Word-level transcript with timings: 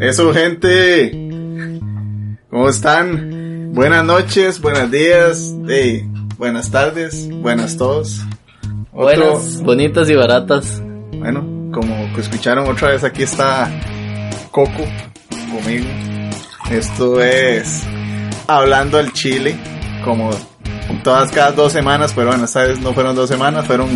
Eso, 0.00 0.32
gente. 0.32 1.10
¿Cómo 2.50 2.68
están? 2.68 3.70
Buenas 3.72 4.04
noches, 4.04 4.60
buenos 4.60 4.90
días, 4.90 5.54
eh, 5.68 6.04
buenas 6.36 6.70
tardes, 6.70 7.28
buenas 7.30 7.76
todos. 7.76 8.20
Otro- 8.92 8.92
Buenas, 8.92 9.62
bonitas 9.62 10.10
y 10.10 10.14
baratas. 10.16 10.82
Bueno, 11.16 11.70
como 11.72 12.12
que 12.14 12.20
escucharon 12.22 12.68
otra 12.68 12.88
vez, 12.88 13.04
aquí 13.04 13.22
está 13.22 13.70
Coco 14.50 14.84
conmigo. 15.52 15.86
Esto 16.70 17.20
es 17.22 17.84
Hablando 18.48 18.98
al 18.98 19.12
Chile, 19.12 19.54
como 20.04 20.30
todas 21.04 21.30
cada 21.30 21.52
dos 21.52 21.72
semanas, 21.72 22.12
pero 22.16 22.28
bueno, 22.28 22.44
esta 22.46 22.64
vez 22.64 22.80
no 22.80 22.92
fueron 22.92 23.14
dos 23.14 23.28
semanas, 23.28 23.66
fueron 23.66 23.88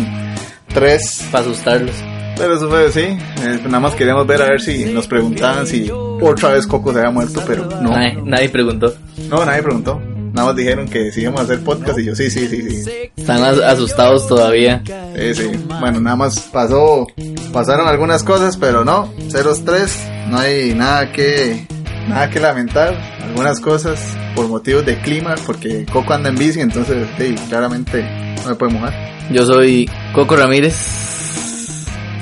tres. 0.73 1.27
Para 1.31 1.43
asustarlos. 1.43 1.95
Pero 2.37 2.55
eso 2.55 2.69
fue, 2.69 2.91
sí, 2.91 2.99
eh, 3.01 3.59
nada 3.65 3.79
más 3.79 3.95
queríamos 3.95 4.27
ver 4.27 4.41
a 4.41 4.45
ver 4.49 4.61
si 4.61 4.85
nos 4.85 5.07
preguntaban 5.07 5.65
si 5.65 5.89
otra 5.91 6.49
vez 6.49 6.67
Coco 6.67 6.91
se 6.91 6.99
había 6.99 7.11
muerto, 7.11 7.41
pero 7.47 7.65
no. 7.81 7.91
Nadie, 7.91 8.21
nadie 8.23 8.49
preguntó. 8.49 8.93
No, 9.29 9.45
nadie 9.45 9.63
preguntó. 9.63 10.01
Nada 10.33 10.47
más 10.47 10.55
dijeron 10.57 10.89
que 10.89 11.13
si 11.13 11.21
íbamos 11.21 11.39
a 11.39 11.43
hacer 11.45 11.61
podcast 11.61 11.97
y 11.97 12.03
yo 12.05 12.15
sí, 12.15 12.29
sí, 12.29 12.47
sí, 12.49 12.69
sí. 12.83 12.91
Están 13.15 13.41
as- 13.41 13.59
asustados 13.61 14.27
todavía. 14.27 14.81
Sí, 15.17 15.33
sí. 15.33 15.49
Bueno, 15.79 16.01
nada 16.01 16.17
más 16.17 16.37
pasó, 16.51 17.07
pasaron 17.53 17.87
algunas 17.87 18.21
cosas, 18.21 18.57
pero 18.57 18.83
no, 18.83 19.13
ceros 19.29 19.63
tres, 19.63 19.97
no 20.27 20.37
hay 20.37 20.73
nada 20.73 21.09
que, 21.13 21.65
nada 22.09 22.29
que 22.29 22.41
lamentar. 22.41 22.93
Algunas 23.23 23.61
cosas 23.61 23.97
por 24.35 24.49
motivos 24.49 24.85
de 24.85 24.99
clima, 24.99 25.35
porque 25.45 25.85
Coco 25.91 26.13
anda 26.13 26.27
en 26.29 26.35
bici, 26.35 26.59
entonces, 26.59 27.07
sí, 27.17 27.33
claramente 27.49 28.03
no 28.43 28.49
me 28.49 28.55
puede 28.55 28.73
mojar. 28.73 28.93
Yo 29.31 29.45
soy 29.45 29.89
Coco 30.13 30.35
Ramírez. 30.35 30.75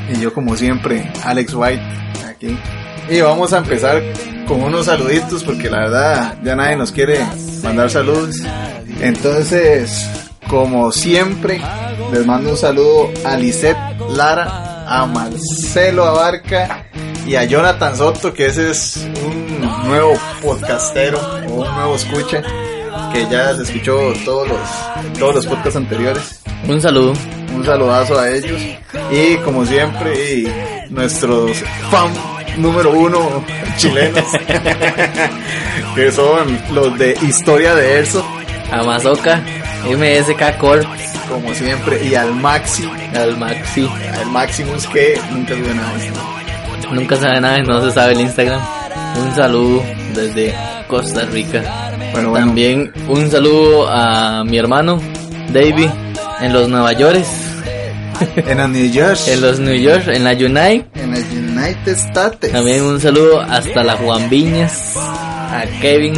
Y 0.10 0.20
yo, 0.20 0.34
como 0.34 0.56
siempre, 0.56 1.12
Alex 1.24 1.54
White, 1.54 1.84
aquí. 2.28 2.58
Y 3.10 3.22
vamos 3.22 3.54
a 3.54 3.60
empezar 3.60 4.02
con 4.48 4.62
unos 4.62 4.86
saluditos, 4.86 5.44
porque 5.44 5.70
la 5.70 5.80
verdad 5.80 6.38
ya 6.44 6.56
nadie 6.56 6.76
nos 6.76 6.92
quiere 6.92 7.20
mandar 7.64 7.90
saludos. 7.90 8.38
Entonces, 9.02 10.10
como 10.50 10.92
siempre, 10.92 11.62
les 12.12 12.26
mando 12.26 12.52
un 12.52 12.58
saludo 12.58 13.12
a 13.26 13.36
Lisette 13.38 13.78
Lara, 14.10 14.86
a 14.88 15.06
Marcelo 15.06 16.06
Abarca 16.06 16.86
y 17.26 17.36
a 17.36 17.46
Jonathan 17.46 17.96
Soto, 17.98 18.34
que 18.34 18.48
ese 18.48 18.72
es 18.72 19.08
un 19.26 19.88
nuevo 19.88 20.14
podcastero 20.42 21.20
o 21.50 21.62
un 21.62 21.76
nuevo 21.76 21.96
escucha, 21.96 22.44
que 23.12 23.28
ya 23.30 23.56
se 23.56 23.64
escuchó 23.64 24.14
todos 24.26 24.48
los, 24.48 25.20
todos 25.20 25.36
los 25.36 25.46
podcasts 25.46 25.76
anteriores. 25.76 26.43
Un 26.68 26.82
saludo. 26.82 27.14
Un 27.56 27.64
saludazo 27.66 28.20
a 28.20 28.30
ellos. 28.30 28.62
Y 29.12 29.36
como 29.38 29.66
siempre, 29.66 30.14
y 30.36 30.48
nuestros 30.90 31.58
fan 31.92 32.12
número 32.58 32.92
uno 32.92 33.44
chilenos, 33.78 34.24
que 35.96 36.12
son 36.12 36.58
los 36.74 36.98
de 36.98 37.18
Historia 37.22 37.76
de 37.76 38.00
Erso, 38.00 38.26
A 38.72 38.84
Mazoca. 38.84 39.42
MSK 39.86 40.58
Corp. 40.60 40.86
como 41.30 41.54
siempre, 41.54 42.04
y 42.06 42.16
al 42.16 42.34
Maxi, 42.36 42.90
Al 43.16 43.38
Maxi. 43.38 43.90
al 44.18 44.28
Maximus, 44.32 44.88
que 44.88 45.20
nunca 45.32 45.54
sube 45.56 45.74
nada. 45.74 45.94
Nunca 46.92 47.16
sabe 47.18 47.42
nada, 47.42 47.58
no 47.64 47.82
se 47.84 47.92
sabe 47.92 48.14
el 48.14 48.22
Instagram. 48.22 48.62
Un 49.18 49.36
saludo 49.36 49.84
desde 50.14 50.56
Costa 50.88 51.26
Rica. 51.26 51.62
Bueno, 52.14 52.30
bueno, 52.30 52.46
También 52.46 52.94
un 53.08 53.30
saludo 53.30 53.90
a 53.90 54.44
mi 54.44 54.58
hermano 54.58 55.00
David 55.52 55.90
en 56.44 56.54
los 56.54 56.68
Nueva 56.70 56.94
York. 56.94 57.24
en 58.36 58.60
el 58.60 58.72
New 58.72 58.94
Jersey, 58.94 59.34
En 59.34 59.42
los 59.42 59.60
New 59.60 59.76
York, 59.76 60.04
en 60.08 60.24
la 60.24 60.32
Unite. 60.34 60.86
en 60.96 61.14
el 61.16 61.24
United 61.32 61.94
States. 61.94 62.52
También 62.52 62.84
un 62.84 63.00
saludo 63.00 63.42
hasta 63.42 63.84
la 63.84 63.96
Juan 63.98 64.30
Viñas, 64.30 64.96
a 64.98 65.64
Kevin 65.82 66.14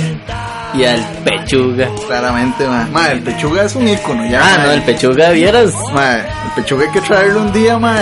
y 0.74 0.84
al 0.84 1.00
Pechuga. 1.24 1.88
Claramente, 2.08 2.68
ma. 2.68 2.88
Ma, 2.92 3.12
el 3.12 3.22
pechuga 3.22 3.64
es 3.64 3.76
un 3.76 3.88
ícono, 3.88 4.30
ya. 4.30 4.42
Ah, 4.44 4.58
ma. 4.58 4.64
no, 4.66 4.72
el 4.72 4.82
Pechuga, 4.82 5.30
vieras. 5.32 5.74
Ma, 5.94 6.16
el 6.18 6.52
pechuga 6.56 6.86
hay 6.86 6.92
que 6.92 7.02
traerlo 7.02 7.42
un 7.42 7.54
día, 7.54 7.78
ma, 7.80 7.96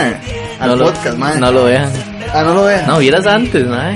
al 0.59 0.78
no 0.78 0.85
podcast, 0.85 1.17
ma. 1.17 1.33
lo, 1.35 1.39
no 1.39 1.51
lo 1.51 1.63
vean. 1.66 1.91
Ah, 2.33 2.44
no 2.44 2.53
lo 2.56 2.63
vean. 2.63 2.88
No, 2.88 2.97
vieras 2.97 3.28
antes, 3.28 3.66
mae. 3.67 3.94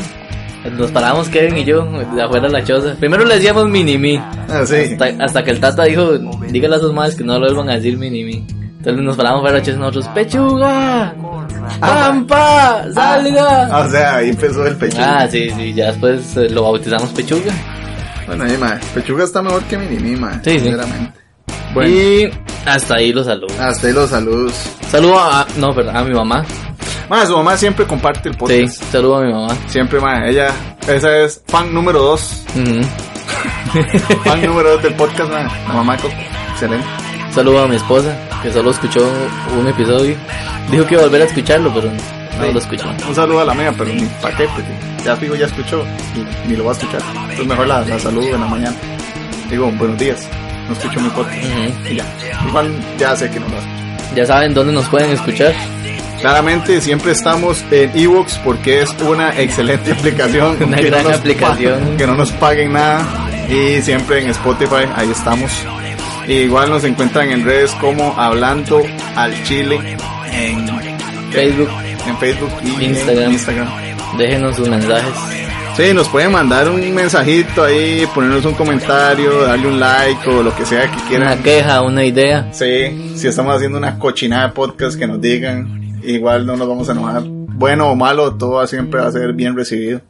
Nos 0.72 0.92
parábamos 0.92 1.30
Kevin 1.30 1.58
y 1.58 1.64
yo 1.64 1.84
de 2.16 2.22
afuera 2.22 2.48
de 2.48 2.54
la 2.54 2.64
choza. 2.64 2.96
Primero 3.00 3.26
le 3.26 3.36
decíamos 3.36 3.68
mini-mi. 3.70 4.18
Ah, 4.18 4.64
sí. 4.66 4.94
Hasta, 4.94 5.24
hasta 5.24 5.44
que 5.44 5.52
el 5.52 5.60
tata 5.60 5.84
dijo, 5.84 6.18
dígale 6.50 6.76
a 6.76 6.80
sus 6.80 6.94
madres 6.94 7.16
que 7.16 7.24
no 7.24 7.34
lo 7.40 7.46
vuelvan 7.48 7.70
a 7.70 7.74
decir 7.76 7.98
mini-mi. 7.98 8.46
Entonces 8.78 9.04
nos 9.04 9.16
paramos 9.18 9.42
fuera 9.42 9.56
de 9.56 9.60
la 9.60 9.66
choza 9.66 9.80
nosotros, 9.80 10.08
¡Pechuga! 10.10 11.14
¡Pampa! 11.80 12.86
¡Salga! 12.94 13.68
Ah, 13.72 13.86
o 13.88 13.92
sea, 13.92 14.16
ahí 14.18 14.30
empezó 14.30 14.66
el 14.66 14.76
pechuga. 14.78 15.20
Ah, 15.24 15.28
sí, 15.28 15.50
sí, 15.50 15.74
ya 15.74 15.88
después 15.88 16.38
eh, 16.38 16.50
lo 16.50 16.64
bautizamos 16.64 17.10
Pechuga. 17.10 17.52
Bueno, 18.26 18.44
ahí, 18.46 18.58
ma, 18.58 18.80
Pechuga 18.94 19.24
está 19.24 19.42
mejor 19.42 19.64
que 19.64 19.78
Minimi, 19.78 20.16
ma. 20.16 20.34
Sí, 20.44 20.52
sí. 20.52 20.60
Sinceramente. 20.60 21.20
Bueno, 21.74 21.90
Y 21.90 22.30
hasta 22.66 22.96
ahí 22.96 23.12
los 23.14 23.26
saludos. 23.26 23.60
hasta 23.60 23.88
ahí 23.88 23.94
los 23.94 24.10
saludos. 24.10 24.54
Saludo 24.90 25.20
a, 25.20 25.46
no, 25.58 25.74
perdón, 25.76 25.96
a 25.98 26.04
mi 26.04 26.14
mamá. 26.14 26.46
Ma, 27.10 27.26
su 27.26 27.36
mamá 27.38 27.56
siempre 27.58 27.86
comparte 27.86 28.30
el 28.30 28.36
Sí, 28.36 28.40
podcast. 28.40 28.84
saludo 28.92 29.18
a 29.18 29.22
mi 29.24 29.32
mamá. 29.34 29.56
Siempre, 29.68 30.00
ma. 30.00 30.28
Ella, 30.28 30.52
esa 30.88 31.18
es 31.20 31.42
fan 31.48 31.74
número 31.74 32.00
dos. 32.02 32.44
Fan 34.24 34.42
número 34.46 34.72
dos 34.72 34.84
del 34.84 34.94
podcast, 34.96 35.30
ma. 35.32 35.44
La 35.68 35.74
mamá 35.74 35.98
Coco. 35.98 36.14
Excelente. 36.52 36.86
Saludo 37.32 37.64
a 37.64 37.68
mi 37.68 37.76
esposa, 37.76 38.16
que 38.42 38.52
solo 38.52 38.72
escuchó 38.72 39.08
un 39.60 39.68
episodio. 39.68 40.16
Dijo 40.72 40.86
que 40.88 40.94
iba 40.96 41.04
a 41.04 41.06
volver 41.06 41.22
a 41.22 41.26
escucharlo, 41.26 41.72
pero 41.74 41.90
no 41.92 42.00
Sí. 42.46 42.52
lo 42.54 42.60
escuchó. 42.60 42.86
Un 43.08 43.16
saludo 43.16 43.42
a 43.42 43.46
la 43.46 43.54
mía, 43.54 43.74
pero 43.78 43.92
ni 43.94 44.06
pa' 44.22 44.32
qué, 44.32 44.46
porque 44.48 44.70
ya 45.04 45.16
fijo, 45.16 45.36
ya 45.36 45.46
escuchó 45.46 45.84
y 46.16 46.48
ni 46.50 46.56
lo 46.56 46.66
va 46.66 46.72
a 46.72 46.74
escuchar. 46.74 47.02
Entonces 47.22 47.48
mejor 47.48 47.68
la, 47.68 47.82
la 47.82 48.00
saludo 48.00 48.36
en 48.36 48.42
la 48.42 48.48
mañana. 48.48 48.76
Digo, 49.50 49.72
buenos 49.72 49.98
días. 49.98 50.28
No 50.68 50.74
escucho 50.74 51.00
mi 51.00 51.10
podcast. 51.10 51.38
Ujú. 51.44 51.90
Y 51.90 51.96
ya. 51.96 52.06
Igual 52.48 52.72
ya 52.98 53.16
sé 53.16 53.30
que 53.30 53.40
no 53.40 53.48
lo 53.48 53.58
escucho. 53.58 54.16
Ya 54.16 54.26
saben 54.26 54.54
dónde 54.54 54.74
nos 54.74 54.86
pueden 54.90 55.12
escuchar. 55.12 55.54
Claramente 56.22 56.82
siempre 56.82 57.12
estamos 57.12 57.64
en 57.72 57.92
Evox 57.98 58.38
porque 58.44 58.82
es 58.82 58.96
una 59.02 59.40
excelente 59.40 59.92
aplicación. 59.92 60.58
Una 60.64 60.82
gran 60.82 61.08
aplicación. 61.14 61.98
que 61.98 62.08
no 62.08 62.16
nos 62.16 62.32
paguen 62.34 62.74
nada. 62.74 63.06
Y 63.50 63.82
siempre 63.82 64.22
en 64.22 64.30
Spotify, 64.32 64.86
ahí 64.96 65.10
estamos. 65.12 65.52
Y 66.28 66.34
igual 66.34 66.70
nos 66.70 66.84
encuentran 66.84 67.32
en 67.32 67.46
redes 67.46 67.72
como 67.76 68.14
Hablando 68.20 68.82
al 69.16 69.42
Chile 69.44 69.80
en 70.34 70.68
Facebook, 71.32 71.70
en 72.06 72.18
Facebook 72.18 72.52
y 72.64 72.86
Instagram. 72.86 73.24
en 73.26 73.32
Instagram. 73.32 73.68
déjenos 74.18 74.56
sus 74.58 74.68
mensajes. 74.68 75.14
Sí, 75.78 75.94
nos 75.94 76.08
pueden 76.10 76.32
mandar 76.32 76.68
un 76.70 76.94
mensajito 76.96 77.64
ahí, 77.64 78.06
ponernos 78.14 78.44
un 78.46 78.56
comentario, 78.56 79.44
darle 79.44 79.68
un 79.68 79.80
like 79.80 80.28
o 80.28 80.42
lo 80.42 80.54
que 80.56 80.66
sea 80.66 80.90
que 80.90 80.98
quieran. 81.08 81.34
Una 81.34 81.44
queja, 81.44 81.82
una 81.84 82.04
idea. 82.04 82.48
Sí, 82.52 83.14
si 83.16 83.28
estamos 83.28 83.56
haciendo 83.56 83.78
una 83.78 84.00
cochinada 84.00 84.48
de 84.48 84.54
podcast 84.54 84.98
que 84.98 85.06
nos 85.06 85.22
digan, 85.22 85.87
igual 86.08 86.46
no 86.46 86.56
nos 86.56 86.68
vamos 86.68 86.90
a 86.90 86.94
enojar. 86.94 87.24
Bueno 87.26 87.90
o 87.90 87.96
malo, 87.96 88.36
todo 88.36 88.66
siempre 88.68 89.00
va 89.00 89.08
a 89.08 89.12
ser 89.12 89.34
bien 89.34 89.56
recibido. 89.56 90.02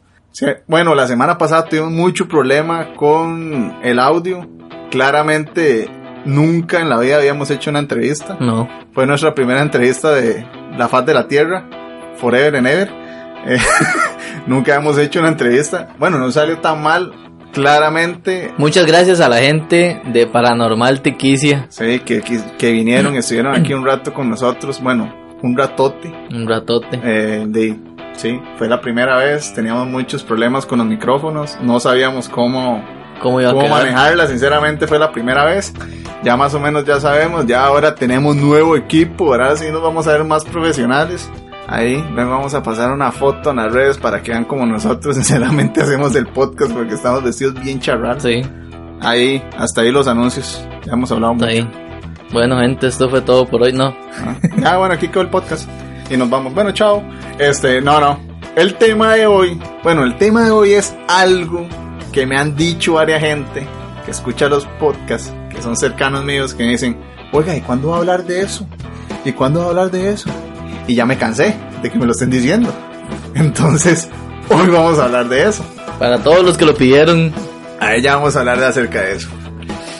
Bueno, 0.66 0.94
la 0.94 1.06
semana 1.06 1.36
pasada 1.38 1.64
tuvimos 1.64 1.90
mucho 1.90 2.28
problema 2.28 2.94
con 2.94 3.78
el 3.82 3.98
audio. 3.98 4.48
Claramente 4.90 5.88
nunca 6.24 6.80
en 6.80 6.88
la 6.88 6.98
vida 6.98 7.16
habíamos 7.16 7.50
hecho 7.50 7.70
una 7.70 7.80
entrevista. 7.80 8.36
No. 8.40 8.68
Fue 8.92 9.06
nuestra 9.06 9.34
primera 9.34 9.62
entrevista 9.62 10.12
de 10.12 10.46
La 10.76 10.88
Faz 10.88 11.06
de 11.06 11.14
la 11.14 11.26
Tierra, 11.26 11.68
Forever 12.16 12.56
and 12.56 12.66
Ever. 12.66 12.90
Eh, 13.46 13.58
nunca 14.46 14.76
hemos 14.76 14.98
hecho 14.98 15.20
una 15.20 15.28
entrevista. 15.28 15.94
Bueno, 15.98 16.18
no 16.18 16.30
salió 16.30 16.58
tan 16.58 16.82
mal. 16.82 17.12
Claramente 17.52 18.52
Muchas 18.58 18.86
gracias 18.86 19.20
a 19.20 19.28
la 19.28 19.38
gente 19.38 20.02
de 20.04 20.26
Paranormal 20.26 21.00
Tequicia. 21.00 21.66
Sí, 21.70 22.00
que, 22.00 22.20
que, 22.20 22.40
que 22.58 22.72
vinieron, 22.72 23.16
estuvieron 23.16 23.56
aquí 23.56 23.72
un 23.72 23.86
rato 23.86 24.12
con 24.12 24.28
nosotros, 24.28 24.82
bueno, 24.82 25.12
un 25.42 25.56
ratote. 25.56 26.12
Un 26.30 26.48
ratote. 26.48 27.00
Eh, 27.02 27.44
de, 27.48 27.76
sí, 28.16 28.40
fue 28.56 28.68
la 28.68 28.80
primera 28.80 29.16
vez, 29.16 29.52
teníamos 29.54 29.86
muchos 29.86 30.22
problemas 30.24 30.66
con 30.66 30.78
los 30.78 30.86
micrófonos, 30.86 31.58
no 31.62 31.78
sabíamos 31.80 32.28
cómo, 32.28 32.84
¿Cómo 33.22 33.40
iba 33.40 33.50
a 33.50 33.52
cómo 33.52 33.64
quedar? 33.66 33.78
manejarla, 33.80 34.26
sinceramente 34.26 34.86
fue 34.86 34.98
la 34.98 35.10
primera 35.12 35.44
vez. 35.44 35.72
Ya 36.24 36.36
más 36.36 36.52
o 36.54 36.58
menos 36.60 36.84
ya 36.84 36.98
sabemos, 37.00 37.46
ya 37.46 37.64
ahora 37.64 37.94
tenemos 37.94 38.34
nuevo 38.36 38.76
equipo, 38.76 39.26
ahora 39.32 39.54
sí 39.56 39.66
nos 39.70 39.82
vamos 39.82 40.06
a 40.08 40.12
ver 40.12 40.24
más 40.24 40.44
profesionales. 40.44 41.30
Ahí, 41.68 42.02
luego 42.14 42.30
vamos 42.30 42.54
a 42.54 42.62
pasar 42.62 42.90
una 42.92 43.12
foto 43.12 43.50
en 43.50 43.56
las 43.56 43.70
redes 43.72 43.98
para 43.98 44.22
que 44.22 44.30
vean 44.32 44.44
como 44.46 44.64
nosotros 44.66 45.14
sinceramente 45.16 45.82
hacemos 45.82 46.16
el 46.16 46.26
podcast 46.26 46.72
porque 46.72 46.94
estamos 46.94 47.22
vestidos 47.22 47.60
bien 47.62 47.78
charrados. 47.78 48.22
Sí, 48.22 48.42
Ahí, 49.00 49.40
hasta 49.56 49.82
ahí 49.82 49.92
los 49.92 50.08
anuncios, 50.08 50.66
ya 50.84 50.94
hemos 50.94 51.12
hablado 51.12 51.34
mucho. 51.34 51.46
está 51.46 51.66
ahí. 51.68 51.87
Bueno, 52.32 52.58
gente, 52.60 52.86
esto 52.86 53.08
fue 53.08 53.20
todo 53.22 53.46
por 53.46 53.62
hoy. 53.62 53.72
No, 53.72 53.94
Ah, 54.64 54.76
bueno, 54.76 54.94
aquí 54.94 55.08
quedó 55.08 55.22
el 55.22 55.30
podcast. 55.30 55.68
Y 56.10 56.16
nos 56.16 56.28
vamos. 56.28 56.54
Bueno, 56.54 56.72
chao. 56.72 57.02
Este, 57.38 57.80
no, 57.80 58.00
no. 58.00 58.18
El 58.56 58.74
tema 58.74 59.14
de 59.14 59.26
hoy, 59.26 59.58
bueno, 59.82 60.04
el 60.04 60.16
tema 60.18 60.44
de 60.44 60.50
hoy 60.50 60.72
es 60.72 60.94
algo 61.06 61.66
que 62.12 62.26
me 62.26 62.36
han 62.36 62.56
dicho 62.56 62.94
varias 62.94 63.20
gente 63.20 63.66
que 64.04 64.10
escucha 64.10 64.48
los 64.48 64.66
podcasts, 64.80 65.32
que 65.50 65.62
son 65.62 65.76
cercanos 65.76 66.24
míos, 66.24 66.54
que 66.54 66.64
me 66.64 66.70
dicen, 66.70 66.98
oiga, 67.32 67.54
¿y 67.56 67.60
cuándo 67.60 67.88
va 67.90 67.96
a 67.96 67.98
hablar 68.00 68.24
de 68.24 68.40
eso? 68.42 68.66
¿Y 69.24 69.32
cuándo 69.32 69.60
va 69.60 69.66
a 69.66 69.68
hablar 69.70 69.90
de 69.90 70.10
eso? 70.10 70.28
Y 70.86 70.94
ya 70.94 71.04
me 71.06 71.16
cansé 71.18 71.54
de 71.82 71.90
que 71.90 71.98
me 71.98 72.06
lo 72.06 72.12
estén 72.12 72.30
diciendo. 72.30 72.72
Entonces, 73.34 74.08
hoy 74.50 74.66
vamos 74.68 74.98
a 74.98 75.04
hablar 75.04 75.28
de 75.28 75.48
eso. 75.48 75.64
Para 75.98 76.18
todos 76.18 76.42
los 76.44 76.56
que 76.58 76.64
lo 76.64 76.74
pidieron. 76.74 77.32
Ahí 77.80 78.02
ya 78.02 78.16
vamos 78.16 78.34
a 78.34 78.40
hablar 78.40 78.58
de 78.58 78.66
acerca 78.66 79.02
de 79.02 79.16
eso. 79.16 79.28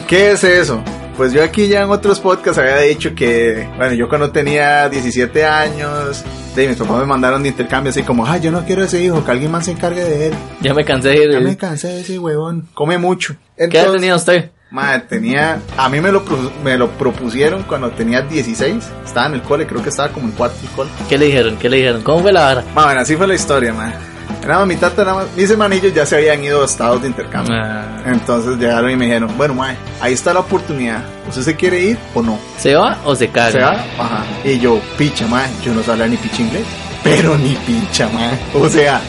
¿Qué 0.08 0.32
es 0.32 0.42
eso? 0.42 0.82
Pues 1.18 1.32
yo 1.32 1.42
aquí 1.42 1.66
ya 1.66 1.82
en 1.82 1.90
otros 1.90 2.20
podcasts 2.20 2.58
había 2.58 2.76
dicho 2.76 3.12
que, 3.12 3.68
bueno, 3.76 3.92
yo 3.92 4.08
cuando 4.08 4.30
tenía 4.30 4.88
17 4.88 5.44
años, 5.44 6.22
de 6.54 6.68
mis 6.68 6.76
papás 6.76 7.00
me 7.00 7.06
mandaron 7.06 7.42
de 7.42 7.48
intercambio 7.48 7.90
así 7.90 8.04
como, 8.04 8.24
ay, 8.24 8.40
yo 8.40 8.52
no 8.52 8.64
quiero 8.64 8.84
ese 8.84 9.02
hijo, 9.02 9.24
que 9.24 9.32
alguien 9.32 9.50
más 9.50 9.64
se 9.64 9.72
encargue 9.72 10.04
de 10.04 10.28
él. 10.28 10.34
Ya 10.60 10.74
me 10.74 10.84
cansé 10.84 11.08
de 11.08 11.32
Ya 11.32 11.40
me 11.40 11.56
cansé 11.56 11.88
de 11.88 12.00
ese 12.02 12.20
huevón, 12.20 12.68
come 12.72 12.98
mucho. 12.98 13.34
¿Qué 13.56 13.64
edad 13.64 13.90
tenía 13.90 14.14
usted? 14.14 14.52
Madre, 14.70 15.06
tenía, 15.08 15.60
a 15.76 15.88
mí 15.88 16.00
me 16.00 16.12
lo, 16.12 16.22
me 16.62 16.78
lo 16.78 16.88
propusieron 16.92 17.64
cuando 17.64 17.90
tenía 17.90 18.22
16, 18.22 18.88
estaba 19.04 19.26
en 19.26 19.34
el 19.34 19.42
cole, 19.42 19.66
creo 19.66 19.82
que 19.82 19.88
estaba 19.88 20.10
como 20.10 20.28
en 20.28 20.34
cuarto 20.34 20.60
del 20.62 20.70
cole. 20.70 20.90
¿Qué 21.08 21.18
le 21.18 21.26
dijeron? 21.26 21.56
¿Qué 21.56 21.68
le 21.68 21.78
dijeron? 21.78 22.02
¿Cómo 22.02 22.22
fue 22.22 22.32
la 22.32 22.42
vara? 22.42 22.64
Ma, 22.76 22.84
bueno, 22.84 23.00
así 23.00 23.16
fue 23.16 23.26
la 23.26 23.34
historia, 23.34 23.74
madre. 23.74 23.96
Era 24.42 24.64
mi 24.64 24.76
tata, 24.76 25.26
mis 25.36 25.50
hermanillos 25.50 25.92
ya 25.92 26.06
se 26.06 26.16
habían 26.16 26.42
ido 26.42 26.62
a 26.62 26.64
estados 26.64 27.02
de 27.02 27.08
intercambio. 27.08 27.54
Ah, 27.54 27.84
Entonces 28.06 28.56
llegaron 28.56 28.90
y 28.90 28.96
me 28.96 29.04
dijeron, 29.06 29.30
bueno, 29.36 29.54
mae, 29.54 29.76
ahí 30.00 30.14
está 30.14 30.32
la 30.32 30.40
oportunidad. 30.40 31.02
¿Usted 31.28 31.42
se 31.42 31.56
quiere 31.56 31.80
ir 31.80 31.98
o 32.14 32.22
no? 32.22 32.38
¿Se 32.58 32.74
va 32.74 32.96
o 33.04 33.14
se 33.14 33.28
caga? 33.28 33.50
¿Se 33.52 33.58
va? 33.60 33.72
Ajá. 33.98 34.24
Y 34.44 34.58
yo, 34.58 34.80
picha, 34.96 35.26
mae, 35.26 35.48
yo 35.62 35.74
no 35.74 35.82
sabía 35.82 36.06
ni 36.06 36.16
picha 36.16 36.42
inglés. 36.42 36.64
Pero 37.04 37.36
ni 37.36 37.54
picha, 37.66 38.08
mae. 38.08 38.38
O 38.54 38.68
sea, 38.68 39.00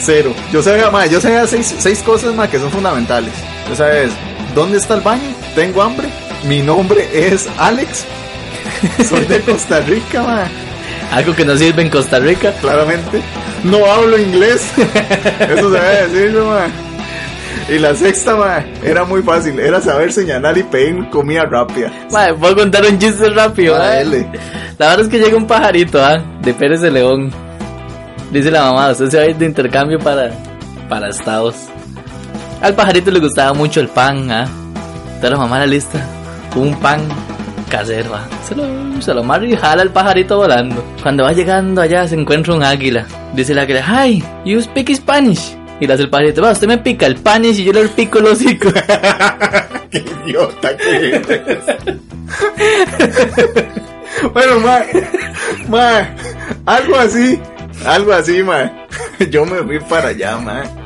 cero. 0.00 0.34
Yo 0.52 0.62
sabía, 0.62 0.90
mae, 0.90 1.08
yo 1.08 1.20
sabía 1.20 1.46
seis, 1.46 1.74
seis 1.78 2.02
cosas, 2.02 2.34
mae, 2.34 2.48
que 2.48 2.58
son 2.58 2.70
fundamentales. 2.70 3.32
Yo 3.68 3.76
sabes, 3.76 4.10
¿dónde 4.54 4.76
está 4.78 4.94
el 4.94 5.00
baño? 5.00 5.22
Tengo 5.54 5.80
hambre. 5.82 6.08
Mi 6.44 6.60
nombre 6.60 7.08
es 7.12 7.48
Alex. 7.58 8.04
Soy 9.08 9.24
de 9.26 9.40
Costa 9.40 9.80
Rica, 9.80 10.22
mae. 10.22 10.46
Algo 11.12 11.34
que 11.34 11.44
no 11.44 11.56
sirve 11.56 11.82
en 11.82 11.90
Costa 11.90 12.18
Rica. 12.18 12.52
Claramente. 12.60 13.20
No 13.64 13.86
hablo 13.86 14.18
inglés. 14.18 14.72
Eso 14.76 15.72
se 15.72 15.80
debe 15.80 16.08
decir. 16.08 16.42
Y 17.68 17.78
la 17.78 17.94
sexta, 17.94 18.34
mae, 18.34 18.64
era 18.82 19.04
muy 19.04 19.22
fácil. 19.22 19.58
Era 19.60 19.80
saber 19.80 20.12
señalar 20.12 20.58
y 20.58 20.62
pedir 20.64 21.08
comida 21.10 21.44
rápida. 21.44 21.92
Madre, 22.10 22.34
puedo 22.34 22.56
contar 22.56 22.84
un 22.84 22.98
chiste 22.98 23.28
rápido. 23.30 23.76
Ah, 23.76 24.00
¿eh? 24.00 24.30
La 24.78 24.88
verdad 24.88 25.06
es 25.06 25.08
que 25.08 25.18
llega 25.18 25.36
un 25.36 25.46
pajarito, 25.46 26.04
¿ah? 26.04 26.18
De 26.42 26.52
Pérez 26.54 26.80
de 26.80 26.90
León. 26.90 27.30
Dice 28.32 28.50
la 28.50 28.64
mamá, 28.64 28.90
usted 28.90 29.10
se 29.10 29.16
va 29.18 29.22
a 29.24 29.26
ir 29.26 29.36
de 29.36 29.46
intercambio 29.46 29.98
para, 29.98 30.32
para 30.88 31.08
Estados. 31.08 31.54
Al 32.60 32.74
pajarito 32.74 33.10
le 33.10 33.20
gustaba 33.20 33.52
mucho 33.52 33.80
el 33.80 33.88
pan, 33.88 34.30
¿ah? 34.30 34.48
Entonces 35.06 35.30
la 35.30 35.38
mamá 35.38 35.58
la 35.60 35.66
lista. 35.66 36.04
Un 36.56 36.74
pan 36.80 37.00
casero, 37.72 38.14
¿ah? 38.14 38.28
Se 38.46 38.54
lo, 38.54 38.64
se 39.00 39.14
lo 39.14 39.20
amarra 39.20 39.46
y 39.46 39.56
jala 39.56 39.82
el 39.82 39.90
pajarito 39.90 40.36
volando. 40.36 40.84
Cuando 41.02 41.24
va 41.24 41.32
llegando 41.32 41.80
allá 41.80 42.06
se 42.06 42.14
encuentra 42.14 42.54
un 42.54 42.62
águila. 42.62 43.06
Dice 43.34 43.52
el 43.52 43.58
águila, 43.58 43.82
hi, 43.82 44.22
you 44.44 44.60
speak 44.60 44.94
Spanish. 44.94 45.56
Y 45.80 45.86
le 45.86 45.94
hace 45.94 46.02
el 46.02 46.10
pajarito, 46.10 46.42
va, 46.42 46.52
usted 46.52 46.68
me 46.68 46.76
pica 46.78 47.06
el 47.06 47.16
panis 47.16 47.58
y 47.58 47.64
yo 47.64 47.72
le 47.72 47.88
pico 47.88 48.18
el 48.18 48.26
hocico. 48.26 48.68
Qué 49.90 50.04
idiota 50.26 50.76
que 50.76 51.16
eres. 51.16 51.64
bueno, 54.34 54.60
mae, 54.60 55.08
mae, 55.68 56.14
algo 56.66 56.96
así, 56.96 57.40
algo 57.86 58.12
así, 58.12 58.42
mae. 58.42 58.70
Yo 59.30 59.44
me 59.44 59.62
fui 59.62 59.80
para 59.80 60.08
allá, 60.08 60.36
mae. 60.38 60.81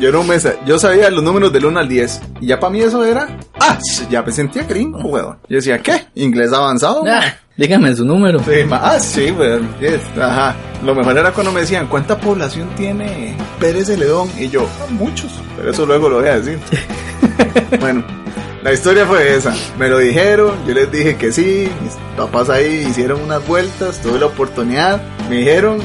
Yo 0.00 0.12
no 0.12 0.22
me 0.22 0.38
sa- 0.38 0.54
yo 0.64 0.78
sabía 0.78 1.10
los 1.10 1.22
números 1.22 1.52
del 1.52 1.66
1 1.66 1.80
al 1.80 1.88
10 1.88 2.20
y 2.40 2.46
ya 2.46 2.60
para 2.60 2.70
mí 2.72 2.80
eso 2.80 3.04
era, 3.04 3.26
ah, 3.60 3.78
ya 4.10 4.22
me 4.22 4.30
sentía 4.32 4.62
gringo, 4.64 4.98
weón. 5.00 5.38
Yo 5.48 5.56
decía, 5.56 5.78
¿qué? 5.78 6.06
¿Inglés 6.14 6.52
avanzado? 6.52 7.02
mae?" 7.04 7.12
Ah, 7.12 7.36
dígame 7.56 7.94
su 7.96 8.04
número. 8.04 8.38
Sí, 8.40 8.52
ah, 8.70 8.98
sí, 9.00 9.30
weón. 9.32 9.68
yes, 9.80 10.00
Ajá. 10.20 10.54
Lo 10.84 10.94
mejor 10.94 11.16
era 11.18 11.32
cuando 11.32 11.50
me 11.50 11.60
decían, 11.60 11.86
¿cuánta 11.88 12.18
población 12.18 12.68
tiene 12.76 13.34
Pérez 13.58 13.88
de 13.88 13.96
León? 13.96 14.30
Y 14.38 14.48
yo, 14.48 14.66
"Ah, 14.80 14.86
muchos. 14.90 15.32
Pero 15.56 15.70
eso 15.70 15.84
luego 15.86 16.08
lo 16.08 16.20
voy 16.20 16.28
a 16.28 16.38
decir. 16.40 16.58
bueno, 17.80 18.04
la 18.62 18.72
historia 18.72 19.06
fue 19.06 19.34
esa. 19.36 19.54
Me 19.78 19.88
lo 19.88 19.98
dijeron, 19.98 20.52
yo 20.66 20.74
les 20.74 20.90
dije 20.92 21.16
que 21.16 21.32
sí. 21.32 21.68
Mis 21.82 21.92
papás 22.16 22.48
ahí 22.50 22.86
hicieron 22.88 23.20
unas 23.22 23.46
vueltas, 23.46 24.00
tuve 24.02 24.18
la 24.20 24.26
oportunidad. 24.26 25.02
Me 25.28 25.38
dijeron, 25.38 25.78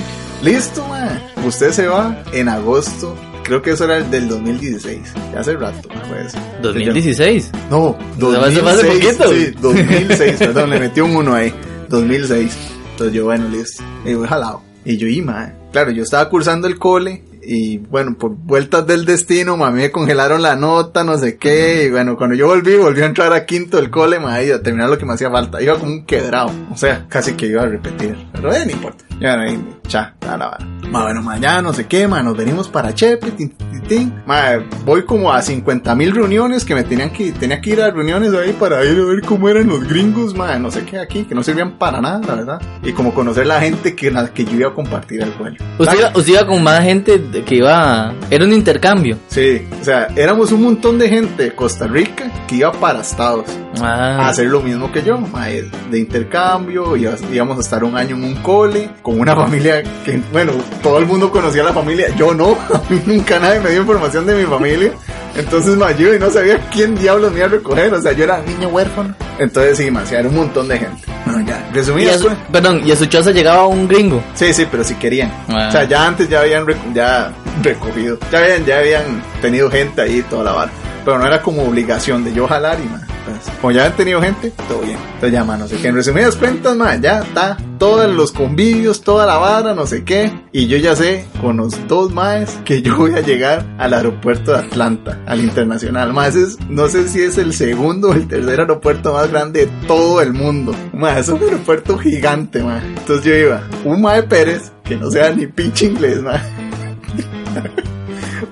listo, 0.43 0.85
ma. 0.87 1.19
Usted 1.45 1.71
se 1.71 1.87
va 1.87 2.17
en 2.33 2.49
agosto. 2.49 3.15
Creo 3.49 3.63
que 3.63 3.71
eso 3.71 3.85
era 3.85 3.97
el 3.97 4.11
del 4.11 4.29
2016. 4.29 4.99
Ya 5.33 5.39
hace 5.39 5.55
rato, 5.55 5.89
ma, 5.89 6.01
fue 6.01 6.21
eso. 6.21 6.37
2016. 6.61 7.51
No, 7.71 7.97
¿Se 8.19 8.25
me 8.27 8.37
hace 8.37 8.61
2006. 8.61 8.63
más 8.63 8.77
de 8.77 8.83
poquito? 8.83 9.33
Sí, 9.33 9.53
2006, 9.59 10.37
perdón, 10.37 10.69
le 10.69 10.79
metí 10.79 11.01
un 11.01 11.15
uno 11.15 11.33
ahí. 11.33 11.51
2006. 11.89 12.57
Entonces 12.91 13.15
yo, 13.15 13.25
bueno, 13.25 13.49
listo. 13.49 13.83
Y 14.05 14.13
voy 14.13 14.27
jalado. 14.27 14.61
Y 14.85 14.97
yo, 14.97 15.07
y 15.07 15.23
madre. 15.23 15.53
Claro, 15.71 15.89
yo 15.89 16.03
estaba 16.03 16.29
cursando 16.29 16.67
el 16.67 16.77
cole. 16.77 17.23
Y 17.41 17.79
bueno, 17.79 18.15
por 18.19 18.35
vueltas 18.35 18.85
del 18.85 19.05
destino, 19.05 19.57
mami, 19.57 19.81
me 19.81 19.91
congelaron 19.91 20.43
la 20.43 20.55
nota, 20.55 21.03
no 21.03 21.17
sé 21.17 21.37
qué. 21.37 21.85
Y 21.85 21.89
bueno, 21.89 22.17
cuando 22.17 22.35
yo 22.35 22.45
volví, 22.45 22.75
volví 22.75 23.01
a 23.01 23.07
entrar 23.07 23.33
a 23.33 23.47
quinto 23.47 23.77
del 23.77 23.89
cole, 23.89 24.19
madre, 24.19 24.45
y 24.45 24.51
a 24.51 24.61
terminar 24.61 24.91
lo 24.91 24.99
que 24.99 25.05
me 25.05 25.13
hacía 25.13 25.31
falta. 25.31 25.59
Iba 25.59 25.79
como 25.79 25.91
un 25.91 26.05
quebrado. 26.05 26.51
O 26.71 26.77
sea, 26.77 27.07
casi 27.09 27.33
que 27.33 27.47
iba 27.47 27.63
a 27.63 27.65
repetir. 27.65 28.15
Pero 28.31 28.53
eh, 28.53 28.63
no 28.63 28.71
importa. 28.73 29.05
Ya 29.19 29.35
no 29.35 29.43
hay, 29.43 29.59
cha, 29.87 30.13
nada, 30.21 30.37
nada. 30.37 30.57
Ma, 30.89 31.03
bueno, 31.03 31.21
mañana 31.21 31.61
no 31.61 31.73
sé 31.73 31.85
qué, 31.87 32.07
ma, 32.07 32.23
nos 32.23 32.35
venimos 32.35 32.67
para 32.69 32.95
Chepe, 32.95 33.31
tin, 33.31 33.49
tin, 33.49 33.81
tin. 33.81 34.13
Ma, 34.25 34.63
voy 34.85 35.03
como 35.03 35.31
a 35.31 35.41
50 35.41 35.93
mil 35.93 36.15
reuniones 36.15 36.63
que 36.65 36.73
me 36.73 36.83
tenían 36.83 37.11
que, 37.11 37.31
tenía 37.33 37.59
que 37.61 37.71
ir 37.71 37.81
a 37.81 37.91
reuniones 37.91 38.33
ahí 38.33 38.53
para 38.53 38.83
ir 38.85 38.97
a 38.99 39.05
ver 39.05 39.21
cómo 39.21 39.49
eran 39.49 39.67
los 39.67 39.87
gringos, 39.87 40.33
ma, 40.33 40.57
no 40.57 40.71
sé 40.71 40.85
qué 40.85 40.97
aquí, 40.99 41.25
que 41.25 41.35
no 41.35 41.43
servían 41.43 41.77
para 41.77 42.01
nada, 42.01 42.21
la 42.25 42.35
verdad. 42.35 42.61
Y 42.81 42.93
como 42.93 43.13
conocer 43.13 43.45
la 43.45 43.59
gente 43.59 43.95
que, 43.95 44.09
la 44.09 44.29
que 44.33 44.45
yo 44.45 44.55
iba 44.57 44.69
a 44.69 44.73
compartir 44.73 45.21
el 45.21 45.31
vuelo. 45.31 45.57
Usted 45.77 45.99
iba, 45.99 46.09
usted 46.15 46.33
iba 46.33 46.47
con 46.47 46.63
más 46.63 46.81
gente 46.81 47.21
que 47.45 47.55
iba... 47.55 48.13
Era 48.29 48.45
un 48.45 48.53
intercambio. 48.53 49.17
Sí, 49.27 49.67
o 49.79 49.83
sea, 49.83 50.07
éramos 50.15 50.51
un 50.51 50.63
montón 50.63 50.97
de 50.97 51.09
gente 51.09 51.43
de 51.43 51.55
Costa 51.55 51.87
Rica 51.87 52.31
que 52.47 52.55
iba 52.55 52.71
para 52.71 53.01
Estados 53.01 53.45
a 53.81 53.89
Ah, 54.25 54.29
hacer 54.29 54.47
lo 54.47 54.61
mismo 54.61 54.91
que 54.91 55.03
yo, 55.03 55.17
ma, 55.19 55.45
de 55.47 55.99
intercambio, 55.99 56.95
íbamos 56.97 57.57
a 57.57 57.61
estar 57.61 57.83
un 57.83 57.95
año 57.95 58.15
en 58.15 58.23
un 58.23 58.35
cole, 58.35 58.89
con 59.09 59.19
una 59.21 59.35
familia 59.35 59.81
que, 60.05 60.21
bueno, 60.31 60.51
todo 60.83 60.99
el 60.99 61.05
mundo 61.05 61.31
conocía 61.31 61.61
a 61.63 61.65
la 61.65 61.73
familia, 61.73 62.07
yo 62.15 62.33
no, 62.33 62.51
a 62.73 62.81
mí 62.89 63.01
nunca 63.05 63.39
nadie 63.39 63.59
me 63.59 63.71
dio 63.71 63.81
información 63.81 64.25
de 64.25 64.35
mi 64.35 64.43
familia, 64.45 64.91
entonces 65.35 65.75
ma, 65.75 65.91
yo 65.91 66.13
y 66.13 66.19
no 66.19 66.29
sabía 66.29 66.59
quién 66.71 66.95
diablos 66.95 67.31
me 67.31 67.37
iba 67.39 67.47
a 67.47 67.49
recoger, 67.49 67.93
o 67.93 68.01
sea, 68.01 68.11
yo 68.11 68.23
era 68.25 68.41
niño 68.41 68.67
huérfano, 68.69 69.15
entonces 69.39 69.77
sí, 69.77 69.89
ma, 69.91 70.05
sí, 70.05 70.15
era 70.15 70.27
un 70.29 70.35
montón 70.35 70.67
de 70.67 70.77
gente. 70.79 71.01
Ya, 71.45 71.67
y 71.71 71.75
resumidas 71.75 72.15
a 72.15 72.17
su- 72.19 72.23
cuentas- 72.25 72.47
perdón, 72.51 72.81
y 72.85 72.91
a 72.91 72.95
su 72.95 73.05
choza 73.05 73.31
llegaba 73.31 73.67
un 73.67 73.87
gringo. 73.87 74.21
Sí, 74.33 74.51
sí, 74.53 74.65
pero 74.69 74.83
si 74.83 74.95
querían. 74.95 75.31
Ah. 75.47 75.67
O 75.69 75.71
sea, 75.71 75.83
ya 75.83 76.07
antes 76.07 76.27
ya 76.27 76.39
habían 76.41 76.65
reco- 76.65 76.91
ya 76.93 77.31
recogido. 77.61 78.17
Ya 78.31 78.39
habían, 78.39 78.65
ya 78.65 78.79
habían 78.79 79.03
tenido 79.41 79.69
gente 79.69 80.01
ahí 80.01 80.23
toda 80.29 80.43
la 80.45 80.51
vara. 80.53 80.71
Pero 81.05 81.19
no 81.19 81.27
era 81.27 81.41
como 81.41 81.63
obligación 81.63 82.23
de 82.23 82.33
yo 82.33 82.47
jalar 82.47 82.77
y 82.83 82.89
más. 82.89 83.01
Pues, 83.25 83.55
como 83.59 83.71
ya 83.71 83.85
han 83.85 83.95
tenido 83.95 84.21
gente, 84.21 84.51
todo 84.67 84.81
bien. 84.81 84.97
Entonces 85.15 85.31
ya, 85.31 85.43
no 85.43 85.67
sé 85.67 85.77
qué. 85.77 85.87
En 85.87 85.95
resumidas 85.95 86.35
cuentas, 86.35 86.75
man, 86.75 87.01
ya 87.01 87.19
está. 87.19 87.57
Todos 87.77 88.13
los 88.13 88.31
convivios, 88.31 89.01
toda 89.01 89.25
la 89.25 89.37
vara, 89.37 89.73
no 89.73 89.85
sé 89.85 90.03
qué. 90.03 90.31
Y 90.51 90.67
yo 90.67 90.77
ya 90.77 90.95
sé, 90.95 91.25
con 91.41 91.57
los 91.57 91.87
dos 91.87 92.11
más, 92.13 92.59
que 92.65 92.81
yo 92.81 92.97
voy 92.97 93.13
a 93.13 93.21
llegar 93.21 93.65
al 93.77 93.93
aeropuerto 93.93 94.51
de 94.51 94.59
Atlanta, 94.59 95.19
al 95.25 95.39
internacional. 95.41 96.13
Más 96.13 96.35
es, 96.35 96.57
no 96.69 96.87
sé 96.87 97.07
si 97.07 97.21
es 97.21 97.37
el 97.37 97.53
segundo 97.53 98.09
o 98.09 98.13
el 98.13 98.27
tercer 98.27 98.59
aeropuerto 98.59 99.13
más 99.13 99.29
grande 99.31 99.65
de 99.65 99.71
todo 99.87 100.21
el 100.21 100.33
mundo. 100.33 100.75
Más 100.93 101.17
es 101.17 101.29
un 101.29 101.41
aeropuerto 101.41 101.97
gigante, 101.97 102.61
man. 102.63 102.95
Entonces 102.97 103.25
yo 103.25 103.35
iba, 103.35 103.63
un 103.85 104.01
mae 104.01 104.23
Pérez, 104.23 104.71
que 104.83 104.95
no 104.95 105.09
sea 105.09 105.31
ni 105.31 105.47
pinche 105.47 105.85
inglés, 105.85 106.21
man. 106.21 106.41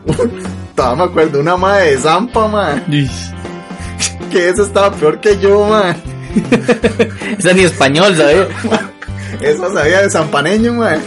Todavía 0.75 1.05
me 1.05 1.09
acuerdo, 1.09 1.39
una 1.39 1.57
madre 1.57 1.91
de 1.91 1.97
Zampa, 1.97 2.47
man. 2.47 2.83
Que 4.31 4.49
esa 4.49 4.63
estaba 4.63 4.91
peor 4.91 5.19
que 5.19 5.37
yo, 5.39 5.65
man. 5.67 5.95
Esa 7.37 7.53
ni 7.53 7.63
español, 7.63 8.15
¿sabes? 8.15 8.47
Esa 9.41 9.71
sabía 9.73 10.01
de 10.01 10.09
zampaneño, 10.09 10.73
man. 10.73 11.01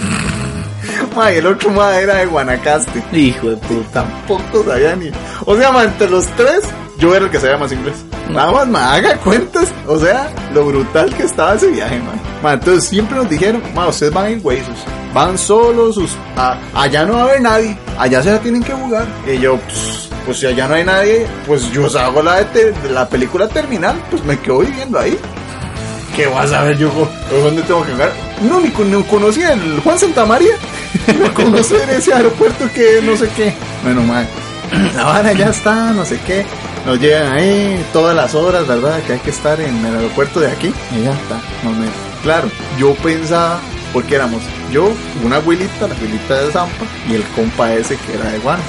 Man, 1.17 1.33
y 1.35 1.37
el 1.39 1.47
otro 1.47 1.71
man 1.71 1.95
era 1.95 2.17
de 2.17 2.27
Guanacaste. 2.27 3.03
Hijo 3.13 3.51
de 3.51 3.57
puta. 3.57 4.05
Tampoco 4.05 4.65
sabía 4.65 4.95
ni. 4.97 5.11
O 5.45 5.57
sea, 5.57 5.73
man, 5.73 5.87
entre 5.87 6.09
los 6.09 6.27
tres, 6.37 6.63
yo 6.99 7.15
era 7.15 7.25
el 7.27 7.31
que 7.31 7.41
sabía 7.41 7.57
más 7.57 7.73
inglés. 7.73 7.97
Nada 8.31 8.53
más, 8.53 8.69
man, 8.69 8.83
haga 8.85 9.17
cuentas. 9.19 9.69
O 9.87 9.99
sea, 9.99 10.31
lo 10.55 10.65
brutal 10.67 11.13
que 11.15 11.25
estaba 11.25 11.55
ese 11.55 11.69
viaje, 11.69 11.99
man. 11.99 12.21
Man, 12.43 12.55
entonces 12.55 12.89
siempre 12.89 13.17
nos 13.17 13.29
dijeron, 13.29 13.63
man, 13.75 13.89
ustedes 13.89 14.13
van 14.13 14.27
en 14.27 14.41
huesos. 14.43 14.77
Van 15.13 15.37
solos, 15.37 15.97
sus, 15.97 16.13
a- 16.37 16.57
allá 16.75 17.05
no 17.05 17.15
va 17.15 17.21
a 17.21 17.25
haber 17.25 17.41
nadie. 17.41 17.77
Allá 17.99 18.23
se 18.23 18.31
la 18.31 18.39
tienen 18.39 18.63
que 18.63 18.73
jugar. 18.73 19.07
Y 19.27 19.39
yo, 19.39 19.57
pues, 19.59 20.09
pues 20.31 20.39
si 20.39 20.47
allá 20.47 20.69
no 20.69 20.75
hay 20.77 20.85
nadie, 20.85 21.27
pues 21.45 21.73
yo 21.73 21.87
hago 21.99 22.23
la, 22.23 22.45
de 22.45 22.73
la 22.93 23.09
película 23.09 23.49
terminal, 23.49 24.01
pues 24.13 24.25
me 24.25 24.39
quedo 24.39 24.59
viviendo 24.61 24.97
ahí. 24.97 25.19
¿Qué 26.15 26.29
vas 26.29 26.53
a 26.53 26.63
ver 26.63 26.79
yo? 26.79 26.89
¿Dónde 27.33 27.63
tengo 27.63 27.85
que 27.85 27.91
jugar? 27.91 28.13
No, 28.49 28.61
ni, 28.61 28.71
con- 28.71 28.93
ni 28.97 29.03
conocía 29.03 29.55
el 29.55 29.81
Juan 29.81 29.99
Santamaría. 29.99 30.53
No 31.21 31.35
conocer 31.35 31.91
ese 31.91 32.15
aeropuerto 32.15 32.69
que 32.73 33.01
no 33.03 33.17
sé 33.17 33.29
qué. 33.37 33.53
Bueno, 33.83 34.05
man, 34.05 34.25
la 34.95 35.03
vara 35.03 35.33
ya 35.33 35.47
está, 35.49 35.91
no 35.91 36.05
sé 36.05 36.21
qué. 36.25 36.47
Nos 36.87 37.01
llegan 37.01 37.33
ahí 37.33 37.85
todas 37.93 38.15
las 38.15 38.33
horas, 38.37 38.69
¿verdad? 38.69 39.01
Que 39.09 39.15
hay 39.15 39.19
que 39.19 39.31
estar 39.31 39.61
en 39.61 39.85
el 39.85 39.97
aeropuerto 39.97 40.39
de 40.39 40.47
aquí. 40.53 40.73
Y 40.97 41.03
ya 41.03 41.11
está, 41.13 41.41
nos 41.65 41.77
meten. 41.77 41.93
Claro, 42.23 42.49
yo 42.79 42.95
pensaba 42.95 43.59
Porque 43.93 44.15
éramos 44.15 44.43
yo, 44.71 44.93
una 45.25 45.37
abuelita, 45.37 45.89
la 45.89 45.95
abuelita 45.97 46.41
de 46.41 46.53
Zampa, 46.53 46.85
y 47.09 47.15
el 47.15 47.25
compa 47.35 47.75
ese 47.75 47.97
que 47.97 48.15
era 48.15 48.31
de 48.31 48.39
Guano. 48.39 48.63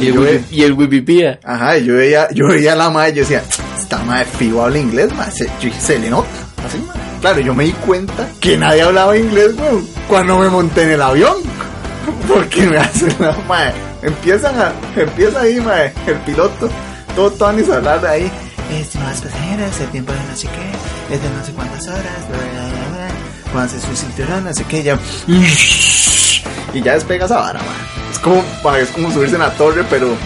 Y 0.00 0.08
el, 0.08 0.14
wipi- 0.18 0.44
y 0.50 0.62
el 0.62 0.72
wipipía. 0.74 1.40
Ajá, 1.44 1.78
yo 1.78 1.94
veía, 1.96 2.28
yo 2.32 2.48
veía 2.48 2.72
a 2.72 2.76
la 2.76 2.90
madre 2.90 3.10
y 3.10 3.14
yo 3.14 3.20
decía, 3.22 3.42
esta 3.78 3.98
madre 4.00 4.26
fijo 4.38 4.62
habla 4.62 4.78
inglés, 4.78 5.12
madre. 5.14 5.32
Se, 5.32 5.50
yo 5.60 5.70
se 5.80 5.98
le 5.98 6.10
nota, 6.10 6.28
así, 6.66 6.78
madre. 6.86 7.00
Claro, 7.20 7.40
yo 7.40 7.54
me 7.54 7.64
di 7.64 7.72
cuenta 7.72 8.28
que 8.40 8.56
nadie 8.58 8.82
hablaba 8.82 9.16
inglés, 9.16 9.52
weón, 9.58 9.86
cuando 10.08 10.38
me 10.38 10.48
monté 10.48 10.82
en 10.82 10.90
el 10.90 11.02
avión. 11.02 11.36
Porque 12.28 12.66
me 12.66 12.76
hacen 12.78 13.14
la 13.18 13.36
madre. 13.48 13.74
Empiezan 14.02 14.54
a, 14.60 14.72
empieza 15.00 15.40
ahí, 15.40 15.60
madre, 15.60 15.92
el 16.06 16.14
piloto, 16.16 16.68
todo 17.14 17.30
Tony 17.32 17.62
a 17.70 17.76
hablar 17.76 18.00
de 18.02 18.08
ahí. 18.08 18.30
Estimadas 18.70 19.20
pasajeras, 19.22 19.80
el 19.80 19.88
tiempo 19.88 20.12
de 20.12 20.18
no 20.28 20.36
sé 20.36 20.48
qué, 20.48 21.14
es 21.14 21.22
de 21.22 21.28
no 21.30 21.44
sé 21.44 21.52
cuántas 21.52 21.86
horas, 21.86 22.02
bla, 22.28 22.38
bla, 22.38 22.68
bla, 22.68 23.64
bla. 23.64 23.68
Su 23.68 23.96
cinturón, 23.96 24.44
no 24.44 24.52
sé 24.52 24.64
qué, 24.64 24.82
ya. 24.82 24.98
Y 26.74 26.82
ya 26.82 26.92
despegas 26.94 27.30
a 27.30 27.38
vara, 27.38 27.58
madre. 27.60 28.05
Es 28.16 28.22
como, 28.22 28.42
es 28.76 28.88
como 28.92 29.12
subirse 29.12 29.34
en 29.34 29.42
la 29.42 29.52
torre, 29.52 29.84
pero 29.90 30.16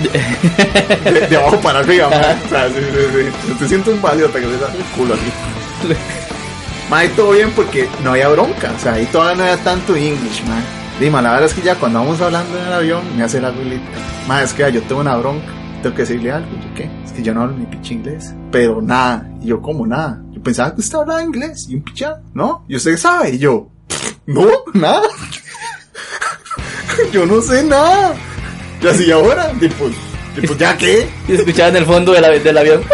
de, 1.29 1.37
abajo 1.37 1.61
para 1.61 1.81
arriba. 1.81 2.07
O 2.07 2.49
sea, 2.49 2.69
sí, 2.69 2.75
sí, 2.79 3.31
sí. 3.49 3.55
Te 3.59 3.69
siento 3.69 3.91
un 3.91 4.01
válido 4.01 4.29
hasta 4.29 4.39
que 4.39 4.47
te 4.47 4.59
da 4.59 4.73
el 4.73 4.85
culo 4.97 5.15
aquí. 5.15 5.97
Ma, 6.89 7.05
y 7.05 7.09
todo 7.09 7.33
bien 7.33 7.51
porque 7.51 7.89
no 8.05 8.11
había 8.13 8.29
bronca. 8.29 8.73
O 8.77 8.79
sea, 8.79 8.93
ahí 8.93 9.07
todavía 9.07 9.35
no 9.35 9.43
había 9.43 9.57
tanto 9.65 9.97
English, 9.97 10.45
man. 10.47 10.63
Dime, 11.01 11.21
la 11.21 11.33
verdad 11.33 11.47
es 11.47 11.55
que 11.55 11.63
ya 11.63 11.75
cuando 11.75 11.99
vamos 11.99 12.21
hablando 12.21 12.57
en 12.61 12.67
el 12.69 12.73
avión, 12.73 13.03
me 13.17 13.25
hace 13.25 13.41
la 13.41 13.49
abuelita. 13.49 13.85
Ma, 14.29 14.41
es 14.45 14.53
que 14.53 14.71
yo 14.71 14.83
tengo 14.83 15.01
una 15.01 15.17
bronca. 15.17 15.49
Tengo 15.83 15.97
que 15.97 16.03
decirle 16.03 16.31
algo. 16.31 16.49
¿Yo 16.49 16.75
qué? 16.77 16.89
Es 17.05 17.11
que 17.11 17.25
yo 17.25 17.35
no 17.35 17.43
hablo 17.43 17.57
ni 17.57 17.67
pinche 17.67 17.95
inglés. 17.95 18.33
Pero 18.53 18.81
nada. 18.81 19.29
Y 19.43 19.47
yo, 19.47 19.61
como 19.61 19.85
nada? 19.85 20.23
Yo 20.31 20.41
pensaba 20.41 20.73
que 20.73 20.81
usted 20.81 20.97
hablaba 20.97 21.25
inglés. 21.25 21.67
Y 21.69 21.75
un 21.75 21.83
pichado, 21.83 22.23
¿no? 22.35 22.65
Y 22.69 22.77
usted 22.77 22.97
sabe. 22.97 23.31
Y 23.31 23.39
yo, 23.39 23.69
no, 24.27 24.47
nada. 24.75 25.09
Yo 27.13 27.27
no 27.27 27.41
sé 27.41 27.63
nada. 27.65 28.15
Y 28.83 28.87
así 28.87 29.11
ahora, 29.11 29.51
tipo, 29.61 29.91
tipo, 30.41 30.55
¿ya 30.57 30.77
qué? 30.77 31.09
Y 31.29 31.35
escuchaba 31.35 31.69
en 31.69 31.77
el 31.77 31.87
fondo 31.87 32.13
del, 32.13 32.25
avi- 32.25 32.43
del 32.43 32.59
avión. 32.59 32.83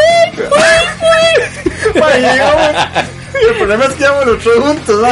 Y 1.97 3.39
y 3.39 3.49
el 3.51 3.55
problema 3.59 3.85
es 3.85 3.95
que 3.95 4.05
íbamos 4.05 4.27
los 4.27 4.39
tres 4.43 4.55
juntos, 4.59 5.03
¿no? 5.03 5.09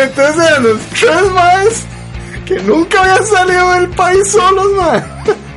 Entonces 0.00 0.46
eran 0.48 0.62
los 0.62 0.80
tres 0.98 1.30
más 1.34 1.86
que 2.46 2.54
nunca 2.60 3.00
habían 3.02 3.26
salido 3.26 3.72
del 3.74 3.88
país 3.90 4.28
solos, 4.30 4.72
man. 4.74 5.04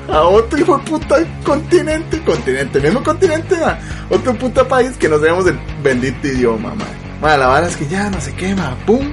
A 0.09 0.21
otro 0.23 0.59
hijo 0.59 0.77
de 0.77 0.83
puta 0.83 1.15
continente, 1.43 2.21
continente, 2.23 2.79
mismo 2.79 3.03
continente, 3.03 3.55
man. 3.57 3.77
Otro 4.09 4.33
puta 4.35 4.67
país 4.67 4.91
que 4.97 5.07
no 5.09 5.17
sabemos 5.19 5.47
el 5.47 5.57
bendito 5.81 6.27
idioma, 6.27 6.69
man. 6.75 6.87
Man, 7.21 7.39
la 7.39 7.47
verdad 7.47 7.69
es 7.69 7.77
que 7.77 7.87
ya 7.87 8.09
no 8.09 8.19
se 8.21 8.33
quema, 8.33 8.75
pum. 8.85 9.11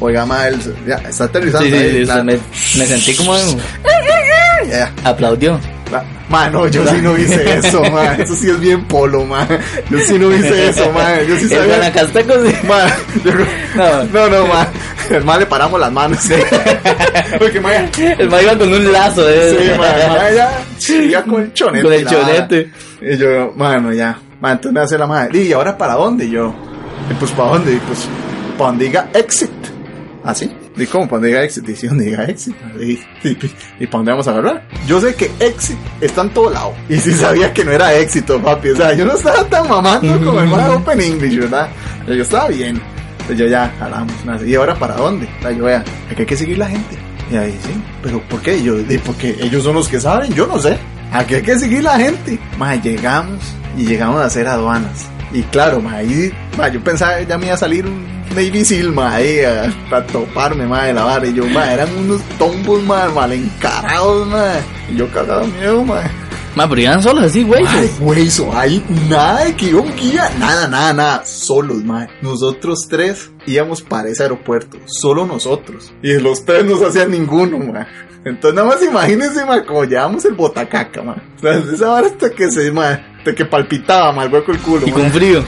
Oiga, 0.00 0.26
ma, 0.26 0.48
él 0.48 0.58
ya 0.86 0.96
está 0.96 1.24
aterrizando. 1.24 1.64
Sí, 1.66 1.70
sí, 1.72 1.78
ahí, 1.78 1.90
sí, 1.92 2.04
la- 2.04 2.22
me, 2.24 2.34
me 2.34 2.86
sentí 2.86 3.14
como 3.14 3.34
ya. 4.70 4.92
aplaudió. 5.04 5.58
Ma- 5.90 6.02
Mano, 6.28 6.66
yo 6.68 6.86
sí 6.86 6.96
no 7.02 7.16
hice 7.18 7.58
eso, 7.58 7.82
man. 7.90 8.20
Eso 8.20 8.34
sí 8.34 8.48
es 8.50 8.58
bien 8.58 8.84
polo, 8.86 9.24
man. 9.24 9.46
Yo 9.90 9.98
sí 10.00 10.18
no 10.18 10.34
hice 10.34 10.68
eso, 10.70 10.90
man. 10.92 11.20
Yo 11.26 11.36
sí 11.36 11.48
sabía. 11.48 11.76
Guanacasteco 11.76 12.32
sí. 12.44 12.54
Man, 12.66 12.88
yo- 13.24 13.32
No. 13.76 14.04
no, 14.04 14.28
no, 14.28 14.46
man. 14.46 14.66
El 15.10 15.22
man 15.24 15.38
le 15.40 15.46
paramos 15.46 15.78
las 15.78 15.92
manos. 15.92 16.18
Porque, 17.38 17.60
man, 17.60 17.90
El 18.18 18.30
ma 18.30 18.40
iba 18.42 18.56
con 18.56 18.72
un 18.72 18.90
lazo 18.92 19.24
de 19.26 19.50
sí, 19.50 19.78
man, 19.78 19.94
el 20.00 20.08
man 20.08 21.10
ya, 21.10 21.22
con 21.24 21.42
el 21.42 21.52
chonete. 21.52 21.82
Con 21.84 21.92
el 21.92 22.04
la 22.04 22.10
chonete. 22.10 22.70
Y 23.02 23.16
yo, 23.18 23.52
mano, 23.56 23.92
ya. 23.92 24.18
Man, 24.40 24.52
entonces 24.52 24.72
me 24.72 24.80
hace 24.80 24.96
la 24.98 25.06
madre. 25.06 25.38
¿Y 25.42 25.52
ahora 25.52 25.76
para 25.76 25.94
dónde? 25.94 26.24
Y 26.24 26.30
yo, 26.30 26.54
y 27.10 27.14
pues 27.14 27.30
para 27.32 27.50
dónde? 27.50 27.72
Y 27.74 27.76
pues, 27.76 28.00
para 28.56 28.70
donde 28.70 28.84
diga 28.86 29.08
exit. 29.12 29.50
¿Así? 30.24 30.50
¿Y 30.76 30.86
cómo? 30.86 31.18
Diga 31.20 31.42
exit. 31.42 31.68
Y 31.68 31.76
si 31.76 31.88
diga 31.88 32.24
exit. 32.24 32.56
Y, 32.80 32.92
y, 33.28 33.38
y, 33.80 33.86
para 33.86 33.98
dónde 33.98 34.10
vamos 34.12 34.28
a 34.28 34.30
agarrar? 34.32 34.66
Yo 34.86 35.00
sé 35.00 35.14
que 35.14 35.30
exit 35.38 35.76
está 36.00 36.22
en 36.22 36.30
todo 36.30 36.50
lado. 36.50 36.72
Y 36.88 36.96
sí 36.96 37.12
sabía 37.12 37.52
que 37.52 37.64
no 37.64 37.72
era 37.72 37.94
éxito, 37.94 38.40
papi. 38.42 38.70
O 38.70 38.76
sea, 38.76 38.94
yo 38.94 39.04
no 39.04 39.12
estaba 39.12 39.44
tan 39.44 39.68
mamando 39.68 40.24
como 40.24 40.40
el 40.40 40.48
más 40.48 40.68
Open 40.70 41.00
English, 41.00 41.38
¿verdad? 41.38 41.68
Pero 42.04 42.16
yo 42.16 42.22
estaba 42.22 42.48
bien. 42.48 42.80
Entonces 43.20 43.38
yo 43.38 43.46
ya, 43.46 43.72
jalamos. 43.78 44.14
¿Y 44.46 44.54
ahora 44.54 44.74
para 44.74 44.96
dónde? 44.96 45.28
O 45.38 45.42
sea, 45.42 45.52
yo 45.52 45.64
vea, 45.64 45.84
aquí 46.10 46.20
hay 46.20 46.26
que 46.26 46.36
seguir 46.36 46.58
la 46.58 46.68
gente. 46.68 46.96
Y 47.30 47.36
ahí 47.36 47.58
sí, 47.64 47.70
pero 48.02 48.20
¿por 48.28 48.40
qué? 48.42 48.62
Yo, 48.62 48.76
"Di, 48.76 48.98
porque 48.98 49.36
ellos 49.40 49.64
son 49.64 49.74
los 49.74 49.88
que 49.88 49.98
saben, 49.98 50.32
yo 50.34 50.46
no 50.46 50.58
sé. 50.58 50.76
Aquí 51.12 51.36
hay 51.36 51.42
que 51.42 51.58
seguir 51.58 51.82
la 51.82 51.98
gente. 51.98 52.38
Ma, 52.58 52.74
llegamos 52.76 53.40
y 53.78 53.86
llegamos 53.86 54.20
a 54.20 54.26
hacer 54.26 54.46
aduanas. 54.46 55.08
Y 55.34 55.42
claro, 55.42 55.80
ma, 55.80 56.00
yo 56.00 56.80
pensaba 56.84 57.18
que 57.18 57.26
ya 57.26 57.36
me 57.36 57.46
iba 57.46 57.56
a 57.56 57.58
salir 57.58 57.84
un 57.84 58.06
Navy 58.30 58.64
Seal, 58.64 58.92
ma, 58.92 59.16
ahí 59.16 59.40
a, 59.40 59.68
toparme, 60.06 60.64
ma, 60.64 60.84
de 60.84 60.94
la 60.94 61.02
vara. 61.02 61.26
Y 61.26 61.34
yo, 61.34 61.44
ma, 61.46 61.72
eran 61.72 61.88
unos 61.96 62.22
tombos, 62.38 62.80
ma, 62.84 63.08
mal 63.08 63.32
encarados, 63.32 64.28
ma. 64.28 64.52
Y 64.88 64.94
yo 64.94 65.10
cagado 65.10 65.44
miedo, 65.48 65.84
ma. 65.84 66.02
Ma, 66.54 66.68
pero 66.68 66.80
iban 66.82 67.02
solos 67.02 67.24
así, 67.24 67.42
güey. 67.42 67.64
Ay, 67.66 67.90
güey, 67.98 68.28
hay 68.52 68.84
nada 69.08 69.44
de 69.44 69.56
que 69.56 69.74
un 69.74 69.94
guía, 69.96 70.30
nada, 70.38 70.68
nada, 70.68 70.92
nada, 70.92 71.24
solos, 71.24 71.82
mae. 71.84 72.08
Nosotros 72.22 72.86
tres 72.88 73.30
íbamos 73.46 73.82
para 73.82 74.08
ese 74.08 74.22
aeropuerto, 74.22 74.78
solo 74.86 75.26
nosotros. 75.26 75.92
Y 76.02 76.12
los 76.20 76.44
tres 76.44 76.64
no 76.64 76.76
se 76.78 76.86
hacían 76.86 77.10
ninguno, 77.10 77.58
mae. 77.58 77.86
Entonces 78.24 78.54
nada 78.54 78.68
más 78.68 78.82
imagínense, 78.82 79.44
mae, 79.44 79.64
como 79.64 79.84
llevamos 79.84 80.24
el 80.24 80.34
botacaca, 80.34 81.02
mae. 81.02 81.16
O 81.36 81.40
sea, 81.40 81.58
esa 81.74 81.92
hora 81.92 82.06
hasta 82.06 82.30
que 82.30 82.50
se, 82.50 82.70
mae, 82.70 83.04
hasta 83.18 83.34
que 83.34 83.44
palpitaba, 83.44 84.12
mae, 84.12 84.26
el 84.26 84.32
hueco 84.32 84.52
el 84.52 84.58
culo, 84.58 84.86
Y 84.86 84.92
con 84.92 85.10
frío. 85.10 85.42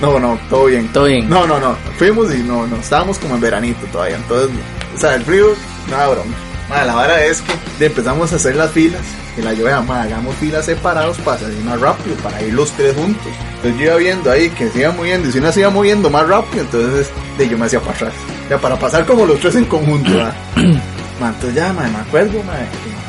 No, 0.00 0.18
no, 0.18 0.36
todo 0.50 0.64
bien. 0.64 0.88
Todo 0.92 1.04
bien. 1.04 1.28
No, 1.28 1.46
no, 1.46 1.60
no. 1.60 1.76
Fuimos 1.96 2.34
y 2.34 2.38
no, 2.38 2.66
no. 2.66 2.76
Estábamos 2.76 3.18
como 3.18 3.36
en 3.36 3.40
veranito 3.40 3.86
todavía. 3.92 4.16
Entonces, 4.16 4.50
o 4.96 4.98
sea, 4.98 5.14
el 5.14 5.22
frío, 5.22 5.46
nada 5.88 6.08
broma. 6.08 6.34
Madre, 6.72 6.86
la 6.86 6.94
vara 6.94 7.24
es 7.24 7.42
que 7.78 7.84
empezamos 7.86 8.32
a 8.32 8.36
hacer 8.36 8.56
las 8.56 8.70
filas. 8.70 9.02
Y 9.36 9.42
la 9.42 9.52
lluvia, 9.52 9.80
madre, 9.82 10.12
hagamos 10.12 10.34
filas 10.36 10.64
separados 10.64 11.18
para 11.18 11.38
salir 11.38 11.58
más 11.64 11.80
rápido, 11.80 12.16
para 12.16 12.40
ir 12.42 12.54
los 12.54 12.70
tres 12.72 12.94
juntos. 12.94 13.32
Entonces 13.56 13.78
yo 13.78 13.86
iba 13.86 13.96
viendo 13.96 14.30
ahí 14.30 14.48
que 14.50 14.68
se 14.70 14.80
iba 14.80 14.92
moviendo. 14.92 15.28
Y 15.28 15.32
si 15.32 15.38
una 15.38 15.52
se 15.52 15.60
iba 15.60 15.70
moviendo 15.70 16.08
más 16.10 16.26
rápido, 16.26 16.62
entonces 16.62 17.10
de, 17.38 17.48
yo 17.48 17.58
me 17.58 17.66
hacía 17.66 17.80
para 17.80 17.92
atrás. 17.92 18.12
Ya 18.48 18.58
para 18.58 18.78
pasar 18.78 19.04
como 19.04 19.26
los 19.26 19.38
tres 19.40 19.56
en 19.56 19.64
conjunto, 19.66 20.10
¿verdad? 20.10 20.34
Entonces 21.20 21.54
ya, 21.54 21.72
madre, 21.72 21.90
me 21.92 21.98
acuerdo, 21.98 22.42
madre, 22.42 22.66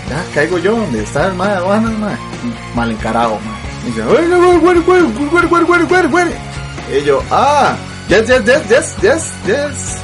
ya 0.08 0.24
caigo 0.36 0.60
yo 0.60 0.76
donde 0.76 1.02
está 1.02 1.28
el 1.28 1.34
madre 1.34 1.66
madre. 1.66 2.18
Mal 2.76 2.92
encarado, 2.92 3.40
madre. 3.40 3.60
Y 3.84 3.88
dice, 3.88 4.04
"Oiga, 4.04 4.38
güey, 4.38 4.58
güey, 4.60 4.80
güey, 4.82 5.02
güey, 5.02 5.46
güey, 5.48 5.64
güey, 5.64 5.84
güey, 5.84 6.08
güey". 6.08 6.26
Y 6.96 7.04
yo, 7.06 7.24
ah, 7.32 7.76
yes, 8.14 8.28
yes, 8.30 8.46
yes, 8.46 8.70
yes, 8.70 8.96
yes, 9.02 9.34
yes. 9.48 10.00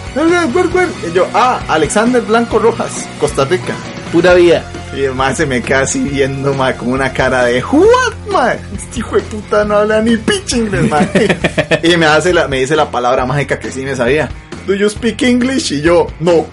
Y 1.07 1.13
yo, 1.13 1.27
ah, 1.33 1.61
Alexander 1.67 2.21
Blanco 2.21 2.57
Rojas, 2.57 3.07
Costa 3.19 3.45
Rica. 3.45 3.75
Pura 4.11 4.33
vida. 4.33 4.63
Y 4.95 5.03
el 5.03 5.13
man 5.13 5.35
se 5.35 5.45
me 5.45 5.61
queda 5.61 5.81
así 5.81 5.99
viendo, 5.99 6.53
ma, 6.55 6.73
con 6.73 6.89
una 6.89 7.13
cara 7.13 7.45
de 7.45 7.63
what, 7.63 8.13
ma. 8.31 8.53
Este 8.75 8.99
hijo 8.99 9.15
de 9.15 9.21
puta 9.21 9.63
no 9.63 9.75
habla 9.75 10.01
ni 10.01 10.17
pinche 10.17 10.57
inglés, 10.57 10.89
ma. 10.89 10.99
y 11.83 11.97
me 11.97 12.07
hace 12.07 12.33
la, 12.33 12.47
me 12.47 12.59
dice 12.59 12.75
la 12.75 12.89
palabra 12.89 13.25
mágica 13.27 13.59
que 13.59 13.71
sí 13.71 13.83
me 13.83 13.95
sabía. 13.95 14.29
Do 14.69 14.75
you 14.75 14.88
speak 14.88 15.23
English? 15.23 15.71
Y 15.71 15.81
yo, 15.81 16.05
no, 16.19 16.45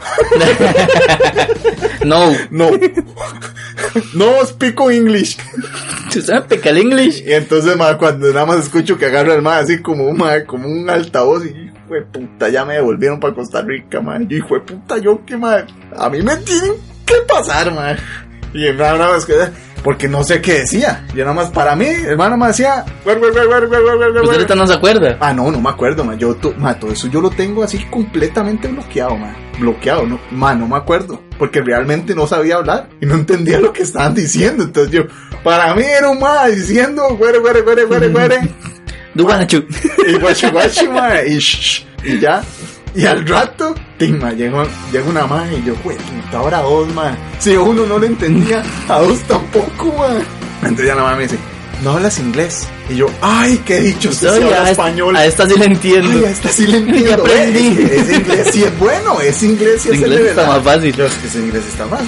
No. 2.07 2.33
no. 2.51 2.71
no 4.15 4.47
speak 4.47 4.81
English. 4.91 5.37
¿Tú 6.11 6.23
sabes 6.23 6.45
pecar 6.45 6.79
English? 6.79 7.23
Y 7.27 7.35
entonces, 7.35 7.77
ma, 7.77 7.99
cuando 7.99 8.33
nada 8.33 8.47
más 8.47 8.61
escucho 8.65 8.97
que 8.97 9.05
agarra 9.05 9.35
el 9.35 9.43
ma 9.43 9.59
así 9.59 9.83
como, 9.83 10.11
ma, 10.15 10.45
como 10.47 10.67
un 10.67 10.89
altavoz 10.89 11.45
y 11.45 11.49
hijo 11.51 11.95
de 11.95 12.03
puta, 12.11 12.49
ya 12.49 12.65
me 12.65 12.77
devolvieron 12.77 13.21
para 13.21 13.35
Costa 13.35 13.61
Rica, 13.61 14.01
ma. 14.01 14.19
Y 14.27 14.37
hijo 14.37 14.55
de 14.55 14.61
puta, 14.63 14.97
yo 14.97 15.23
que, 15.27 15.37
ma, 15.37 15.67
a 15.95 16.09
mí 16.09 16.23
me 16.23 16.39
tienen 16.39 16.73
que 17.05 17.17
pasar, 17.29 17.71
ma. 17.75 17.97
Y 18.55 18.65
nada 18.73 18.97
nada 18.97 19.13
más 19.13 19.27
que, 19.27 19.35
porque 19.87 20.09
no 20.09 20.25
sé 20.25 20.41
qué 20.43 20.55
decía. 20.55 21.07
Yo 21.15 21.23
nada 21.25 21.33
más, 21.37 21.51
para 21.51 21.77
mí, 21.77 21.87
man 22.09 22.17
nada 22.19 22.37
más 22.37 22.57
decía, 22.57 22.85
"Güer, 23.05 23.21
güer, 23.21 23.33
güer, 23.33 23.47
güer, 23.47 23.69
güer, 23.69 23.83
güer, 23.83 23.97
güer, 23.99 24.09
Usted 24.09 24.21
güer". 24.23 24.35
ahorita 24.35 24.55
no 24.57 24.67
se 24.67 24.75
acuerda. 24.75 25.17
Ah, 25.21 25.33
no, 25.33 25.49
no 25.53 25.61
me 25.61 25.71
acuerdo, 25.71 26.03
ma. 26.05 26.17
Yo, 26.17 26.35
to- 26.35 26.55
ma, 26.59 26.75
todo 26.77 26.91
eso 26.91 27.07
yo 27.07 27.21
lo 27.21 27.31
tengo 27.31 27.63
así 27.63 27.79
completamente 27.85 28.67
bloqueado, 28.67 29.17
ma. 29.17 29.33
Bloqueado, 29.61 30.05
no, 30.05 30.19
ma, 30.33 30.57
no 30.57 30.67
me 30.67 30.75
acuerdo. 30.77 31.23
Porque 31.39 31.63
realmente 31.63 32.17
no 32.17 32.27
sabía 32.27 32.57
hablar 32.57 32.89
y 33.01 33.07
no 33.07 33.15
entendía 33.15 33.61
lo 33.61 33.73
que 33.73 33.85
estaban 33.85 34.13
diciendo. 34.13 34.65
Entonces 34.65 34.93
yo, 34.93 35.03
para 35.45 35.73
mí 35.77 35.85
era 35.85 36.11
un 36.11 36.19
ma 36.19 36.47
diciendo, 36.49 37.05
güere, 37.17 37.39
güere, 37.39 37.61
güere, 37.61 37.85
güere, 37.85 38.09
güere. 38.09 38.41
Y 40.09 40.19
guachi, 40.19 40.49
guachi, 40.51 40.89
ma. 40.89 41.23
Y, 41.23 41.39
shh, 41.39 41.87
y 42.05 42.19
ya. 42.19 42.43
Y 42.97 43.05
al 43.05 43.27
rato, 43.29 43.75
ting, 43.99 44.19
ma, 44.19 44.33
llega, 44.33 44.67
llega 44.91 45.05
una 45.05 45.27
ma 45.27 45.47
y 45.53 45.63
yo, 45.63 45.75
güey, 45.85 45.99
ahora 46.33 46.63
dos, 46.63 46.89
ma. 46.95 47.15
Si 47.39 47.55
uno 47.55 47.85
no 47.85 47.99
le 47.99 48.07
entendía, 48.07 48.63
a 48.89 49.01
dos 49.01 49.19
tampoco, 49.25 49.93
ma. 49.99 50.19
Entonces 50.63 50.87
ya 50.87 50.95
la 50.95 51.03
ma 51.03 51.15
me 51.15 51.25
dice, 51.25 51.37
no 51.85 51.91
hablas 51.91 52.19
inglés. 52.19 52.67
Y 52.89 52.97
yo, 52.97 53.09
ay, 53.21 53.61
qué 53.67 53.81
dicho, 53.81 54.09
usted 54.09 54.39
sí 54.39 54.43
habla 54.45 54.65
a 54.65 54.71
español. 54.71 55.15
A 55.15 55.27
esta 55.27 55.47
sí 55.47 55.59
le 55.59 55.67
entiendo. 55.67 56.11
Ay, 56.11 56.25
a 56.25 56.31
esta 56.31 56.49
sí 56.49 56.67
le 56.67 56.77
entiendo. 56.79 57.23
Aprendí. 57.23 57.83
Es, 57.83 58.09
es 58.09 58.19
inglés 58.19 58.49
sí 58.53 58.65
es 58.65 58.79
bueno, 58.79 59.21
es 59.21 59.43
inglés 59.43 59.83
sí 59.83 59.89
es 59.91 59.95
el 59.97 60.13
Inglés 60.13 60.27
está 60.31 60.47
más 60.47 60.63
fácil. 60.63 60.95
Yo, 60.97 61.05
es 61.05 61.15
que 61.15 61.27
ese 61.27 61.39
inglés 61.41 61.65
está 61.69 61.87
mal. 61.87 62.05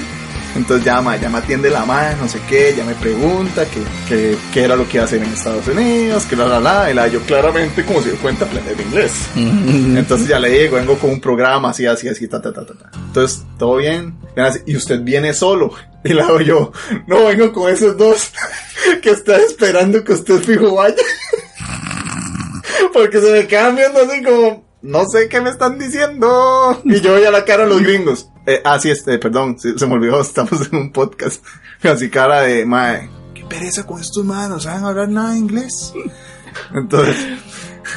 Entonces 0.57 0.85
ya, 0.85 1.01
ma, 1.01 1.17
ya 1.17 1.29
me 1.29 1.39
atiende 1.39 1.71
la 1.71 1.85
madre, 1.85 2.17
no 2.21 2.29
sé 2.29 2.41
qué, 2.49 2.75
ya 2.77 2.85
me 2.85 2.95
pregunta 2.95 3.65
que, 3.67 3.81
que, 4.09 4.37
qué 4.53 4.65
era 4.65 4.77
lo 4.77 4.89
que 4.89 4.97
iba 4.97 5.03
a 5.03 5.07
hacer 5.07 5.23
en 5.23 5.33
Estados 5.33 5.67
Unidos, 5.69 6.25
que 6.25 6.37
la, 6.37 6.47
la, 6.47 6.61
la, 6.61 6.91
y 6.91 6.95
la, 6.95 7.07
yo 7.09 7.21
claramente, 7.21 7.85
como 7.85 8.01
se 8.01 8.11
dio 8.11 8.19
cuenta, 8.19 8.45
aprender 8.45 8.81
inglés. 8.81 9.13
Entonces 9.37 10.27
ya 10.29 10.39
le 10.39 10.51
digo, 10.51 10.77
vengo 10.77 10.99
con 10.99 11.11
un 11.11 11.21
programa 11.21 11.71
así, 11.71 11.87
así, 11.87 12.09
así, 12.09 12.27
ta, 12.29 12.41
ta, 12.41 12.53
ta, 12.53 12.65
ta. 12.65 12.91
Entonces, 12.95 13.45
todo 13.59 13.77
bien. 13.77 14.17
Y 14.67 14.77
usted 14.77 15.01
viene 15.03 15.35
solo. 15.35 15.73
Y 16.05 16.13
la 16.15 16.27
hago 16.27 16.41
yo, 16.41 16.73
no 17.07 17.25
vengo 17.27 17.53
con 17.53 17.73
esos 17.73 17.97
dos 17.97 18.33
que 19.03 19.11
está 19.11 19.37
esperando 19.37 20.05
que 20.05 20.13
usted 20.13 20.41
fijo 20.41 20.77
vaya. 20.77 20.95
Porque 22.93 23.21
se 23.21 23.33
me 23.33 23.47
quedan 23.47 23.77
viendo 23.77 24.01
así 24.01 24.23
como, 24.23 24.65
no 24.83 25.05
sé 25.07 25.29
qué 25.29 25.41
me 25.41 25.51
están 25.51 25.79
diciendo. 25.79 26.81
Y 26.85 27.01
yo 27.01 27.15
voy 27.15 27.25
a 27.25 27.31
la 27.31 27.45
cara 27.45 27.65
a 27.65 27.67
los 27.67 27.83
gringos. 27.83 28.29
Eh, 28.51 28.63
ah, 28.65 28.79
sí, 28.79 28.91
este, 28.91 29.19
perdón, 29.19 29.59
se, 29.59 29.79
se 29.79 29.87
me 29.87 29.95
olvidó, 29.95 30.21
estamos 30.23 30.53
en 30.73 30.79
un 30.79 30.93
podcast. 30.93 31.45
Así 31.83 32.09
cara 32.09 32.41
de, 32.43 32.65
mae, 32.65 33.11
qué 33.35 33.45
pereza 33.45 33.85
con 33.87 34.01
estos 34.01 34.25
manos, 34.25 34.49
no 34.49 34.61
saben 34.61 34.85
hablar 34.85 35.09
nada 35.11 35.33
de 35.33 35.39
inglés. 35.39 35.93
Entonces, 36.75 37.15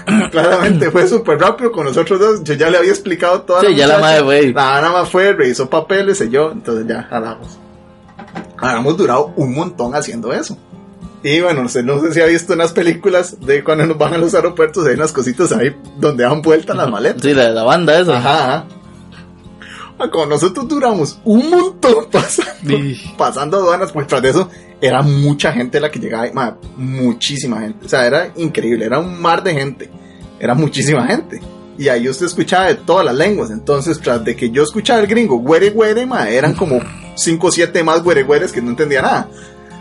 claramente 0.32 0.92
fue 0.92 1.08
súper 1.08 1.40
rápido 1.40 1.72
con 1.72 1.86
nosotros 1.86 2.20
dos. 2.20 2.44
Yo 2.44 2.54
ya 2.56 2.70
le 2.70 2.78
había 2.78 2.92
explicado 2.92 3.42
toda 3.44 3.62
Sí, 3.62 3.68
la 3.68 3.74
ya 3.74 3.88
la 3.88 3.94
muchacha. 3.96 4.12
madre, 4.12 4.22
güey. 4.24 4.54
Nada, 4.54 4.82
nada 4.82 4.94
más 5.02 5.10
fue, 5.10 5.32
revisó 5.34 5.70
papeles, 5.70 6.20
y 6.22 6.30
yo, 6.30 6.52
entonces 6.52 6.86
ya, 6.88 7.04
jalamos. 7.10 7.58
Habíamos 8.58 8.98
durado 8.98 9.34
un 9.38 9.54
montón 9.56 9.96
haciendo 9.96 10.34
eso. 10.34 10.58
Y 11.24 11.40
bueno, 11.40 11.64
no 11.64 11.70
sé, 11.70 11.84
no 11.84 12.02
sé 12.02 12.14
si 12.14 12.20
ha 12.22 12.26
visto 12.26 12.54
unas 12.54 12.74
películas 12.74 13.40
de 13.40 13.64
cuando 13.64 13.86
nos 13.86 13.98
van 13.98 14.16
a 14.16 14.18
los 14.18 14.34
aeropuertos, 14.34 14.86
hay 14.88 14.96
unas 14.96 15.12
cositas 15.12 15.52
ahí 15.52 15.76
donde 15.98 16.24
dan 16.24 16.42
vuelta 16.42 16.74
las 16.74 16.90
maletas. 16.90 17.22
Sí, 17.22 17.34
la, 17.34 17.50
la 17.52 17.64
banda 17.64 18.00
esa. 18.00 18.18
Ajá, 18.18 18.44
ajá. 18.56 18.66
Como 20.10 20.26
nosotros 20.26 20.68
duramos 20.68 21.20
un 21.24 21.50
montón 21.50 22.06
pasando, 22.12 22.78
Sí. 22.78 23.14
pasando 23.18 23.58
aduanas, 23.58 23.92
pues 23.92 24.08
tras 24.08 24.22
de 24.22 24.30
eso 24.30 24.50
era 24.82 25.02
mucha 25.02 25.52
gente 25.54 25.80
la 25.80 25.92
que 25.92 26.00
llegaba, 26.00 26.58
muchísima 26.78 27.62
gente. 27.62 27.86
O 27.86 27.90
sea, 27.90 28.06
era 28.06 28.32
increíble, 28.36 28.86
era 28.86 29.00
un 29.00 29.22
mar 29.22 29.44
de 29.44 29.54
gente, 29.54 29.90
era 30.40 30.54
muchísima 30.56 31.06
gente. 31.08 31.40
Y 31.78 31.88
ahí 31.88 32.08
usted 32.10 32.26
escuchaba 32.26 32.66
de 32.68 32.76
todas 32.76 33.06
las 33.06 33.16
lenguas. 33.16 33.50
Entonces, 33.52 34.00
tras 34.00 34.24
de 34.24 34.36
que 34.36 34.50
yo 34.52 34.64
escuchaba 34.64 35.00
el 35.00 35.08
gringo, 35.08 35.38
güere, 35.38 35.70
güere, 35.72 36.06
ma, 36.06 36.30
eran 36.30 36.54
como 36.54 36.80
5 37.16 37.48
o 37.48 37.52
7 37.52 37.84
más 37.84 38.04
güere, 38.04 38.24
güeres 38.24 38.52
que 38.52 38.62
no 38.62 38.70
entendía 38.72 39.02
nada. 39.02 39.30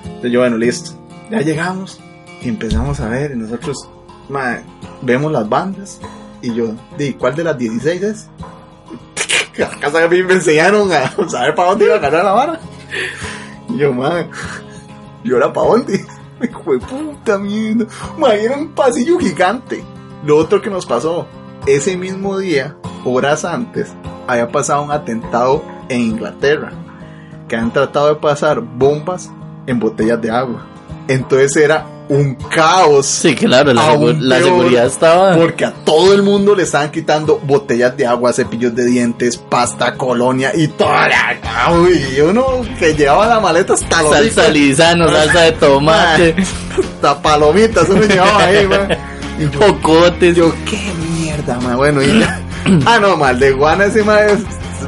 Entonces 0.05 0.33
yo, 0.33 0.41
bueno, 0.41 0.57
listo. 0.57 0.93
Ya 1.31 1.41
llegamos 1.41 1.99
y 2.43 2.49
empezamos 2.49 3.01
a 3.01 3.09
ver, 3.09 3.33
y 3.33 3.37
nosotros, 3.37 3.89
ma, 4.29 4.63
vemos 5.03 5.31
las 5.33 5.49
bandas. 5.49 5.99
Y 6.43 6.55
yo, 6.55 6.75
di, 6.97 7.13
¿cuál 7.15 7.35
de 7.37 7.45
las 7.45 7.59
16 7.59 8.03
es? 8.03 8.27
Acá 9.63 10.05
a 10.05 10.09
mí 10.09 10.23
me 10.23 10.35
enseñaron 10.35 10.93
a 10.93 11.11
saber 11.29 11.55
para 11.55 11.71
dónde 11.71 11.87
iba 11.87 11.97
a 11.97 11.99
ganar 11.99 12.25
la 12.25 12.33
vara. 12.33 12.61
Y 13.69 13.79
yo, 13.79 13.93
madre, 13.93 14.29
¿y 15.25 15.33
ahora 15.33 15.53
para 15.53 15.69
dónde? 15.69 16.05
Hijo 16.43 16.73
de 16.73 16.79
puta 16.79 17.39
mierda. 17.39 17.87
Madre, 18.19 18.45
era 18.45 18.57
un 18.57 18.69
pasillo 18.69 19.19
gigante. 19.19 19.85
Lo 20.25 20.37
otro 20.37 20.61
que 20.61 20.71
nos 20.71 20.87
pasó, 20.87 21.27
ese 21.67 21.97
mismo 21.97 22.39
día, 22.39 22.77
horas 23.05 23.45
antes, 23.45 23.93
había 24.27 24.49
pasado 24.49 24.83
un 24.83 24.93
atentado 24.93 25.63
en 25.89 26.01
Inglaterra. 26.01 26.73
Que 27.49 27.57
han 27.57 27.73
tratado 27.73 28.09
de 28.09 28.17
pasar 28.17 28.61
bombas 28.61 29.31
en 29.67 29.79
botellas 29.79 30.21
de 30.21 30.31
agua. 30.31 30.67
Entonces 31.11 31.57
era 31.57 31.87
un 32.09 32.35
caos. 32.35 33.07
Sí, 33.07 33.35
claro, 33.37 33.73
la, 33.73 33.95
segu- 33.95 34.19
la 34.19 34.39
seguridad 34.39 34.87
estaba. 34.87 35.37
Porque 35.37 35.65
a 35.65 35.73
todo 35.73 36.13
el 36.13 36.23
mundo 36.23 36.55
le 36.55 36.65
estaban 36.65 36.91
quitando 36.91 37.39
botellas 37.39 37.97
de 37.97 38.07
agua, 38.07 38.33
cepillos 38.33 38.75
de 38.75 38.85
dientes, 38.87 39.37
pasta, 39.37 39.95
colonia 39.97 40.53
y 40.55 40.69
toda 40.69 41.09
la... 41.09 41.73
Uy, 41.73 42.01
y 42.17 42.21
uno 42.21 42.63
que 42.79 42.95
llevaba 42.95 43.27
la 43.27 43.41
maleta 43.41 43.75
hasta 43.75 44.03
los 44.03 44.13
Salsa 44.13 44.49
lisano, 44.49 45.09
salsa 45.13 45.41
de 45.43 45.53
tomate, 45.53 46.35
hasta 46.95 47.23
palomitas 47.23 47.89
uno 47.89 48.03
llevaba 48.03 48.45
ahí, 48.45 48.67
man. 48.69 48.89
Y 49.39 49.43
yo, 49.45 49.51
pocotes. 49.61 50.37
yo, 50.37 50.53
qué 50.69 50.93
mierda, 51.21 51.59
man. 51.61 51.77
Bueno, 51.77 52.03
y 52.03 52.21
ya... 52.21 52.41
Ah, 52.87 52.99
no, 53.01 53.17
mal, 53.17 53.39
de 53.39 53.53
guana 53.53 53.87
ese 53.87 54.03
man 54.05 54.19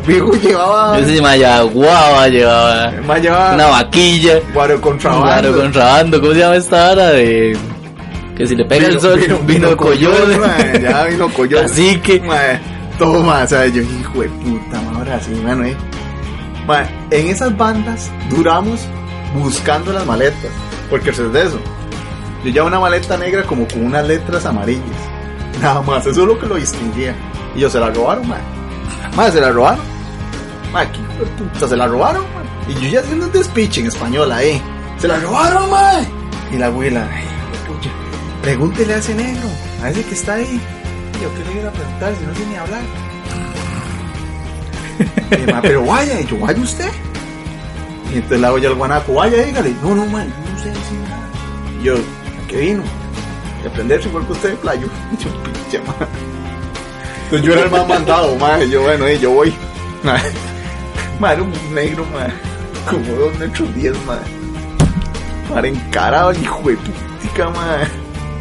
Fijo 0.04 0.32
llevaba... 0.32 0.98
Llevaba 1.00 1.62
guava, 1.62 2.28
llevaba 2.28 2.92
Man 3.06 3.22
llevaba... 3.22 3.54
una 3.54 3.66
vaquilla, 3.68 4.40
Guaro 4.52 4.80
contrabando. 4.80 5.26
claro, 5.26 5.56
contrabando. 5.56 6.20
¿Cómo 6.20 6.32
se 6.32 6.38
llama 6.40 6.56
esta 6.56 6.90
hora 6.92 7.08
de 7.10 7.56
que 8.36 8.46
si 8.46 8.56
le 8.56 8.64
pega 8.64 8.88
el 8.88 9.00
sol, 9.00 9.20
vino, 9.44 9.76
coyote, 9.76 10.38
man, 10.38 10.82
Ya 10.82 11.04
vino 11.04 11.28
coyote. 11.28 11.62
cacique? 11.64 12.20
Mae, 12.20 12.58
todo 12.98 13.22
más, 13.22 13.44
o 13.44 13.48
sea, 13.56 13.66
yo, 13.66 13.82
hijo 13.82 14.22
de 14.22 14.28
puta, 14.28 14.80
ma, 14.80 14.98
ahora 14.98 15.20
sí, 15.20 15.32
bueno, 15.42 15.64
eh. 15.64 15.76
En 17.10 17.26
esas 17.28 17.56
bandas 17.56 18.10
duramos 18.30 18.80
buscando 19.34 19.92
las 19.92 20.06
maletas, 20.06 20.50
porque 20.88 21.10
eso 21.10 21.26
es 21.26 21.32
de 21.32 21.42
eso. 21.42 21.58
Yo 22.44 22.50
llevaba 22.50 22.68
una 22.68 22.80
maleta 22.80 23.16
negra 23.18 23.42
como 23.44 23.68
con 23.68 23.84
unas 23.84 24.06
letras 24.06 24.46
amarillas. 24.46 24.82
Nada 25.60 25.82
más, 25.82 26.06
eso 26.06 26.22
es 26.22 26.26
lo 26.26 26.38
que 26.38 26.46
lo 26.46 26.54
distinguía. 26.56 27.14
Y 27.54 27.60
yo 27.60 27.68
se 27.70 27.78
la 27.78 27.90
robaron, 27.90 28.26
mae. 28.26 28.40
Mae, 29.14 29.30
se 29.30 29.40
la 29.40 29.50
robaron. 29.50 29.91
De 31.18 31.26
puta, 31.44 31.68
se 31.68 31.76
la 31.76 31.86
robaron, 31.86 32.24
mae. 32.34 32.74
Y 32.76 32.80
yo 32.84 32.88
ya 32.88 33.00
haciendo 33.00 33.26
un 33.26 33.32
despiche 33.32 33.80
en 33.80 33.86
español 33.88 34.30
ahí. 34.32 34.60
Se 34.98 35.06
la 35.08 35.18
robaron, 35.18 35.70
mae. 35.70 36.06
Y 36.52 36.56
la 36.56 36.66
abuela, 36.66 37.08
ay, 37.12 37.24
pucha, 37.66 37.90
pregúntele 38.42 38.94
a 38.94 38.96
ese 38.98 39.14
negro, 39.14 39.48
a 39.82 39.90
ese 39.90 40.04
que 40.04 40.14
está 40.14 40.34
ahí. 40.34 40.60
Y 41.18 41.22
yo, 41.22 41.28
¿qué 41.34 41.44
le 41.54 41.60
iba 41.60 41.68
a 41.68 41.72
preguntar 41.72 42.14
si 42.18 42.24
no 42.26 42.32
tiene 42.32 42.58
hablar? 42.58 42.82
Y, 45.46 45.50
"Ma, 45.52 45.62
pero 45.62 45.84
vaya, 45.84 46.20
y 46.20 46.26
yo, 46.26 46.38
vaya 46.38 46.60
usted. 46.60 46.90
Y 48.12 48.16
entonces 48.16 48.40
le 48.40 48.46
hago 48.46 48.58
yo 48.58 48.68
al 48.70 48.74
guanaco, 48.76 49.14
vaya, 49.14 49.42
dígale. 49.42 49.74
No, 49.82 49.94
no, 49.94 50.06
man, 50.06 50.32
no 50.52 50.58
sé 50.58 50.68
decir 50.68 50.98
nada. 51.08 51.28
Y 51.80 51.84
yo, 51.84 51.94
¿a 51.96 52.48
qué 52.48 52.56
vino? 52.58 52.82
De 53.62 53.68
aprenderse 53.68 54.08
igual 54.08 54.26
que 54.26 54.32
usted 54.32 54.50
de 54.50 54.56
playo. 54.56 54.86
Y 55.12 55.16
yo, 55.24 55.30
pinche, 55.42 55.78
man. 55.86 56.08
Entonces 57.24 57.46
yo 57.46 57.52
era 57.54 57.62
el 57.62 57.70
más 57.70 57.88
mandado, 57.88 58.36
man. 58.36 58.62
Y 58.62 58.70
yo, 58.70 58.82
bueno, 58.82 59.08
y 59.10 59.18
yo 59.18 59.30
voy. 59.30 59.54
Man, 61.22 61.34
era 61.34 61.42
un 61.44 61.52
negro, 61.72 62.04
man. 62.06 62.32
Como 62.90 63.16
dos 63.16 63.38
metros 63.38 63.72
diez, 63.76 63.96
man. 64.06 64.18
Mal 65.54 65.64
encarado, 65.66 66.32
hijo 66.32 66.68
de 66.68 66.76
putica. 66.76 67.48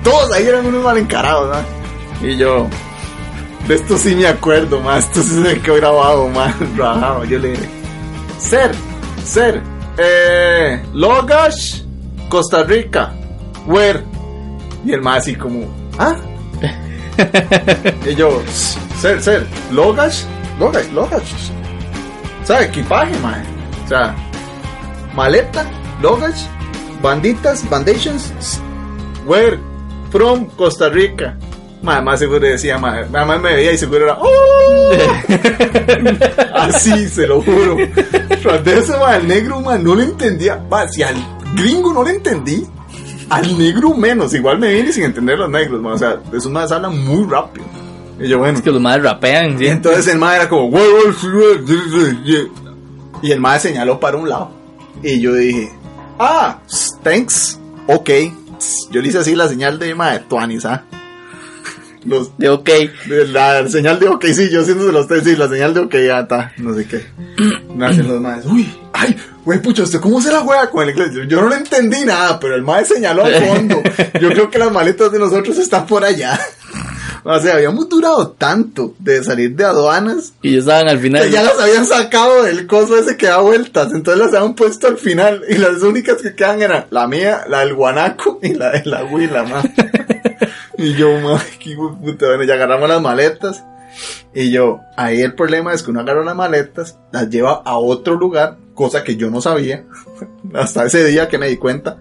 Todos 0.03 0.31
ahí 0.31 0.47
eran 0.47 0.65
unos 0.65 0.83
mal 0.83 0.97
encarados, 0.97 1.51
man. 1.51 1.63
Y 2.23 2.37
yo, 2.37 2.67
de 3.67 3.75
esto 3.75 3.99
sí 3.99 4.15
me 4.15 4.25
acuerdo, 4.25 4.79
man. 4.79 4.97
Esto 4.97 5.21
sí 5.21 5.43
se 5.43 5.61
quedó 5.61 5.75
grabado, 5.75 6.27
man. 6.29 6.55
Rajado. 6.75 7.23
Yo 7.25 7.37
le 7.37 7.49
dije, 7.49 7.69
Ser, 8.39 8.71
Ser, 9.23 9.61
eh, 9.99 10.83
Logash, 10.91 11.83
Costa 12.29 12.63
Rica, 12.63 13.13
where? 13.67 14.03
Y 14.83 14.93
el 14.93 15.03
más 15.03 15.19
así 15.19 15.35
como, 15.35 15.67
¿ah? 15.99 16.15
y 18.09 18.15
yo, 18.15 18.41
Ser, 18.99 19.21
Ser, 19.21 19.45
Logash, 19.71 20.23
Logash, 20.57 20.91
Logash. 20.93 21.60
Sea, 22.51 22.65
equipaje. 22.65 23.13
O 23.85 23.87
sea, 23.87 24.13
maleta, 25.15 25.65
luggage, 26.01 26.49
banditas, 27.01 27.63
bandations, 27.69 28.59
where 29.25 29.57
from 30.09 30.47
Costa 30.57 30.89
Rica. 30.89 31.37
Ma, 31.81 32.01
más 32.01 32.19
seguro 32.19 32.41
decía, 32.41 32.77
ma, 32.77 33.05
mamá 33.09 33.37
me 33.37 33.55
veía 33.55 33.71
y 33.71 33.77
seguro 33.77 34.03
era, 34.03 34.17
¡Oh! 34.19 34.91
Así, 36.55 37.07
se 37.07 37.25
lo 37.25 37.41
juro. 37.41 37.77
Tras 38.43 38.65
de 38.65 38.79
eso, 38.79 38.99
ma, 38.99 39.15
el 39.15 39.29
negro, 39.29 39.61
ma, 39.61 39.77
no 39.77 39.95
lo 39.95 40.01
entendía. 40.01 40.61
Si 40.91 41.01
al 41.03 41.15
gringo 41.55 41.93
no 41.93 42.03
le 42.03 42.11
entendí, 42.11 42.67
al 43.29 43.57
negro 43.57 43.95
menos. 43.95 44.33
Igual 44.33 44.59
me 44.59 44.73
vine 44.73 44.91
sin 44.91 45.05
entender 45.05 45.39
los 45.39 45.49
negros, 45.49 45.81
ma. 45.81 45.93
O 45.93 45.97
sea, 45.97 46.19
esos 46.33 46.51
más 46.51 46.69
hablan 46.73 47.01
muy 47.01 47.25
rápido. 47.29 47.65
Y 48.21 48.27
yo, 48.27 48.37
bueno. 48.37 48.57
Es 48.57 48.63
que 48.63 48.71
los 48.71 48.81
madres 48.81 49.03
rapean, 49.03 49.57
¿sí? 49.57 49.65
Y 49.65 49.67
entonces 49.67 50.07
el 50.07 50.19
mae 50.19 50.37
era 50.37 50.49
como, 50.49 50.77
y 53.21 53.31
el 53.31 53.39
mae 53.39 53.59
señaló 53.59 53.99
para 53.99 54.17
un 54.17 54.29
lado. 54.29 54.51
Y 55.03 55.19
yo 55.19 55.33
dije, 55.33 55.71
ah, 56.19 56.59
thanks, 57.03 57.59
ok. 57.87 58.09
Yo 58.91 59.01
le 59.01 59.07
hice 59.07 59.19
así 59.19 59.35
la 59.35 59.47
señal 59.47 59.79
de 59.79 59.95
mae, 59.95 60.19
tuanis, 60.19 60.65
¿ah? 60.65 60.85
Los, 62.03 62.35
De 62.37 62.49
ok. 62.49 62.69
la 63.27 63.67
señal 63.67 63.99
de 63.99 64.07
ok, 64.07 64.25
sí, 64.33 64.49
yo 64.49 64.61
haciéndose 64.61 64.91
los 64.91 65.07
tres, 65.07 65.23
sí, 65.23 65.35
la 65.35 65.47
señal 65.47 65.73
de 65.73 65.81
ok, 65.81 65.95
ya 66.05 66.21
está, 66.21 66.51
no 66.57 66.73
sé 66.73 66.87
qué. 66.87 67.05
Me 67.75 67.85
hacen 67.85 68.07
los 68.07 68.19
maes, 68.19 68.45
uy, 68.45 68.67
ay, 68.93 69.15
güey, 69.45 69.61
pucho, 69.61 69.83
¿usted 69.83 69.99
cómo 69.99 70.19
se 70.19 70.31
la 70.31 70.39
juega 70.39 70.69
con 70.69 70.83
el 70.83 70.89
inglés? 70.89 71.11
Yo, 71.27 71.41
no 71.41 71.49
le 71.49 71.57
entendí 71.57 72.03
nada, 72.03 72.39
pero 72.39 72.55
el 72.55 72.63
mae 72.63 72.85
señaló 72.85 73.23
al 73.23 73.35
fondo. 73.35 73.83
Yo 74.19 74.29
creo 74.29 74.49
que 74.49 74.57
las 74.57 74.71
maletas 74.71 75.11
de 75.11 75.19
nosotros 75.19 75.57
están 75.59 75.85
por 75.85 76.03
allá. 76.03 76.39
O 77.23 77.39
sea, 77.39 77.55
habíamos 77.55 77.87
durado 77.87 78.31
tanto 78.31 78.95
de 78.99 79.23
salir 79.23 79.55
de 79.55 79.63
aduanas 79.65 80.33
Y 80.41 80.53
ya 80.53 80.59
estaban 80.59 80.89
al 80.89 80.99
final. 80.99 81.23
que 81.23 81.31
ya 81.31 81.43
las 81.43 81.59
habían 81.59 81.85
sacado 81.85 82.43
del 82.43 82.65
coso 82.67 82.97
ese 82.97 83.17
que 83.17 83.27
da 83.27 83.37
vueltas, 83.39 83.91
entonces 83.93 84.23
las 84.25 84.33
habían 84.33 84.55
puesto 84.55 84.87
al 84.87 84.97
final 84.97 85.43
y 85.47 85.55
las 85.55 85.83
únicas 85.83 86.21
que 86.21 86.33
quedan 86.35 86.61
eran 86.61 86.85
la 86.89 87.07
mía, 87.07 87.43
la 87.47 87.59
del 87.59 87.75
guanaco 87.75 88.39
y 88.41 88.53
la 88.53 88.71
de 88.71 88.85
la 88.85 89.03
huila, 89.03 89.43
ma. 89.45 89.61
y 90.77 90.93
yo, 90.95 91.19
ma, 91.19 91.41
qué 91.59 91.75
puta, 91.75 92.27
bueno, 92.27 92.43
ya 92.43 92.55
agarramos 92.55 92.89
las 92.89 93.01
maletas 93.01 93.63
Y 94.33 94.51
yo, 94.51 94.79
ahí 94.97 95.21
el 95.21 95.35
problema 95.35 95.73
es 95.73 95.83
que 95.83 95.91
uno 95.91 95.99
agarra 95.99 96.23
las 96.23 96.35
maletas, 96.35 96.97
las 97.11 97.29
lleva 97.29 97.61
a 97.63 97.77
otro 97.77 98.15
lugar, 98.15 98.57
cosa 98.73 99.03
que 99.03 99.15
yo 99.15 99.29
no 99.29 99.41
sabía, 99.41 99.85
hasta 100.55 100.85
ese 100.85 101.05
día 101.05 101.27
que 101.27 101.37
me 101.37 101.47
di 101.47 101.57
cuenta. 101.57 101.97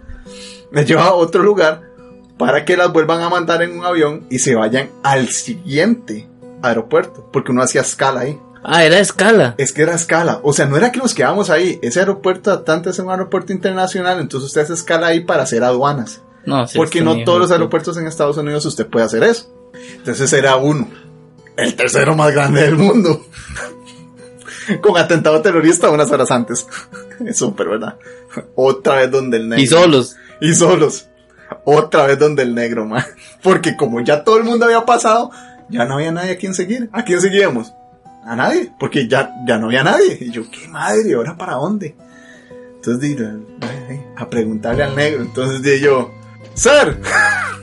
Las 0.73 0.87
lleva 0.87 1.07
a 1.07 1.15
otro 1.15 1.43
lugar 1.43 1.90
para 2.41 2.65
que 2.65 2.75
las 2.75 2.91
vuelvan 2.91 3.21
a 3.21 3.29
mandar 3.29 3.61
en 3.63 3.79
un 3.79 3.85
avión 3.85 4.25
y 4.31 4.39
se 4.39 4.55
vayan 4.55 4.89
al 5.03 5.29
siguiente 5.29 6.27
aeropuerto, 6.63 7.29
porque 7.31 7.53
uno 7.53 7.63
hacía 7.63 7.83
escala 7.83 8.21
ahí. 8.21 8.41
Ah, 8.65 8.83
era 8.83 8.99
escala. 8.99 9.55
Es 9.59 9.75
que 9.75 9.83
era 9.83 9.95
escala. 9.95 10.41
O 10.43 10.55
sea, 10.55 10.65
no 10.65 10.79
era 10.79 10.91
que 10.91 11.01
nos 11.01 11.13
quedamos 11.13 11.51
ahí. 11.51 11.79
Ese 11.83 12.01
aeropuerto 12.01 12.49
de 12.49 12.57
Atlanta 12.57 12.89
es 12.89 12.99
un 12.99 13.11
aeropuerto 13.11 13.53
internacional, 13.53 14.21
entonces 14.21 14.47
usted 14.47 14.63
hace 14.63 14.73
escala 14.73 15.09
ahí 15.09 15.21
para 15.21 15.43
hacer 15.43 15.63
aduanas. 15.63 16.23
No, 16.47 16.67
sí, 16.67 16.79
porque 16.79 17.01
este 17.01 17.11
no 17.19 17.25
todos 17.25 17.41
los 17.41 17.51
aeropuertos 17.51 17.99
en 17.99 18.07
Estados 18.07 18.39
Unidos 18.39 18.65
usted 18.65 18.87
puede 18.87 19.05
hacer 19.05 19.23
eso. 19.23 19.55
Entonces 19.97 20.33
era 20.33 20.57
uno. 20.57 20.89
El 21.59 21.75
tercero 21.75 22.17
más 22.17 22.33
grande 22.33 22.63
del 22.63 22.77
mundo. 22.77 23.23
Con 24.81 24.97
atentado 24.97 25.43
terrorista 25.43 25.91
unas 25.91 26.11
horas 26.11 26.31
antes. 26.31 26.67
Es 27.27 27.37
súper, 27.37 27.69
¿verdad? 27.69 27.99
Otra 28.55 28.95
vez 28.95 29.11
donde 29.11 29.37
el 29.37 29.51
negro. 29.51 29.63
Y 29.63 29.67
solos. 29.67 30.17
Y 30.41 30.55
solos. 30.55 31.10
Otra 31.65 32.07
vez 32.07 32.19
donde 32.19 32.43
el 32.43 32.55
negro, 32.55 32.87
man. 32.87 33.05
Porque 33.43 33.77
como 33.77 34.01
ya 34.01 34.25
todo 34.25 34.39
el 34.39 34.45
mundo 34.45 34.67
había 34.67 34.85
pasado, 34.85 35.31
ya 35.69 35.85
no 35.85 35.95
había 35.95 36.13
nadie 36.13 36.33
a 36.33 36.37
quien 36.37 36.55
seguir. 36.55 36.89
¿A 36.93 37.05
quién 37.05 37.21
seguíamos? 37.21 37.73
A 38.25 38.37
nadie. 38.37 38.73
Porque 38.79 39.09
ya, 39.09 39.31
ya 39.47 39.59
no 39.59 39.67
había 39.67 39.85
nadie. 39.85 40.19
Y 40.21 40.31
yo, 40.31 40.43
¿qué 40.51 40.69
madre? 40.69 41.15
¿Ahora 41.15 41.37
para 41.37 41.55
dónde? 41.55 41.95
Entonces 42.77 43.01
dije, 43.01 43.29
a 44.17 44.29
preguntarle 44.29 44.85
al 44.85 44.97
negro. 44.97 45.23
Entonces 45.23 45.63
dije 45.63 45.81
yo, 45.81 46.11
Sir, 46.55 47.01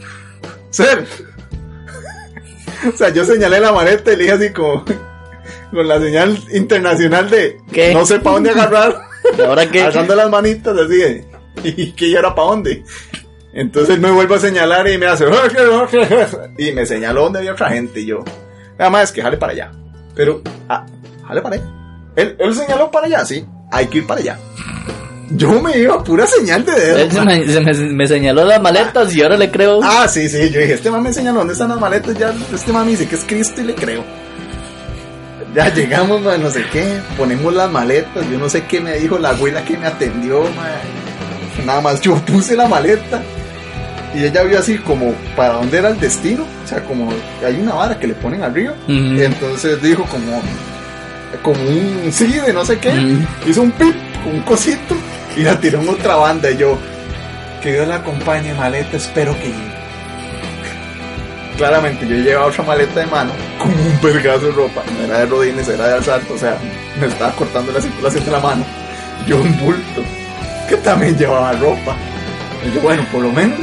Sir. 0.69 1.05
O 2.93 2.95
sea, 2.95 3.09
yo 3.09 3.25
señalé 3.25 3.59
la 3.59 3.71
maleta 3.71 4.13
y 4.13 4.17
le 4.17 4.23
dije 4.23 4.35
así 4.35 4.53
como, 4.53 4.85
con 5.71 5.87
la 5.87 5.99
señal 5.99 6.37
internacional 6.53 7.29
de, 7.29 7.57
¿Qué? 7.71 7.91
no 7.93 8.05
sé 8.05 8.19
para 8.19 8.35
dónde 8.35 8.51
agarrar. 8.51 8.95
¿Y 9.37 9.41
ahora 9.41 9.69
qué? 9.69 9.81
Alzando 9.81 10.15
las 10.15 10.29
manitas 10.29 10.77
así 10.77 10.95
de, 10.95 11.25
¿y 11.63 11.91
que 11.93 12.11
ya 12.11 12.19
era 12.19 12.35
para 12.35 12.49
dónde? 12.49 12.83
Entonces 13.59 13.99
me 13.99 14.11
vuelve 14.11 14.35
a 14.35 14.39
señalar 14.39 14.87
y 14.87 14.99
me 14.99 15.07
hace, 15.07 15.25
y 16.59 16.71
me 16.73 16.85
señaló 16.85 17.23
donde 17.23 17.39
había 17.39 17.53
otra 17.53 17.69
gente 17.69 18.01
y 18.01 18.05
yo, 18.05 18.23
nada 18.77 18.91
más 18.91 19.05
es 19.05 19.11
que 19.11 19.21
jale 19.23 19.37
para 19.37 19.51
allá. 19.53 19.71
Pero, 20.15 20.41
ah, 20.69 20.85
jale 21.27 21.41
para 21.41 21.55
allá. 21.55 21.65
Él, 22.15 22.35
él 22.37 22.53
señaló 22.53 22.91
para 22.91 23.07
allá, 23.07 23.25
sí, 23.25 23.43
hay 23.71 23.87
que 23.87 23.97
ir 23.99 24.05
para 24.07 24.21
allá. 24.21 24.37
Yo 25.31 25.59
me 25.59 25.75
iba 25.77 25.95
a 25.95 26.03
pura 26.03 26.27
señal 26.27 26.63
de 26.65 26.71
dedo. 26.71 26.97
Él 26.99 27.11
se 27.11 27.21
me, 27.25 27.47
se 27.47 27.59
me- 27.61 27.93
me 27.93 28.07
señaló 28.07 28.45
las 28.45 28.61
maletas 28.61 29.13
y 29.15 29.23
ahora 29.23 29.37
le 29.37 29.49
creo. 29.49 29.79
Ah, 29.83 30.07
sí, 30.07 30.29
sí, 30.29 30.51
yo 30.51 30.59
dije, 30.59 30.73
este 30.75 30.91
man 30.91 31.01
me 31.01 31.09
enseñó 31.09 31.33
dónde 31.33 31.53
están 31.53 31.69
las 31.69 31.79
maletas, 31.79 32.15
ya 32.15 32.31
este 32.53 32.71
man 32.71 32.85
me 32.85 32.91
dice 32.91 33.07
que 33.07 33.15
es 33.15 33.23
Cristo 33.25 33.59
y 33.61 33.63
le 33.65 33.73
creo. 33.75 34.03
Ya 35.55 35.73
llegamos, 35.73 36.21
man, 36.21 36.41
no 36.43 36.51
sé 36.51 36.63
qué, 36.71 36.99
ponemos 37.17 37.51
las 37.53 37.71
maletas, 37.71 38.29
yo 38.29 38.37
no 38.37 38.47
sé 38.49 38.65
qué 38.65 38.79
me 38.79 38.97
dijo 38.99 39.17
la 39.17 39.29
abuela 39.29 39.65
que 39.65 39.75
me 39.77 39.87
atendió, 39.87 40.41
man. 40.41 41.65
Nada 41.65 41.81
más 41.81 41.99
yo 42.01 42.13
puse 42.25 42.55
la 42.55 42.67
maleta 42.67 43.21
y 44.15 44.23
ella 44.23 44.43
vio 44.43 44.59
así 44.59 44.77
como 44.77 45.13
para 45.35 45.53
dónde 45.55 45.77
era 45.77 45.89
el 45.89 45.99
destino, 45.99 46.43
o 46.63 46.67
sea, 46.67 46.83
como 46.83 47.09
hay 47.45 47.55
una 47.59 47.73
vara 47.73 47.99
que 47.99 48.07
le 48.07 48.13
ponen 48.13 48.43
arriba, 48.43 48.73
Ujú. 48.85 48.93
entonces 49.21 49.81
dijo 49.81 50.03
como 50.05 50.41
como 51.43 51.61
un 51.61 52.09
sí 52.11 52.27
de 52.27 52.53
no 52.53 52.63
sé 52.65 52.79
qué, 52.79 52.91
hizo 53.45 53.61
un 53.61 53.71
pip, 53.71 53.95
un 54.31 54.39
cosito 54.41 54.95
y 55.35 55.41
la 55.41 55.59
tiró 55.59 55.81
en 55.81 55.89
otra 55.89 56.15
banda 56.15 56.49
y 56.49 56.57
yo 56.57 56.77
que 57.61 57.73
Dios 57.73 57.87
la 57.87 57.95
acompañe 57.95 58.53
maleta, 58.53 58.97
espero 58.97 59.33
que. 59.39 59.51
Claramente 61.57 62.07
yo 62.07 62.15
llevaba 62.15 62.47
otra 62.47 62.63
maleta 62.63 62.99
de 62.99 63.07
mano 63.07 63.31
con 63.57 63.69
un 63.71 63.99
vergazo 64.01 64.45
de 64.45 64.51
ropa, 64.51 64.83
no 64.99 65.05
era 65.05 65.19
de 65.19 65.25
rodines, 65.25 65.67
era 65.67 65.87
de 65.87 65.93
asalto, 65.95 66.35
o 66.35 66.37
sea, 66.37 66.55
me 67.01 67.07
estaba 67.07 67.31
cortando 67.31 67.71
la 67.71 67.81
circulación 67.81 68.23
de 68.25 68.31
la 68.31 68.39
mano. 68.39 68.63
Yo 69.27 69.37
un 69.37 69.57
bulto 69.59 70.03
que 70.69 70.77
también 70.77 71.17
llevaba 71.17 71.53
ropa. 71.53 71.95
Y 72.63 72.75
yo, 72.75 72.81
bueno, 72.81 73.03
por 73.11 73.23
lo 73.23 73.31
menos 73.31 73.57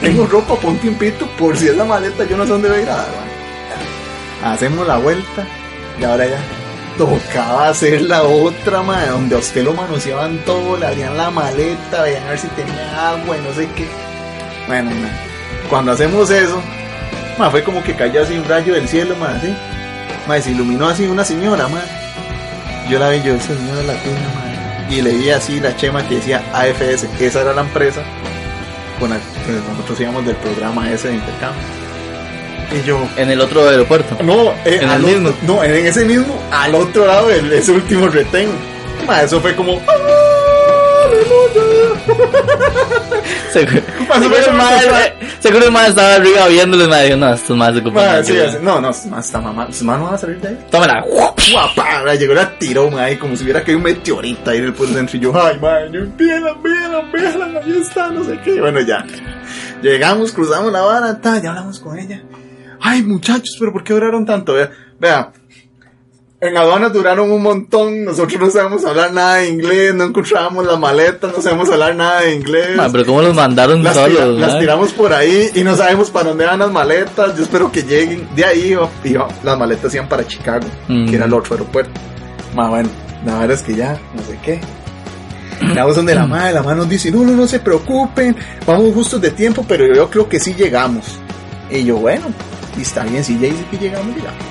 tengo 0.00 0.26
ropa 0.26 0.54
por 0.56 0.70
un 0.70 0.78
tiempito, 0.78 1.26
por 1.38 1.56
si 1.56 1.68
es 1.68 1.76
la 1.76 1.84
maleta, 1.84 2.24
yo 2.24 2.36
no 2.36 2.44
sé 2.44 2.50
dónde 2.50 2.68
voy 2.68 2.78
a 2.78 2.82
ir 2.82 2.90
a 2.90 2.96
dar, 2.96 3.06
man. 3.06 4.52
Hacemos 4.52 4.86
la 4.86 4.98
vuelta 4.98 5.46
y 5.98 6.04
ahora 6.04 6.26
ya 6.26 6.38
tocaba 6.98 7.68
hacer 7.68 8.02
la 8.02 8.22
otra, 8.22 8.82
man, 8.82 9.08
donde 9.08 9.34
a 9.34 9.38
usted 9.38 9.64
lo 9.64 9.74
manoseaban 9.74 10.38
todo, 10.44 10.76
le 10.76 10.86
abrían 10.86 11.16
la 11.16 11.30
maleta, 11.30 12.02
veían 12.02 12.24
a 12.24 12.30
ver 12.30 12.38
si 12.38 12.48
tenía 12.48 13.10
agua 13.10 13.36
y 13.36 13.40
no 13.40 13.54
sé 13.54 13.68
qué. 13.74 13.86
Bueno, 14.66 14.90
cuando 15.68 15.92
hacemos 15.92 16.30
eso, 16.30 16.60
fue 17.50 17.62
como 17.62 17.82
que 17.82 17.94
cayó 17.94 18.22
así 18.22 18.36
un 18.36 18.44
rayo 18.44 18.74
del 18.74 18.88
cielo, 18.88 19.14
man, 19.16 19.36
así. 19.36 19.54
Man, 20.26 20.42
se 20.42 20.50
iluminó 20.50 20.88
así 20.88 21.06
una 21.06 21.24
señora. 21.24 21.68
Yo 22.88 22.98
la 22.98 23.10
vi, 23.10 23.22
yo, 23.22 23.34
esa 23.34 23.54
señora 23.54 23.82
latina, 23.82 24.20
man. 24.34 24.90
Y 24.90 25.02
leí 25.02 25.30
así 25.30 25.60
la 25.60 25.76
chema 25.76 26.06
que 26.06 26.16
decía 26.16 26.42
AFS, 26.52 27.08
esa 27.20 27.40
era 27.42 27.52
la 27.52 27.62
empresa 27.62 28.02
con 28.98 29.10
la 29.10 29.16
que 29.18 29.52
nosotros 29.70 30.00
íbamos 30.00 30.26
del 30.26 30.36
programa 30.36 30.90
ese 30.90 31.08
de 31.08 31.14
intercambio. 31.14 31.62
Y 32.72 32.82
yo, 32.86 32.98
En 33.16 33.30
el 33.30 33.40
otro 33.40 33.68
aeropuerto. 33.68 34.16
no, 34.24 34.50
eh, 34.64 34.80
¿En 34.82 34.90
el 34.90 35.02
mismo? 35.02 35.32
No, 35.42 35.62
en 35.62 35.86
ese 35.86 36.04
mismo, 36.04 36.40
al 36.50 36.74
otro 36.74 37.06
lado 37.06 37.28
de 37.28 37.58
ese 37.58 37.72
último 37.72 38.08
retén. 38.08 38.48
Eso 39.22 39.40
fue 39.40 39.54
como. 39.54 39.80
Seguro, 43.56 43.82
seguro 44.12 44.36
eso 44.36 44.50
seguro 45.40 45.70
mae 45.70 45.88
estaba 45.88 46.16
arriba 46.16 46.46
viéndoles, 46.48 46.88
me 46.88 47.04
dijo, 47.04 47.16
no, 47.16 47.32
estos 47.32 47.56
más 47.56 47.74
ocupan 47.74 48.22
sí, 48.22 48.34
no, 48.60 48.80
no, 48.82 48.90
está 48.90 49.40
mamá. 49.40 49.72
Su 49.72 49.84
mano 49.84 50.04
va 50.04 50.14
a 50.14 50.18
salir 50.18 50.38
de 50.40 50.48
ahí. 50.48 50.58
Tómala. 50.70 51.02
Guapa, 51.06 52.14
llegó 52.14 52.34
la 52.34 52.58
tiró, 52.58 52.90
como 53.18 53.34
si 53.34 53.44
hubiera 53.44 53.62
caído 53.62 53.78
un 53.78 53.84
meteorito 53.84 54.50
ahí 54.50 54.58
en 54.58 54.64
el 54.64 54.74
pueblo 54.74 54.96
dentro. 54.96 55.16
Y 55.16 55.20
yo, 55.20 55.32
ay, 55.34 55.58
man, 55.58 55.90
yo, 55.90 56.00
véanla, 56.16 56.54
véanla, 56.62 57.02
véanla, 57.12 57.60
ahí 57.60 57.78
está, 57.80 58.10
no 58.10 58.24
sé 58.24 58.38
qué. 58.44 58.60
Bueno, 58.60 58.80
ya. 58.80 59.04
Llegamos, 59.80 60.32
cruzamos 60.32 60.70
la 60.70 60.82
vara, 60.82 61.18
ta, 61.18 61.40
ya 61.40 61.50
hablamos 61.50 61.80
con 61.80 61.98
ella. 61.98 62.22
Ay, 62.80 63.02
muchachos, 63.02 63.56
pero 63.58 63.72
¿por 63.72 63.84
qué 63.84 63.94
duraron 63.94 64.26
tanto? 64.26 64.52
Vea, 64.52 64.70
vea. 64.98 65.32
En 66.48 66.56
aduanas 66.56 66.92
duraron 66.92 67.30
un 67.30 67.42
montón, 67.42 68.04
nosotros 68.04 68.38
no 68.40 68.50
sabemos 68.50 68.84
hablar 68.84 69.12
nada 69.12 69.36
de 69.36 69.48
inglés, 69.48 69.94
no 69.94 70.04
encontrábamos 70.04 70.64
las 70.66 70.78
maletas, 70.78 71.32
no 71.34 71.42
sabemos 71.42 71.68
hablar 71.70 71.96
nada 71.96 72.20
de 72.22 72.34
inglés. 72.34 72.76
Ma, 72.76 72.88
pero 72.90 73.04
¿cómo 73.04 73.22
los 73.22 73.34
mandaron 73.34 73.82
Las, 73.82 73.94
tira- 73.96 74.20
solos? 74.22 74.38
las 74.40 74.52
ma? 74.54 74.58
tiramos 74.60 74.92
por 74.92 75.12
ahí 75.12 75.50
y 75.54 75.62
no 75.64 75.74
sabemos 75.76 76.10
para 76.10 76.28
dónde 76.28 76.44
van 76.46 76.58
las 76.60 76.70
maletas. 76.70 77.36
Yo 77.36 77.42
espero 77.42 77.72
que 77.72 77.82
lleguen. 77.82 78.28
De 78.36 78.44
ahí 78.44 78.76
iba- 79.04 79.28
las 79.42 79.58
maletas 79.58 79.92
iban 79.94 80.08
para 80.08 80.26
Chicago, 80.26 80.66
Mm. 80.88 81.08
que 81.08 81.16
era 81.16 81.24
el 81.24 81.32
otro 81.34 81.54
aeropuerto. 81.54 81.90
Ma, 82.54 82.68
bueno, 82.68 82.88
la 83.24 83.38
verdad 83.40 83.56
es 83.56 83.62
que 83.62 83.74
ya, 83.74 83.98
no 84.14 84.22
sé 84.22 84.38
qué. 84.44 84.60
Llegamos 85.62 85.96
donde 85.96 86.14
la 86.14 86.26
madre, 86.26 86.52
la 86.52 86.62
madre 86.62 86.76
nos 86.78 86.88
dice, 86.88 87.10
no, 87.10 87.22
no, 87.24 87.32
no 87.32 87.46
se 87.48 87.60
preocupen, 87.60 88.36
vamos 88.66 88.92
justos 88.94 89.20
de 89.20 89.30
tiempo, 89.30 89.64
pero 89.66 89.86
yo 89.92 90.08
creo 90.10 90.28
que 90.28 90.38
sí 90.38 90.54
llegamos. 90.54 91.18
Y 91.70 91.82
yo, 91.84 91.96
bueno, 91.96 92.26
y 92.78 92.82
está 92.82 93.04
bien, 93.04 93.24
si 93.24 93.34
ya 93.38 93.48
dice 93.48 93.64
que 93.70 93.78
llegamos, 93.78 94.14
llegamos. 94.14 94.42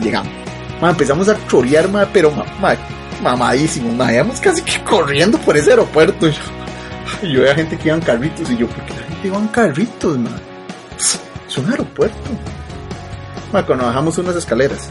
Y 0.00 0.04
llegamos. 0.04 0.32
Ma, 0.80 0.90
empezamos 0.90 1.28
a 1.28 1.36
chorear, 1.46 1.88
ma, 1.88 2.06
pero 2.12 2.30
ma, 2.30 2.44
ma, 2.60 2.74
mamadísimos, 3.22 3.92
ma, 3.94 4.12
íbamos 4.12 4.40
casi 4.40 4.62
que 4.62 4.82
corriendo 4.82 5.38
por 5.38 5.56
ese 5.56 5.70
aeropuerto. 5.70 6.26
Y 6.28 6.32
yo, 6.32 6.40
yo 7.28 7.40
veía 7.42 7.54
gente 7.54 7.76
que 7.76 7.88
iba 7.88 7.96
en 7.96 8.02
carritos, 8.02 8.50
y 8.50 8.56
yo, 8.56 8.66
¿por 8.66 8.84
qué 8.86 8.94
la 8.94 9.06
gente 9.06 9.28
iba 9.28 9.36
en 9.38 9.48
carritos, 9.48 10.18
ma? 10.18 10.30
Es 10.96 11.58
un 11.58 11.70
aeropuerto. 11.70 12.30
Ma, 13.52 13.64
cuando 13.66 13.84
bajamos 13.86 14.16
unas 14.18 14.36
escaleras. 14.36 14.88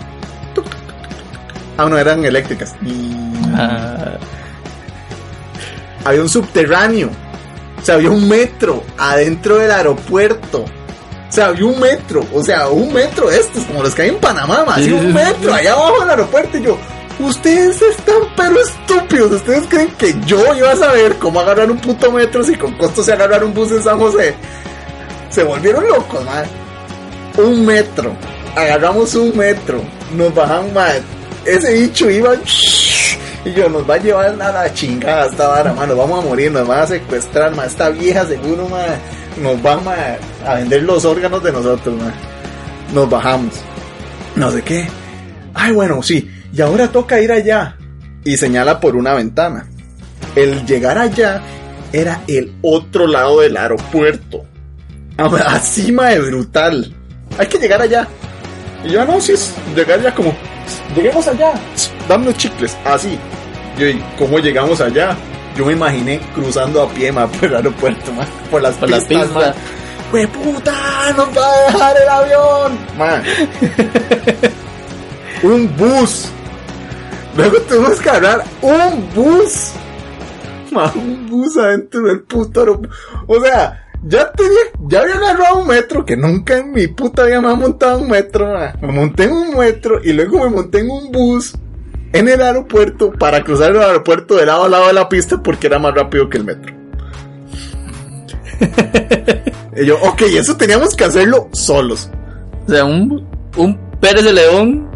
Tuc, 0.54 0.65
tuc, 0.65 0.74
tuc, 0.74 0.88
tuc, 0.88 1.48
tuc. 1.48 1.62
Ah, 1.78 1.88
no, 1.89 1.98
eran 1.98 2.24
eléctricas. 2.26 2.76
Y 2.86 3.15
Ah, 3.56 4.17
había 6.06 6.22
un 6.22 6.30
subterráneo. 6.30 7.10
O 7.82 7.86
sea, 7.86 7.95
había 7.95 8.12
un 8.12 8.28
metro 8.28 8.84
adentro 8.98 9.58
del 9.58 9.72
aeropuerto. 9.72 10.65
O 11.30 11.32
sea, 11.32 11.48
había 11.48 11.65
un 11.65 11.80
metro. 11.80 12.26
O 12.34 12.44
sea, 12.44 12.68
un 12.70 12.92
metro 12.92 13.30
de 13.30 13.39
estos, 13.39 13.63
como 13.65 13.84
los 13.84 13.94
que 13.94 14.04
hay 14.04 14.10
en 14.10 14.18
Panamá, 14.18 14.65
Sí, 14.78 14.86
sí, 14.86 14.92
un 14.92 15.13
metro 15.13 15.54
allá 15.54 15.74
abajo 15.74 16.00
del 16.02 16.10
aeropuerto. 16.10 16.58
Y 16.58 16.63
yo, 16.63 16.78
ustedes 17.20 17.82
están 17.82 18.22
pero 18.36 18.56
estúpidos. 18.60 19.32
Ustedes 19.34 19.68
creen 19.70 19.92
que 19.98 20.15
yo 20.26 20.56
iba 20.56 20.72
a 20.72 20.76
saber 20.76 21.15
cómo 21.18 21.39
agarrar 21.39 21.70
un 21.70 21.78
puto 21.78 22.12
metro 22.12 22.44
si 22.44 22.56
con 22.56 22.74
costo 22.78 23.04
se 23.04 23.13
agarrar 23.13 23.44
un 23.44 23.54
bus 23.54 23.72
en 23.72 23.84
San 23.84 24.00
José. 24.00 24.34
Se 25.30 25.44
volvieron 25.44 25.88
locos, 25.88 26.24
man. 26.26 26.46
Un 27.38 27.65
metro. 27.65 28.12
Agarramos 28.56 29.13
un 29.15 29.38
metro. 29.38 29.82
Nos 30.15 30.34
bajamos, 30.34 30.74
man. 30.74 30.98
Ese 31.46 31.74
bicho 31.74 32.10
iba. 32.10 32.34
Y 33.45 33.54
yo, 33.54 33.69
nos 33.69 33.89
va 33.89 33.95
a 33.95 33.97
llevar 33.97 34.25
a 34.41 34.52
la 34.52 34.73
chingada 34.73 35.28
esta 35.28 35.47
vara, 35.47 35.73
man. 35.73 35.88
Nos 35.88 35.97
vamos 35.97 36.23
a 36.23 36.28
morir, 36.28 36.52
nos 36.52 36.67
van 36.67 36.82
a 36.82 36.88
secuestrar, 36.88 37.56
man. 37.56 37.67
Esta 37.67 37.89
vieja 37.89 38.25
seguro, 38.25 38.67
man. 38.67 38.97
Nos 39.41 39.65
va 39.65 39.80
man, 39.80 40.17
a 40.45 40.56
vender 40.56 40.84
los 40.84 41.06
órganos 41.06 41.41
de 41.41 41.52
nosotros, 41.52 41.95
man. 41.95 42.13
Nos 42.93 43.10
bajamos. 43.10 43.54
No 44.36 44.52
sé 44.52 44.62
qué. 44.62 44.88
Ay, 45.54 45.71
bueno, 45.71 46.04
sí. 46.04 46.30
Y 46.54 46.62
ahora 46.62 46.89
toca 46.89 47.21
ir 47.21 47.32
allá. 47.32 47.78
Y 48.25 48.36
señala 48.36 48.80
por 48.80 48.95
una 48.95 49.13
ventana. 49.13 49.67
El 50.36 50.65
llegar 50.65 50.97
allá 50.97 51.41
era 51.93 52.21
el 52.28 52.54
otro 52.62 53.08
lado 53.08 53.39
del 53.39 53.56
aeropuerto. 53.58 54.45
Ah, 55.17 55.30
Así, 55.47 55.91
mae, 55.91 56.19
brutal. 56.19 56.93
Hay 57.38 57.47
que 57.47 57.58
llegar 57.58 57.82
allá. 57.82 58.08
Y 58.84 58.91
yo, 58.91 59.02
ah, 59.02 59.06
no, 59.06 59.19
sí, 59.19 59.34
es 59.34 59.54
llegar 59.75 60.02
ya 60.02 60.13
como, 60.13 60.34
lleguemos 60.95 61.28
allá, 61.28 61.54
dame 62.10 62.26
los 62.26 62.38
chicles, 62.38 62.76
así. 62.84 63.17
Yo, 63.78 63.88
¿y 63.88 64.04
cómo 64.17 64.39
llegamos 64.39 64.82
allá? 64.82 65.15
Yo 65.56 65.65
me 65.65 65.74
imaginé 65.74 66.19
cruzando 66.34 66.82
a 66.82 66.89
pie, 66.89 67.12
ma, 67.12 67.28
por 67.28 67.45
el 67.45 67.56
aeropuerto, 67.56 68.12
ma, 68.12 68.26
por 68.52 68.62
las 68.62 68.76
Por 68.76 68.89
pistas, 68.89 69.32
ma. 69.32 69.54
¡Hue 70.12 70.28
puta! 70.28 70.74
¡Nos 71.15 71.28
va 71.38 71.54
a 71.54 71.72
dejar 71.72 71.98
el 72.02 72.10
avión! 72.10 72.80
Ma. 72.98 73.22
un 75.43 75.78
bus. 75.78 76.30
Luego 77.38 77.62
tuvimos 77.62 78.02
que 78.02 78.10
agarrar 78.10 78.43
un 78.62 79.08
bus. 79.13 79.72
Ma, 80.72 80.91
un 80.95 81.30
bus 81.30 81.58
adentro 81.58 82.02
del 82.02 82.22
puto 82.22 82.62
aeropuerto. 82.62 82.95
O 83.28 83.39
sea, 83.39 83.88
ya 84.04 84.32
tenía, 84.32 84.62
ya 84.88 85.02
había 85.02 85.15
agarrado 85.15 85.60
un 85.60 85.67
metro, 85.67 86.04
que 86.04 86.17
nunca 86.17 86.58
en 86.58 86.72
mi 86.72 86.88
puta 86.88 87.26
vida 87.26 87.39
me 87.39 87.50
había 87.50 87.60
montado 87.60 88.00
un 88.00 88.10
metro. 88.10 88.52
Me 88.82 88.91
monté 88.91 89.26
en 89.26 89.34
un 89.34 89.58
metro 89.58 90.00
y 90.04 90.12
luego 90.13 90.43
me 90.43 90.50
monté 90.50 90.80
en 90.80 90.89
un 90.89 91.12
bus 91.12 91.54
en 92.13 92.28
el 92.28 92.41
aeropuerto 92.41 93.12
para 93.12 93.43
cruzar 93.43 93.72
el 93.72 93.82
aeropuerto 93.82 94.36
de 94.36 94.45
lado 94.45 94.63
a 94.65 94.69
lado 94.69 94.88
de 94.88 94.93
la 94.93 95.10
pista 95.10 95.41
porque 95.43 95.67
era 95.67 95.80
más 95.80 95.93
rápido 95.93 96.30
que 96.30 96.38
el 96.38 96.43
metro. 96.45 96.74
y 99.76 99.86
yo, 99.86 99.98
ok, 100.02 100.22
eso 100.22 100.56
teníamos 100.58 100.95
que 100.95 101.04
hacerlo 101.06 101.50
solos. 101.54 102.10
O 102.67 102.72
sea, 102.72 102.86
un, 102.86 103.28
un 103.58 103.80
Pérez 104.00 104.24
de 104.24 104.34
León, 104.34 104.89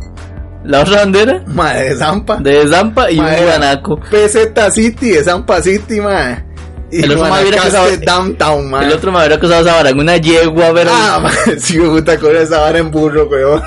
la 0.63 0.81
otra 0.81 0.97
bandera, 0.97 1.43
Madre 1.47 1.89
de 1.89 1.95
Zampa. 1.97 2.37
de 2.37 2.67
Zampa 2.67 3.11
y 3.11 3.17
Madre. 3.17 3.39
un 3.39 3.45
Guanaco. 3.45 3.99
PZ 3.99 4.73
City, 4.73 5.09
de 5.11 5.23
Zampa 5.23 5.61
City, 5.61 5.99
madre. 5.99 6.45
Y 6.91 7.03
El 7.03 7.11
otro 7.11 7.27
más 7.27 7.41
hubiera 7.41 7.61
que 7.89 7.97
Downtown, 8.05 8.69
madre. 8.69 8.87
El 8.87 8.93
otro 8.93 9.11
me 9.11 9.19
habría 9.19 9.37
acusado 9.37 9.61
esa 9.61 9.75
vara, 9.75 9.89
en 9.89 9.99
una 9.99 10.17
yegua, 10.17 10.71
pero. 10.73 10.91
Ah, 10.93 11.19
madre, 11.21 11.59
sí, 11.59 11.79
me 11.79 11.87
gusta 11.87 12.17
con 12.19 12.35
esa 12.35 12.59
vara 12.61 12.77
en 12.79 12.91
burro, 12.91 13.27
weón. 13.27 13.61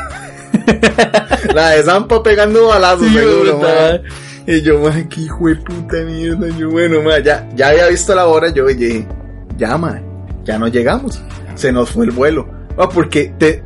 La 1.54 1.70
de 1.70 1.82
Zampa 1.82 2.22
pegando 2.22 2.66
balazos, 2.66 3.06
Sí, 3.06 3.14
seguro. 3.14 3.60
Y 4.46 4.62
yo, 4.62 4.78
madre, 4.78 5.08
qué 5.08 5.22
hijo 5.22 5.48
de 5.48 5.56
puta 5.56 5.96
mierda. 6.04 6.48
Yo, 6.56 6.70
bueno, 6.70 7.02
madre, 7.02 7.24
ya, 7.24 7.48
ya 7.54 7.68
había 7.68 7.88
visto 7.88 8.14
la 8.14 8.26
hora, 8.26 8.48
yo 8.50 8.66
dije, 8.66 9.06
ya, 9.56 9.76
madre, 9.76 10.02
ya 10.44 10.58
no 10.58 10.68
llegamos. 10.68 11.20
Se 11.56 11.72
nos 11.72 11.90
fue 11.90 12.04
el 12.06 12.12
vuelo. 12.12 12.48
Ah, 12.78 12.88
porque 12.88 13.34
te, 13.38 13.64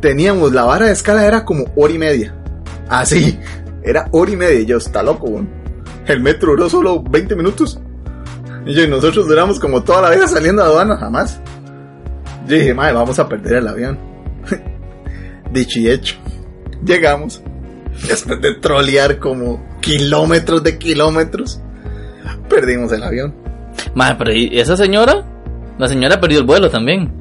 teníamos 0.00 0.52
la 0.52 0.64
vara 0.64 0.86
de 0.86 0.92
escala 0.92 1.26
era 1.26 1.44
como 1.44 1.64
hora 1.74 1.92
y 1.92 1.98
media. 1.98 2.34
Así, 2.88 3.38
era 3.82 4.06
hora 4.12 4.30
y 4.30 4.36
media. 4.36 4.60
Y 4.60 4.66
yo, 4.66 4.76
está 4.76 5.02
loco, 5.02 5.26
weón. 5.26 5.48
El 6.06 6.20
metro 6.20 6.52
duró 6.52 6.68
solo 6.68 7.02
20 7.02 7.34
minutos. 7.34 7.80
Y 8.64 8.74
yo, 8.74 8.82
y 8.82 8.88
nosotros 8.88 9.26
duramos 9.26 9.58
como 9.58 9.82
toda 9.82 10.02
la 10.02 10.10
vida 10.10 10.28
saliendo 10.28 10.62
de 10.62 10.68
aduana, 10.68 10.96
jamás. 10.96 11.40
Yo 12.46 12.56
dije, 12.56 12.74
madre, 12.74 12.92
vamos 12.92 13.18
a 13.18 13.28
perder 13.28 13.54
el 13.54 13.68
avión. 13.68 13.98
Dicho 15.52 15.80
y 15.80 15.90
hecho. 15.90 16.16
Llegamos. 16.84 17.42
Después 18.08 18.40
de 18.40 18.54
trolear 18.54 19.18
como 19.18 19.64
kilómetros 19.80 20.62
de 20.62 20.78
kilómetros, 20.78 21.60
perdimos 22.48 22.92
el 22.92 23.02
avión. 23.02 23.34
Madre, 23.94 24.16
pero 24.18 24.32
¿y 24.32 24.58
esa 24.58 24.76
señora? 24.76 25.24
La 25.78 25.88
señora 25.88 26.20
perdió 26.20 26.38
el 26.38 26.46
vuelo 26.46 26.70
también. 26.70 27.12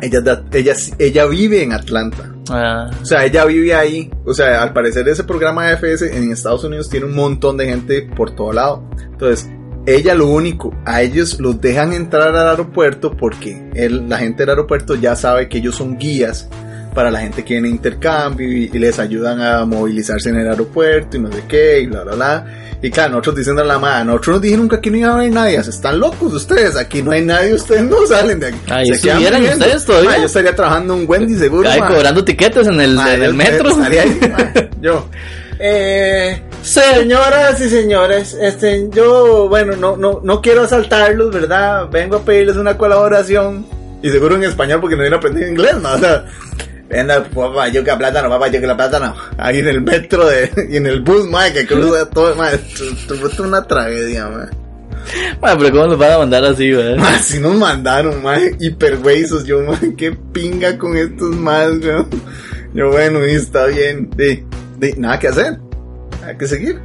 Ella, 0.00 0.42
ella, 0.52 0.74
ella 0.98 1.26
vive 1.26 1.62
en 1.62 1.72
Atlanta. 1.72 2.32
Ah, 2.50 2.90
O 3.02 3.04
sea, 3.04 3.24
ella 3.24 3.44
vive 3.44 3.74
ahí. 3.74 4.10
O 4.24 4.32
sea, 4.32 4.62
al 4.62 4.72
parecer 4.72 5.08
ese 5.08 5.24
programa 5.24 5.66
de 5.66 5.76
FS 5.76 6.16
en 6.16 6.30
Estados 6.30 6.64
Unidos 6.64 6.88
tiene 6.88 7.06
un 7.06 7.14
montón 7.14 7.56
de 7.56 7.66
gente 7.66 8.02
por 8.02 8.34
todo 8.34 8.52
lado. 8.52 8.84
Entonces, 9.10 9.50
ella 9.86 10.14
lo 10.14 10.26
único, 10.28 10.72
a 10.84 11.02
ellos 11.02 11.40
los 11.40 11.60
dejan 11.60 11.92
entrar 11.92 12.28
al 12.34 12.48
aeropuerto 12.48 13.16
porque 13.16 13.70
él, 13.74 14.08
la 14.08 14.18
gente 14.18 14.42
del 14.42 14.50
aeropuerto 14.50 14.94
ya 14.94 15.16
sabe 15.16 15.48
que 15.48 15.58
ellos 15.58 15.76
son 15.76 15.98
guías 15.98 16.48
para 16.98 17.12
la 17.12 17.20
gente 17.20 17.44
que 17.44 17.54
viene 17.54 17.68
intercambio 17.68 18.50
y, 18.50 18.68
y 18.74 18.76
les 18.76 18.98
ayudan 18.98 19.40
a 19.40 19.64
movilizarse 19.64 20.30
en 20.30 20.38
el 20.38 20.48
aeropuerto 20.48 21.16
y 21.16 21.20
no 21.20 21.30
sé 21.30 21.44
qué 21.46 21.78
y 21.82 21.86
bla 21.86 22.02
bla 22.02 22.16
bla. 22.16 22.46
Y 22.82 22.90
claro, 22.90 23.10
nosotros 23.10 23.36
diciendo 23.36 23.62
a 23.62 23.64
la 23.64 23.78
madre, 23.78 24.04
nosotros 24.04 24.34
nos 24.34 24.42
dijeron 24.42 24.68
que 24.68 24.74
aquí 24.74 24.90
no 24.90 24.96
iba 24.96 25.10
a 25.10 25.14
haber 25.14 25.30
nadie, 25.30 25.58
están 25.58 26.00
locos 26.00 26.34
ustedes, 26.34 26.74
aquí 26.74 27.00
no 27.04 27.12
hay 27.12 27.24
nadie, 27.24 27.54
ustedes 27.54 27.84
no 27.84 28.04
salen 28.04 28.40
de 28.40 28.48
aquí. 28.48 28.58
Ahí 28.68 28.86
Se 28.86 28.94
estuvieran 28.94 29.44
ustedes 29.44 29.84
todavía. 29.84 30.10
Ma, 30.10 30.18
yo 30.18 30.24
estaría 30.24 30.56
trabajando 30.56 30.94
en 30.96 31.08
Wendy 31.08 31.36
seguro. 31.36 31.70
ahí 31.70 31.78
cobrando 31.78 32.24
tiquetes 32.24 32.66
en 32.66 32.80
el, 32.80 32.96
Ma, 32.96 33.14
en 33.14 33.22
el 33.22 33.34
metro. 33.34 33.70
estaría 33.70 34.02
ahí, 34.02 34.20
ma. 34.32 34.52
yo. 34.80 35.08
Eh, 35.60 36.42
señoras 36.62 37.60
y 37.60 37.70
señores, 37.70 38.36
este, 38.40 38.88
yo, 38.90 39.48
bueno, 39.48 39.76
no, 39.76 39.96
no, 39.96 40.20
no 40.24 40.42
quiero 40.42 40.62
asaltarlos, 40.62 41.32
¿verdad? 41.32 41.88
Vengo 41.92 42.16
a 42.16 42.24
pedirles 42.24 42.56
una 42.56 42.76
colaboración. 42.76 43.64
Y 44.02 44.10
seguro 44.10 44.34
en 44.34 44.42
español 44.42 44.80
porque 44.80 44.96
no 44.96 45.02
hubiera 45.02 45.16
aprendido 45.18 45.48
inglés, 45.48 45.76
¿no? 45.80 45.92
O 45.92 45.98
sea, 45.98 46.24
venga, 46.88 47.24
papá, 47.24 47.68
yo 47.68 47.84
que 47.84 47.90
la 47.90 47.98
plátano, 47.98 48.28
papá, 48.28 48.48
yo 48.48 48.60
que 48.60 48.66
la 48.66 48.76
plátano. 48.76 49.14
Ahí 49.36 49.58
en 49.58 49.68
el 49.68 49.80
metro 49.82 50.26
de, 50.26 50.50
y 50.70 50.76
en 50.76 50.86
el 50.86 51.02
bus, 51.02 51.26
ma, 51.26 51.50
que 51.50 51.66
cruza 51.66 52.08
todo, 52.08 52.34
ma. 52.34 52.50
Esto, 52.50 53.14
fue 53.14 53.46
una 53.46 53.62
tragedia, 53.66 54.28
ma. 54.28 54.50
Madre, 55.40 55.58
pero 55.58 55.70
¿cómo 55.72 55.86
nos 55.86 55.98
van 55.98 56.12
a 56.12 56.18
mandar 56.18 56.44
así? 56.44 56.70
Ma, 56.96 57.18
si 57.22 57.38
nos 57.40 57.54
mandaron, 57.54 58.22
ma, 58.22 58.36
hiperhuesos, 58.58 59.44
yo, 59.44 59.62
ma, 59.62 59.78
qué 59.96 60.12
pinga 60.12 60.76
con 60.78 60.96
estos 60.96 61.34
más, 61.36 61.68
weón. 61.78 62.08
Yo, 62.74 62.90
bueno, 62.90 63.26
y 63.26 63.32
está 63.32 63.66
bien, 63.66 64.10
de, 64.10 64.44
de, 64.78 64.94
nada 64.96 65.18
que 65.18 65.28
hacer, 65.28 65.58
hay 66.24 66.36
que 66.36 66.46
seguir. 66.46 66.80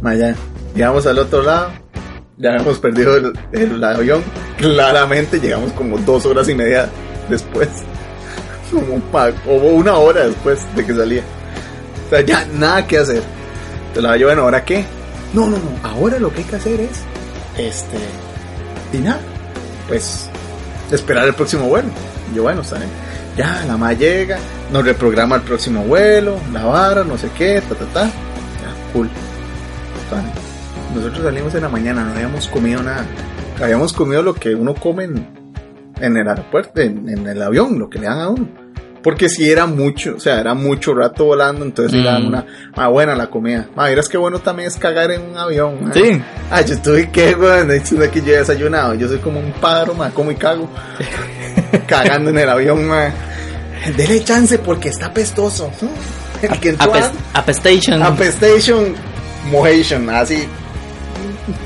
Ma, 0.00 0.14
ya, 0.14 0.34
llegamos 0.74 1.06
al 1.06 1.18
otro 1.18 1.42
lado, 1.42 1.72
ya 2.36 2.56
hemos 2.56 2.78
perdido 2.78 3.16
el, 3.16 3.32
el 3.52 3.82
avión, 3.82 4.22
claramente 4.58 5.40
llegamos 5.40 5.72
como 5.72 5.96
dos 5.98 6.26
horas 6.26 6.48
y 6.48 6.54
media 6.54 6.88
después, 7.30 7.68
como 8.72 9.68
una 9.68 9.96
hora 9.96 10.26
después 10.26 10.60
de 10.74 10.84
que 10.84 10.94
salía. 10.94 11.22
O 12.06 12.10
sea, 12.10 12.20
ya 12.22 12.46
nada 12.52 12.86
que 12.86 12.98
hacer. 12.98 13.22
Entonces, 13.88 14.02
la 14.02 14.16
yo, 14.16 14.26
bueno, 14.26 14.42
¿ahora 14.42 14.64
qué? 14.64 14.84
No, 15.32 15.46
no, 15.46 15.58
no, 15.58 15.88
ahora 15.88 16.18
lo 16.18 16.32
que 16.32 16.38
hay 16.38 16.44
que 16.44 16.56
hacer 16.56 16.80
es, 16.80 17.02
este, 17.56 17.98
y 18.92 18.98
nada, 18.98 19.20
pues 19.88 20.28
esperar 20.90 21.26
el 21.26 21.34
próximo 21.34 21.66
vuelo. 21.66 21.88
Y 22.30 22.36
yo, 22.36 22.42
bueno. 22.42 22.62
Ya, 23.36 23.64
la 23.66 23.78
ma 23.78 23.94
llega, 23.94 24.38
nos 24.70 24.84
reprograma 24.84 25.36
el 25.36 25.42
próximo 25.42 25.82
vuelo, 25.84 26.36
la 26.52 26.64
vara, 26.64 27.02
no 27.02 27.16
sé 27.16 27.30
qué, 27.36 27.62
ta, 27.62 27.74
ta, 27.74 27.86
ta. 27.86 28.04
Ya, 28.04 28.92
cool. 28.92 29.08
Bien. 30.10 30.24
Nosotros 30.94 31.24
salimos 31.24 31.54
en 31.54 31.62
la 31.62 31.68
mañana, 31.70 32.04
no 32.04 32.12
habíamos 32.12 32.46
comido 32.48 32.82
nada. 32.82 33.06
Habíamos 33.62 33.94
comido 33.94 34.22
lo 34.22 34.34
que 34.34 34.54
uno 34.54 34.74
come 34.74 35.04
en, 35.04 35.26
en 35.98 36.16
el 36.16 36.28
aeropuerto, 36.28 36.82
en, 36.82 37.08
en 37.08 37.26
el 37.26 37.40
avión, 37.40 37.78
lo 37.78 37.88
que 37.88 37.98
le 37.98 38.06
dan 38.06 38.20
a 38.20 38.28
uno. 38.28 38.61
Porque 39.02 39.28
si 39.28 39.50
era 39.50 39.66
mucho, 39.66 40.14
o 40.16 40.20
sea, 40.20 40.38
era 40.40 40.54
mucho 40.54 40.94
rato 40.94 41.24
volando, 41.24 41.64
entonces 41.64 41.92
le 41.92 42.02
Mm. 42.24 42.26
una, 42.28 42.46
más 42.76 42.88
buena 42.90 43.14
la 43.16 43.28
comida. 43.28 43.66
Ma, 43.74 43.88
miras 43.88 44.08
qué 44.08 44.16
bueno 44.16 44.38
también 44.38 44.68
es 44.68 44.76
cagar 44.76 45.10
en 45.10 45.22
un 45.22 45.36
avión. 45.36 45.84
ma. 45.84 45.92
Sí. 45.92 46.22
Ah, 46.50 46.60
yo 46.60 46.74
estuve 46.74 47.10
que, 47.10 47.34
weón, 47.34 47.68
diciendo 47.68 48.08
que 48.10 48.20
yo 48.22 48.32
he 48.34 48.38
desayunado. 48.38 48.94
Yo 48.94 49.08
soy 49.08 49.18
como 49.18 49.40
un 49.40 49.52
pájaro, 49.52 49.94
ma, 49.94 50.10
como 50.10 50.30
y 50.30 50.36
cago. 50.36 50.68
Cagando 51.86 52.30
en 52.30 52.38
el 52.38 52.48
avión, 52.48 52.86
ma. 52.86 53.10
Dele 53.96 54.22
chance 54.22 54.58
porque 54.58 54.88
está. 54.90 55.12
El 56.42 56.58
que 56.60 56.76
Apest- 56.78 57.12
Apestation. 57.34 58.02
Apestation, 58.02 58.94
mojation, 59.50 60.08
así. 60.10 60.46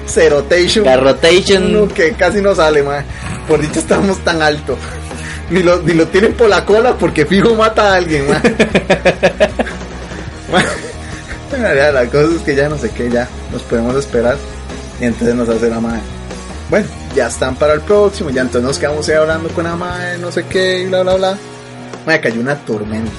Cerotation. 0.07 0.85
Garrotation. 0.85 1.72
No, 1.72 1.88
que 1.88 2.12
casi 2.12 2.40
no 2.40 2.55
sale, 2.55 2.83
ma. 2.83 3.03
Por 3.49 3.61
dicho 3.61 3.79
estamos 3.81 4.18
tan 4.18 4.42
alto. 4.42 4.77
Ni 5.51 5.63
lo, 5.63 5.81
ni 5.83 5.95
lo 5.95 6.07
tienen 6.09 6.35
por 6.35 6.49
la 6.49 6.65
cola 6.65 6.97
porque 6.97 7.25
fijo 7.25 7.55
mata 7.55 7.93
a 7.93 7.97
alguien, 7.97 8.29
ma. 8.29 8.43
Ma, 10.51 10.63
ya, 11.75 11.93
la 11.93 12.07
cosa 12.07 12.35
es 12.37 12.43
que 12.43 12.55
ya 12.55 12.69
no 12.69 12.77
sé 12.77 12.91
qué, 12.91 13.11
ya 13.11 13.29
nos 13.53 13.63
podemos 13.63 13.95
esperar. 13.97 14.37
Y 15.01 15.05
entonces 15.05 15.35
nos 15.35 15.49
hace 15.49 15.69
la 15.69 15.81
madre. 15.81 16.03
Bueno, 16.69 16.87
ya 17.15 17.29
están 17.29 17.55
para 17.57 17.75
el 17.75 17.81
próximo, 17.81 18.31
ya 18.31 18.43
entonces 18.43 18.63
nos 18.63 18.79
quedamos 18.79 19.09
ahí 19.09 19.15
hablando 19.15 19.49
con 19.51 19.65
la 19.65 19.77
madre, 19.77 20.19
no 20.19 20.33
sé 20.33 20.45
qué, 20.45 20.83
y 20.83 20.87
bla, 20.87 21.03
bla, 21.03 21.15
bla. 21.15 21.39
Madre, 22.05 22.21
cayó 22.21 22.41
una 22.41 22.57
tormenta. 22.57 23.11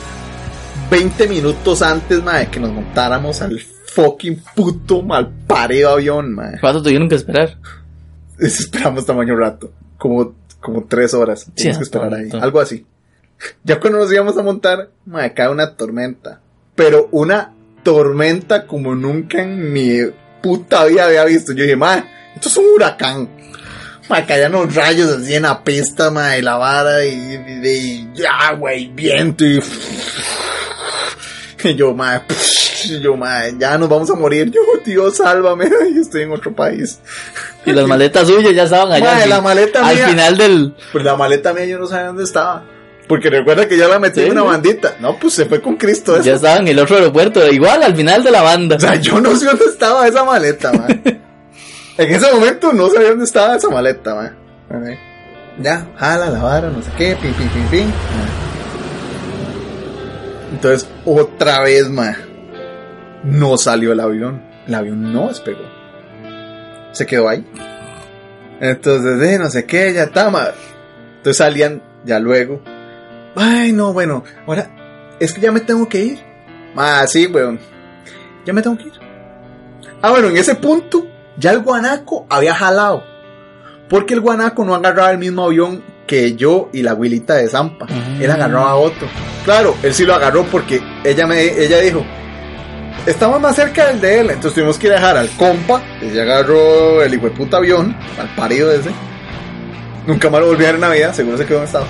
20 0.92 1.28
minutos 1.28 1.82
antes, 1.82 2.24
madre, 2.24 2.48
que 2.50 2.60
nos 2.60 2.72
montáramos 2.72 3.42
al 3.42 3.60
fucking 3.60 4.44
puto 4.56 5.02
mal 5.02 5.30
parido 5.48 5.92
avión, 5.92 6.34
madre. 6.34 6.60
¿Cuánto 6.60 6.84
tuvieron 6.84 7.10
que 7.10 7.16
esperar? 7.16 7.58
Esperamos 8.40 9.06
tamaño 9.06 9.36
rato. 9.36 9.72
Como, 9.98 10.36
como 10.60 10.86
tres 10.86 11.14
horas. 11.14 11.42
Sí, 11.42 11.52
Tienes 11.56 11.78
que 11.78 11.84
esperar 11.84 12.14
ahí. 12.14 12.30
Algo 12.40 12.60
así. 12.60 12.86
Ya 13.64 13.80
cuando 13.80 14.00
nos 14.00 14.12
íbamos 14.12 14.36
a 14.36 14.42
montar, 14.42 14.90
me 15.06 15.32
cae 15.32 15.50
una 15.50 15.76
tormenta. 15.76 16.42
Pero 16.74 17.08
una 17.12 17.54
tormenta 17.84 18.66
como 18.66 18.96
nunca 18.96 19.44
en 19.44 19.72
mi 19.72 20.00
puta 20.42 20.86
vida 20.86 21.06
había 21.06 21.24
visto. 21.24 21.54
Yo 21.54 21.62
dije, 21.62 21.76
madre, 21.76 22.06
esto 22.34 22.50
es 22.50 22.58
un 22.58 22.66
huracán. 22.76 23.30
Me 24.10 24.26
caían 24.26 24.54
los 24.54 24.74
rayos 24.74 25.12
así 25.12 25.36
en 25.36 25.44
la 25.44 25.64
pista, 25.64 26.10
madre, 26.10 26.40
y 26.40 26.42
la 26.42 26.56
vara, 26.56 27.06
y, 27.06 27.10
y, 27.10 27.68
y 27.68 28.10
ya, 28.16 28.54
güey, 28.54 28.88
viento, 28.88 29.46
y, 29.46 29.62
y 31.64 31.76
yo, 31.76 31.94
madre, 31.94 32.24
y 32.86 33.00
yo, 33.02 33.16
madre, 33.18 33.56
ya 33.58 33.78
nos 33.78 33.90
vamos 33.90 34.10
a 34.10 34.16
morir. 34.16 34.52
Yo, 34.52 34.62
Dios, 34.86 35.18
sálvame, 35.18 35.70
y 35.96 36.00
estoy 36.00 36.24
en 36.24 36.32
otro 36.32 36.54
país. 36.54 37.00
Y 37.66 37.72
las 37.72 37.88
maletas 37.88 38.28
suyas 38.28 38.54
ya 38.54 38.64
estaban 38.64 38.92
allá. 38.92 39.24
Al 39.24 39.30
la 39.30 39.42
maleta 39.42 39.86
Al 39.86 39.96
mía. 39.96 40.08
final 40.10 40.38
del. 40.38 40.76
Pues 40.92 41.04
la 41.04 41.16
maleta 41.16 41.54
mía 41.54 41.66
yo 41.66 41.80
no 41.80 41.88
sabía 41.88 42.08
dónde 42.08 42.24
estaba. 42.24 42.64
Porque 43.08 43.30
recuerda 43.30 43.68
que 43.68 43.78
ya 43.78 43.88
la 43.88 44.00
metí 44.00 44.20
Sí, 44.20 44.26
en 44.26 44.34
una 44.34 44.44
bandita. 44.44 44.96
No, 45.00 45.18
pues 45.18 45.34
se 45.34 45.46
fue 45.46 45.62
con 45.62 45.78
Cristo 45.78 46.16
eso. 46.16 46.24
Ya 46.26 46.34
estaba 46.34 46.58
en 46.58 46.68
el 46.68 46.78
otro 46.78 46.98
aeropuerto, 46.98 47.46
igual 47.50 47.82
al 47.82 47.96
final 47.96 48.22
de 48.22 48.32
la 48.32 48.42
banda. 48.42 48.76
O 48.76 48.80
sea, 48.80 48.96
yo 48.96 49.22
no 49.22 49.34
sé 49.36 49.46
dónde 49.46 49.66
estaba 49.66 50.06
esa 50.08 50.26
maleta, 50.26 50.74
man. 50.74 51.02
en 51.06 52.14
ese 52.14 52.32
momento 52.34 52.74
no 52.74 52.90
sabía 52.90 53.10
dónde 53.10 53.24
estaba 53.24 53.56
esa 53.56 53.70
maleta, 53.70 54.14
man. 54.14 54.36
Ya, 55.60 55.88
jala 55.98 56.30
la 56.30 56.44
vara, 56.44 56.70
no 56.70 56.82
sé 56.82 56.90
qué, 56.98 57.16
pin, 57.22 57.34
pin, 57.34 57.48
pin, 57.50 57.68
pin. 57.72 57.94
Entonces, 60.52 60.90
otra 61.06 61.62
vez, 61.62 61.90
man. 61.90 62.16
No 63.24 63.58
salió 63.58 63.92
el 63.92 64.00
avión. 64.00 64.42
El 64.68 64.76
avión 64.76 65.14
no 65.14 65.28
despegó. 65.28 65.64
Se 66.92 67.06
quedó 67.06 67.30
ahí. 67.30 67.46
Entonces, 68.60 69.22
eh, 69.22 69.38
no 69.38 69.50
sé 69.50 69.66
qué, 69.66 69.94
ya 69.94 70.04
está, 70.04 70.30
man. 70.30 70.48
Entonces 71.18 71.38
salían 71.38 71.82
ya 72.06 72.20
luego. 72.20 72.62
Ay, 73.36 73.72
no, 73.72 73.94
bueno, 73.94 74.24
ahora 74.48 75.16
es 75.20 75.34
que 75.34 75.42
ya 75.42 75.52
me 75.52 75.60
tengo 75.60 75.88
que 75.88 76.04
ir. 76.04 76.20
Ah, 76.76 77.06
sí, 77.08 77.28
weón. 77.28 77.60
Ya 78.46 78.54
me 78.54 78.62
tengo 78.62 78.78
que 78.78 78.86
ir. 78.86 78.94
Ah, 80.02 80.12
bueno, 80.12 80.30
en 80.30 80.38
ese 80.38 80.56
punto 80.56 81.08
ya 81.38 81.52
el 81.52 81.60
guanaco 81.60 82.26
había 82.30 82.54
jalado. 82.54 83.04
Porque 83.90 84.14
el 84.14 84.22
guanaco 84.22 84.66
no 84.66 84.76
agarraba 84.76 85.12
el 85.12 85.18
mismo 85.18 85.44
avión 85.44 85.84
que 86.08 86.36
yo 86.36 86.70
y 86.74 86.82
la 86.82 86.92
abuelita 86.92 87.36
de 87.36 87.50
Zampa. 87.50 87.86
Ujú. 87.86 88.24
Él 88.24 88.32
agarraba 88.32 88.76
otro. 88.76 89.08
Claro, 89.46 89.76
él 89.84 89.94
sí 89.94 90.06
lo 90.06 90.16
agarró 90.16 90.44
porque 90.46 90.82
ella 91.04 91.28
me 91.28 91.44
ella 91.44 91.80
dijo, 91.80 92.04
estamos 93.06 93.40
más 93.40 93.56
cerca 93.56 93.88
del 93.88 94.02
de 94.02 94.20
él, 94.20 94.30
entonces 94.30 94.54
tuvimos 94.54 94.78
que 94.78 94.88
ir 94.88 94.94
a 94.94 94.96
dejar 94.96 95.18
al 95.18 95.30
compa, 95.32 95.82
se 96.00 96.22
agarró 96.22 97.04
el 97.04 97.14
hijo 97.14 97.26
de 97.26 97.32
puta 97.32 97.58
avión, 97.58 97.96
al 98.20 98.34
parido 98.36 98.72
ese. 98.72 98.90
Nunca 100.06 100.30
más 100.30 100.42
lo 100.42 100.48
volví 100.48 100.64
a 100.64 100.68
ver 100.68 100.76
en 100.76 100.82
Navidad, 100.82 101.14
seguro 101.14 101.38
se 101.38 101.46
quedó 101.46 101.60
en 101.60 101.64
estado. 101.66 101.86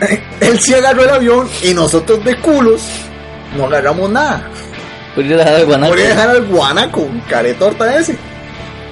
él 0.40 0.60
sí 0.60 0.74
agarró 0.74 1.04
el 1.04 1.10
avión 1.10 1.48
y 1.62 1.72
nosotros 1.72 2.24
de 2.24 2.36
culos 2.40 2.82
no 3.56 3.66
agarramos 3.66 4.10
nada. 4.10 4.48
Por 5.14 5.24
ir 5.24 5.34
a 5.34 5.38
dejar 5.38 5.60
el 5.60 5.66
guanaco. 5.66 5.92
Voy 5.92 6.02
a 6.02 6.08
dejar 6.08 6.28
al 6.28 6.46
guanaco, 6.46 7.00
un 7.00 7.20
caretorta 7.20 7.96
ese. 7.96 8.16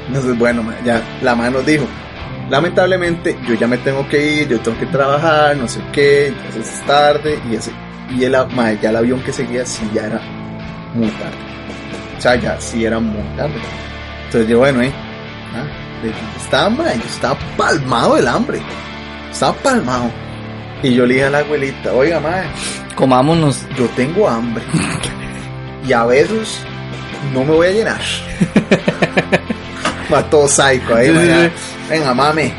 Entonces, 0.08 0.38
bueno, 0.38 0.64
ya 0.84 1.02
la 1.22 1.34
mano 1.34 1.58
nos 1.58 1.66
dijo, 1.66 1.86
lamentablemente 2.50 3.36
yo 3.46 3.54
ya 3.54 3.66
me 3.66 3.78
tengo 3.78 4.08
que 4.08 4.40
ir, 4.40 4.48
yo 4.48 4.60
tengo 4.60 4.78
que 4.78 4.86
trabajar, 4.86 5.56
no 5.56 5.68
sé 5.68 5.80
qué, 5.92 6.28
entonces 6.28 6.68
es 6.68 6.86
tarde 6.86 7.38
y 7.50 7.56
ese 7.56 7.72
y 8.10 8.24
el, 8.24 8.32
ya 8.80 8.90
el 8.90 8.96
avión 8.96 9.20
que 9.20 9.32
seguía 9.32 9.64
sí 9.64 9.88
ya 9.92 10.06
era 10.06 10.20
muy 10.94 11.08
tarde. 11.08 11.36
O 12.16 12.20
sea, 12.20 12.36
ya 12.36 12.60
sí 12.60 12.84
era 12.84 13.00
muy 13.00 13.22
tarde. 13.36 13.54
Entonces 14.26 14.48
yo, 14.48 14.58
bueno, 14.58 14.82
eh, 14.82 14.92
ah, 15.54 15.66
estaba, 16.36 16.70
ma, 16.70 16.94
yo 16.94 17.04
estaba 17.04 17.38
palmado 17.56 18.16
del 18.16 18.28
hambre. 18.28 18.60
Estaba 19.30 19.54
palmado. 19.54 20.10
Y 20.82 20.94
yo 20.94 21.06
le 21.06 21.14
dije 21.14 21.26
a 21.26 21.30
la 21.30 21.38
abuelita, 21.38 21.92
oiga, 21.92 22.20
madre, 22.20 22.46
Comámonos. 22.94 23.66
yo 23.76 23.86
tengo 23.96 24.28
hambre. 24.28 24.62
y 25.88 25.92
a 25.92 26.04
veces 26.04 26.60
no 27.32 27.44
me 27.44 27.52
voy 27.52 27.66
a 27.68 27.72
llenar. 27.72 28.00
Va 30.14 30.22
todo 30.30 30.46
psycho 30.46 30.94
ahí, 30.94 31.08
Sí. 31.08 31.12
Venga, 31.90 32.14
mami, 32.14 32.52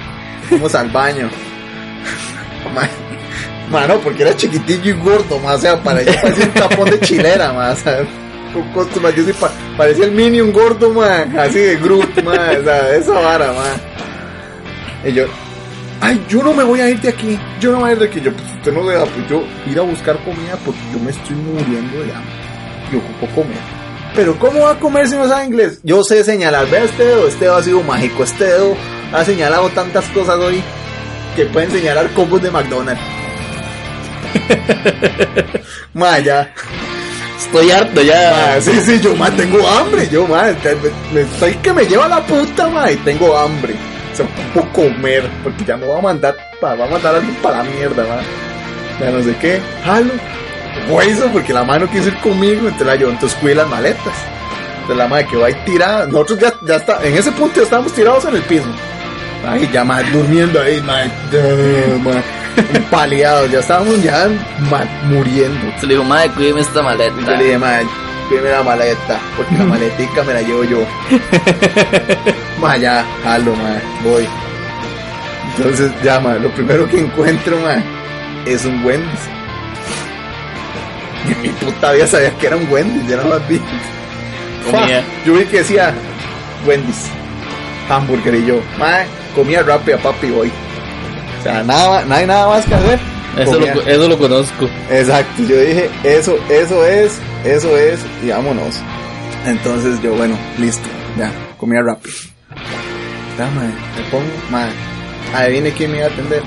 vamos 0.52 0.76
al 0.76 0.90
baño. 0.90 1.30
Ma- 2.74 2.90
Mano, 3.70 3.98
porque 4.00 4.22
era 4.24 4.36
chiquitillo 4.36 4.92
y 4.92 4.94
gordo, 5.00 5.40
más, 5.40 5.56
o 5.56 5.60
sea, 5.60 5.82
parecía, 5.82 6.22
parecía 6.22 6.46
un 6.46 6.52
tapón 6.52 6.90
de 6.90 7.00
chilera, 7.00 7.52
más, 7.52 7.82
con 8.54 8.72
costo, 8.74 9.02
ma, 9.02 9.10
yo 9.10 9.24
sí 9.24 9.34
pa- 9.34 9.52
parecía 9.76 10.06
el 10.06 10.12
Minion 10.12 10.52
gordo, 10.54 10.92
man, 10.94 11.36
así 11.40 11.58
de 11.60 11.76
Groot, 11.78 12.22
man, 12.24 12.38
o 12.62 12.64
sea, 12.64 12.96
esa 12.96 13.14
vara, 13.14 13.48
man. 13.54 13.82
Y 15.04 15.14
yo, 15.14 15.26
ay, 16.00 16.24
yo 16.30 16.44
no 16.44 16.54
me 16.54 16.64
voy 16.64 16.80
a 16.80 16.90
ir 16.92 17.00
de 17.02 17.10
aquí, 17.10 17.40
yo 17.60 17.72
no 17.72 17.78
me 17.78 17.84
voy 17.84 17.90
a 17.90 17.94
ir 17.94 18.00
de 18.00 18.06
aquí, 18.06 18.22
yo, 18.22 18.32
pues 18.34 18.46
usted 18.54 18.72
no 18.72 18.86
deja, 18.88 19.04
pues 19.06 19.28
yo 19.30 19.44
ir 19.66 19.80
a 19.80 19.82
buscar 19.82 20.16
comida 20.24 20.56
porque 20.64 20.80
yo 20.94 21.00
me 21.00 21.10
estoy 21.10 21.36
muriendo 21.36 21.98
de 22.04 22.14
hambre, 22.14 22.34
yo 22.92 23.00
ocupo 23.00 23.28
comer. 23.42 23.58
Pero 24.16 24.38
¿cómo 24.40 24.62
va 24.62 24.72
a 24.72 24.80
comer 24.80 25.08
si 25.10 25.16
no 25.16 25.28
sabe 25.28 25.46
inglés? 25.46 25.80
Yo 25.84 26.04
sé 26.04 26.24
señalar, 26.24 26.70
vea 26.70 26.84
este 26.84 27.04
dedo, 27.04 27.28
este 27.28 27.46
dedo 27.46 27.56
ha 27.58 27.64
sido 27.64 27.84
mágico, 27.84 28.24
este 28.24 28.46
dedo 28.46 28.76
ha 29.14 29.26
señalado 29.26 29.70
tantas 29.70 30.06
cosas 30.10 30.38
hoy 30.38 30.64
que 31.36 31.46
pueden 31.46 31.70
señalar 31.72 32.10
combos 32.14 32.42
de 32.42 32.50
McDonald's. 32.52 33.02
Maya, 35.94 36.54
Estoy 37.38 37.72
harto 37.72 38.02
ya. 38.02 38.60
sí, 38.62 38.72
sí, 38.82 39.00
yo 39.02 39.16
más 39.16 39.36
tengo 39.36 39.66
hambre, 39.68 40.08
yo 40.10 40.26
más, 40.28 40.54
estoy 41.14 41.54
que 41.56 41.74
me 41.74 41.86
lleva 41.86 42.08
la 42.08 42.26
puta, 42.26 42.68
ma, 42.70 42.90
y 42.92 42.96
tengo 42.98 43.38
hambre. 43.38 43.76
O 44.14 44.16
sea, 44.16 44.26
ocupo 44.54 44.72
comer, 44.74 45.30
porque 45.44 45.66
ya 45.66 45.76
me 45.78 45.86
va 45.88 46.00
a 46.00 46.02
mandar, 46.02 46.36
pa- 46.62 46.76
va 46.76 46.86
a 46.86 46.90
mandar 46.90 47.16
algo 47.16 47.32
para 47.42 47.58
la 47.58 47.64
mierda, 47.66 48.04
ma. 48.04 48.22
Ya 49.00 49.12
no 49.12 49.22
sé 49.22 49.36
qué, 49.42 49.62
jalo, 49.84 50.12
hueso, 50.90 51.30
porque 51.32 51.54
la 51.54 51.64
mano 51.64 51.90
quiso 51.90 52.10
ir 52.10 52.18
conmigo, 52.18 52.62
entonces 52.68 52.88
la 52.88 52.96
yo, 52.96 53.10
entonces 53.10 53.38
cuide 53.40 53.56
las 53.56 53.68
maletas. 53.68 54.14
Entonces 54.82 54.98
la 54.98 55.08
madre 55.08 55.28
que 55.28 55.38
va 55.38 55.48
ahí 55.48 55.56
tirada, 55.66 56.06
nosotros 56.08 56.40
ya, 56.40 56.54
ya 56.62 56.76
está, 56.76 57.00
en 57.04 57.16
ese 57.16 57.32
punto 57.32 57.56
ya 57.58 57.64
estábamos 57.64 57.94
tirados 57.94 58.26
en 58.26 58.36
el 58.36 58.42
piso. 58.44 58.66
Ay, 59.48 59.70
ya 59.72 59.84
más 59.84 60.12
durmiendo 60.12 60.60
ahí, 60.62 60.82
ma, 60.82 61.04
ya, 61.32 61.98
ma, 62.04 62.22
empaleados, 62.74 63.52
ya 63.52 63.60
estábamos 63.60 64.02
ya 64.02 64.28
muriendo. 65.04 65.60
Se 65.80 65.86
le 65.88 65.94
dijo, 65.94 66.04
madre, 66.04 66.30
cuídeme 66.32 66.62
esta 66.62 66.74
Y 66.74 66.78
yo 66.78 66.84
maleta. 66.84 67.32
le 67.38 67.44
dije, 67.44 67.58
madre, 67.58 67.86
pídeme 68.30 68.50
la 68.50 68.64
maleta, 68.64 69.20
porque 69.38 69.56
la 69.56 69.64
maletica 69.66 70.24
me 70.24 70.34
la 70.34 70.42
llevo 70.42 70.64
yo. 70.64 70.86
ma, 72.60 72.78
ya, 72.78 73.06
jalo, 73.24 73.56
ma, 73.56 73.76
voy. 74.04 74.28
Entonces, 75.58 75.92
ya, 76.04 76.20
ma, 76.20 76.34
lo 76.36 76.50
primero 76.52 76.88
que 76.88 77.00
encuentro, 77.00 77.58
ma, 77.60 77.76
es 78.46 78.66
un 78.66 78.84
Wendy's. 78.84 79.35
En 81.30 81.42
mi 81.42 81.50
puta 81.50 81.92
vida 81.92 82.08
sabía 82.08 82.32
que 82.38 82.48
era 82.48 82.58
un 82.58 82.68
Wendy's, 82.72 83.08
ya 83.08 83.18
no 83.18 83.30
más 83.30 83.48
vi. 83.48 83.60
Comía. 84.66 85.04
Yo 85.26 85.34
vi 85.34 85.46
que 85.46 85.58
decía 85.58 85.94
Wendy's, 86.66 87.08
hamburger 87.90 88.36
y 88.36 88.46
yo, 88.46 88.62
ma, 88.78 89.04
comía 89.36 89.62
rápida, 89.62 89.98
papi, 89.98 90.30
voy. 90.32 90.52
O 91.40 91.44
sea, 91.44 91.64
nada, 91.64 92.04
no 92.06 92.16
hay 92.16 92.26
nada 92.26 92.48
más 92.48 92.66
que 92.66 92.76
hacer. 92.76 93.00
Eso 93.38 93.60
lo, 93.60 93.66
eso 93.66 94.08
lo 94.08 94.18
conozco. 94.18 94.70
Exacto, 94.90 95.44
yo 95.44 95.60
dije, 95.60 95.90
eso, 96.04 96.38
eso 96.50 96.86
es, 96.86 97.20
eso 97.44 97.78
es, 97.78 98.00
y 98.24 98.30
vámonos. 98.30 98.82
Entonces 99.46 100.02
yo, 100.02 100.14
bueno, 100.16 100.38
listo, 100.58 100.88
ya, 101.18 101.32
comía 101.58 101.82
rápido. 101.82 102.16
Ya, 103.38 103.46
madre, 103.52 103.74
me 103.96 104.10
pongo, 104.10 104.32
madre, 104.50 104.72
adivine 105.34 105.72
quién 105.72 105.92
me 105.92 105.98
iba 105.98 106.08
a 106.08 106.10
atender. 106.10 106.42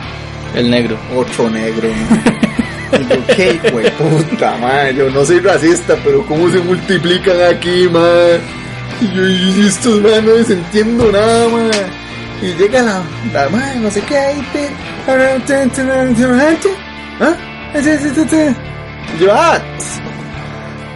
El 0.55 0.71
negro. 0.71 0.97
Otro 1.15 1.51
negro, 1.51 1.89
madre. 1.89 2.39
Y 2.93 3.07
yo, 3.09 3.27
qué 3.37 3.53
de 3.55 3.91
puta, 3.93 4.57
madre, 4.59 4.95
yo 4.95 5.11
no 5.11 5.25
soy 5.25 5.41
racista, 5.41 5.97
pero 6.05 6.25
cómo 6.27 6.49
se 6.51 6.59
multiplican 6.61 7.37
aquí, 7.43 7.89
madre. 7.89 8.41
Y 9.01 9.15
yo, 9.15 9.29
y 9.29 9.67
estos, 9.67 10.01
madre, 10.01 10.23
no 10.23 10.35
les 10.35 10.51
entiendo 10.51 11.13
nada, 11.13 11.49
madre. 11.49 11.87
Y 12.41 12.53
llega 12.55 12.83
la, 12.83 13.03
la 13.33 13.49
madre, 13.49 13.81
no 13.81 13.91
sé 13.91 14.01
qué, 14.03 14.17
ahí 14.17 14.41
te... 14.53 14.69
¿Ah? 17.21 17.35
Yo, 19.21 19.33
ah, 19.33 19.59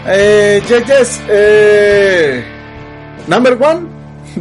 eh, 0.06 0.62
yes, 0.68 0.86
yes, 0.86 1.22
eh, 1.28 2.44
number 3.26 3.56
one. 3.60 3.86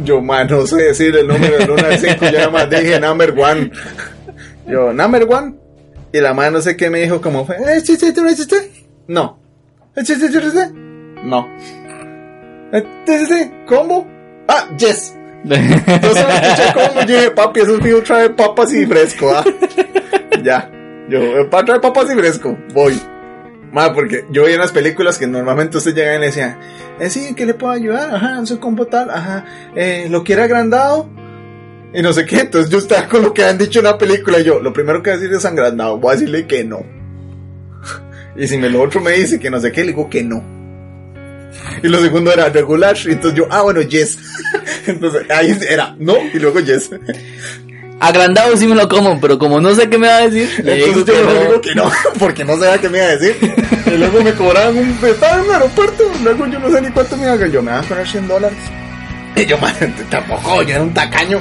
Yo, 0.04 0.20
man, 0.20 0.46
no 0.48 0.66
sé 0.66 0.76
decir 0.76 1.14
el 1.16 1.26
número 1.26 1.58
del 1.58 1.70
1 1.70 1.86
al 1.86 1.98
5, 1.98 2.24
yo 2.26 2.32
nada 2.32 2.50
más 2.50 2.70
dije 2.70 2.98
number 2.98 3.34
one. 3.38 3.70
Yo, 4.66 4.92
number 4.92 5.26
one. 5.28 5.54
Y 6.12 6.20
la 6.20 6.34
madre 6.34 6.50
no 6.52 6.60
sé 6.60 6.76
qué 6.76 6.90
me 6.90 7.00
dijo, 7.00 7.20
como 7.20 7.46
fue, 7.46 7.56
eh, 7.56 7.82
no. 9.08 9.38
Eh, 9.96 10.02
no. 11.24 11.48
Eh, 12.72 13.52
¿Cómo? 13.66 14.06
Ah, 14.48 14.68
yes. 14.76 15.14
Yo 15.44 15.56
solo 15.56 16.28
escuché 16.28 16.72
cómo 16.72 17.00
yo 17.00 17.06
dije, 17.06 17.30
papi, 17.32 17.60
eso 17.60 17.74
es 17.74 17.82
mío, 17.82 18.02
trae 18.02 18.30
papas 18.30 18.72
y 18.72 18.86
fresco, 18.86 19.32
ah. 19.34 19.44
ya. 20.42 20.70
Yo, 21.08 21.50
para 21.50 21.64
traer 21.64 21.80
papas 21.80 22.06
y 22.12 22.14
fresco, 22.14 22.56
voy. 22.72 23.00
Ma, 23.72 23.92
porque 23.92 24.26
yo 24.30 24.42
veía 24.42 24.54
en 24.56 24.60
las 24.60 24.70
películas 24.70 25.18
que 25.18 25.26
normalmente 25.26 25.78
usted 25.78 25.94
llega 25.94 26.14
y 26.14 26.20
le 26.20 26.26
decía, 26.26 26.58
eh, 27.00 27.10
sí, 27.10 27.34
¿qué 27.34 27.46
le 27.46 27.54
puedo 27.54 27.72
ayudar? 27.72 28.14
Ajá, 28.14 28.34
no 28.34 28.46
sé 28.46 28.58
combo 28.58 28.86
tal, 28.86 29.10
ajá, 29.10 29.44
eh, 29.74 30.06
¿lo 30.10 30.22
quiere 30.22 30.42
agrandado? 30.42 31.08
Y 31.94 32.00
no 32.00 32.12
sé 32.12 32.24
qué, 32.24 32.40
entonces 32.40 32.70
yo 32.70 32.78
estaba 32.78 33.06
con 33.06 33.22
lo 33.22 33.34
que 33.34 33.44
han 33.44 33.58
dicho 33.58 33.80
en 33.80 33.84
la 33.84 33.98
película 33.98 34.40
y 34.40 34.44
yo, 34.44 34.60
lo 34.60 34.72
primero 34.72 35.02
que 35.02 35.10
voy 35.10 35.18
a 35.18 35.20
decir 35.20 35.36
es 35.36 35.44
agrandado, 35.44 35.98
voy 35.98 36.10
a 36.10 36.14
decirle 36.14 36.46
que 36.46 36.64
no. 36.64 36.84
Y 38.36 38.48
si 38.48 38.56
me 38.56 38.70
lo 38.70 38.80
otro 38.80 39.00
me 39.00 39.12
dice 39.12 39.38
que 39.38 39.50
no 39.50 39.60
sé 39.60 39.70
qué, 39.70 39.82
le 39.82 39.88
digo 39.88 40.08
que 40.08 40.22
no. 40.22 40.42
Y 41.82 41.88
lo 41.88 42.00
segundo 42.00 42.32
era 42.32 42.48
regular, 42.48 42.96
y 43.04 43.12
entonces 43.12 43.34
yo, 43.34 43.46
ah, 43.50 43.60
bueno, 43.62 43.82
yes. 43.82 44.18
Entonces 44.86 45.30
ahí 45.30 45.56
era 45.68 45.94
no 45.98 46.16
y 46.32 46.38
luego 46.38 46.60
yes. 46.60 46.90
Agrandado 48.00 48.56
sí 48.56 48.66
me 48.66 48.74
lo 48.74 48.88
como, 48.88 49.20
pero 49.20 49.38
como 49.38 49.60
no 49.60 49.74
sé 49.74 49.88
qué 49.88 49.98
me 49.98 50.08
va 50.08 50.16
a 50.16 50.28
decir, 50.28 50.64
le 50.64 50.74
digo 50.74 50.86
Entonces 50.88 51.14
que 51.14 51.20
yo 51.20 51.26
no. 51.26 51.40
digo 51.40 51.60
que 51.60 51.74
no, 51.74 51.92
porque 52.18 52.44
no 52.44 52.56
sabía 52.56 52.78
qué 52.78 52.88
me 52.88 52.98
iba 52.98 53.06
a 53.06 53.16
decir. 53.16 53.36
Y 53.86 53.90
luego 53.96 54.22
me 54.22 54.32
cobraban 54.32 54.76
un... 54.76 54.98
Estaba 55.02 55.34
en 55.36 55.44
un 55.44 55.50
aeropuerto, 55.52 56.10
luego 56.24 56.46
yo 56.46 56.58
no 56.58 56.70
sé 56.70 56.80
ni 56.80 56.90
cuánto 56.90 57.16
me 57.16 57.24
iba 57.24 57.32
a 57.32 57.46
yo 57.46 57.62
me 57.62 57.70
van 57.70 57.84
a 57.84 57.88
poner 57.88 58.08
100 58.08 58.28
dólares. 58.28 58.58
Y 59.36 59.46
yo, 59.46 59.56
man, 59.58 59.74
tampoco, 60.10 60.62
yo 60.62 60.74
era 60.74 60.82
un 60.82 60.92
tacaño. 60.92 61.40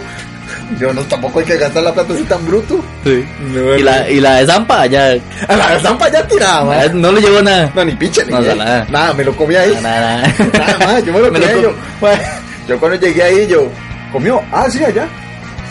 Yo 0.80 0.94
no, 0.94 1.02
tampoco 1.04 1.40
hay 1.40 1.46
que 1.46 1.58
gastar 1.58 1.84
la 1.84 1.94
plata 1.94 2.14
así 2.14 2.24
tan 2.24 2.46
bruto. 2.46 2.84
Sí. 3.04 3.26
No, 3.54 3.76
Y 3.78 3.84
la, 3.84 4.10
y 4.10 4.20
la 4.20 4.36
de 4.38 4.46
Zampa 4.48 4.86
ya. 4.86 5.16
A 5.48 5.56
la 5.56 5.76
estampa 5.76 6.10
ya 6.12 6.26
tirada, 6.28 6.64
ma. 6.64 6.86
No 6.94 7.12
le 7.12 7.22
llevó 7.22 7.42
nada. 7.42 7.72
No, 7.76 7.86
ni 7.86 7.94
pinche, 7.94 8.24
ni 8.26 8.32
No, 8.32 8.42
nada. 8.42 8.56
nada. 8.56 8.88
Nada, 8.90 9.14
me 9.14 9.24
lo 9.24 9.36
comí 9.36 9.56
ahí. 9.56 9.78
Nada, 9.82 10.18
nada. 10.22 10.34
Nada 10.54 10.78
más, 10.88 11.06
yo 11.06 11.14
me 11.14 11.20
lo 11.20 11.28
comí 11.32 11.46
com- 11.46 11.62
yo. 11.62 11.74
ma, 12.02 12.10
Yo 12.68 12.80
cuando 12.80 12.98
llegué 13.00 13.24
ahí, 13.24 13.48
yo, 13.48 13.68
¿comió? 14.12 14.42
Ah, 14.52 14.68
sí, 14.70 14.84
allá. 14.84 15.08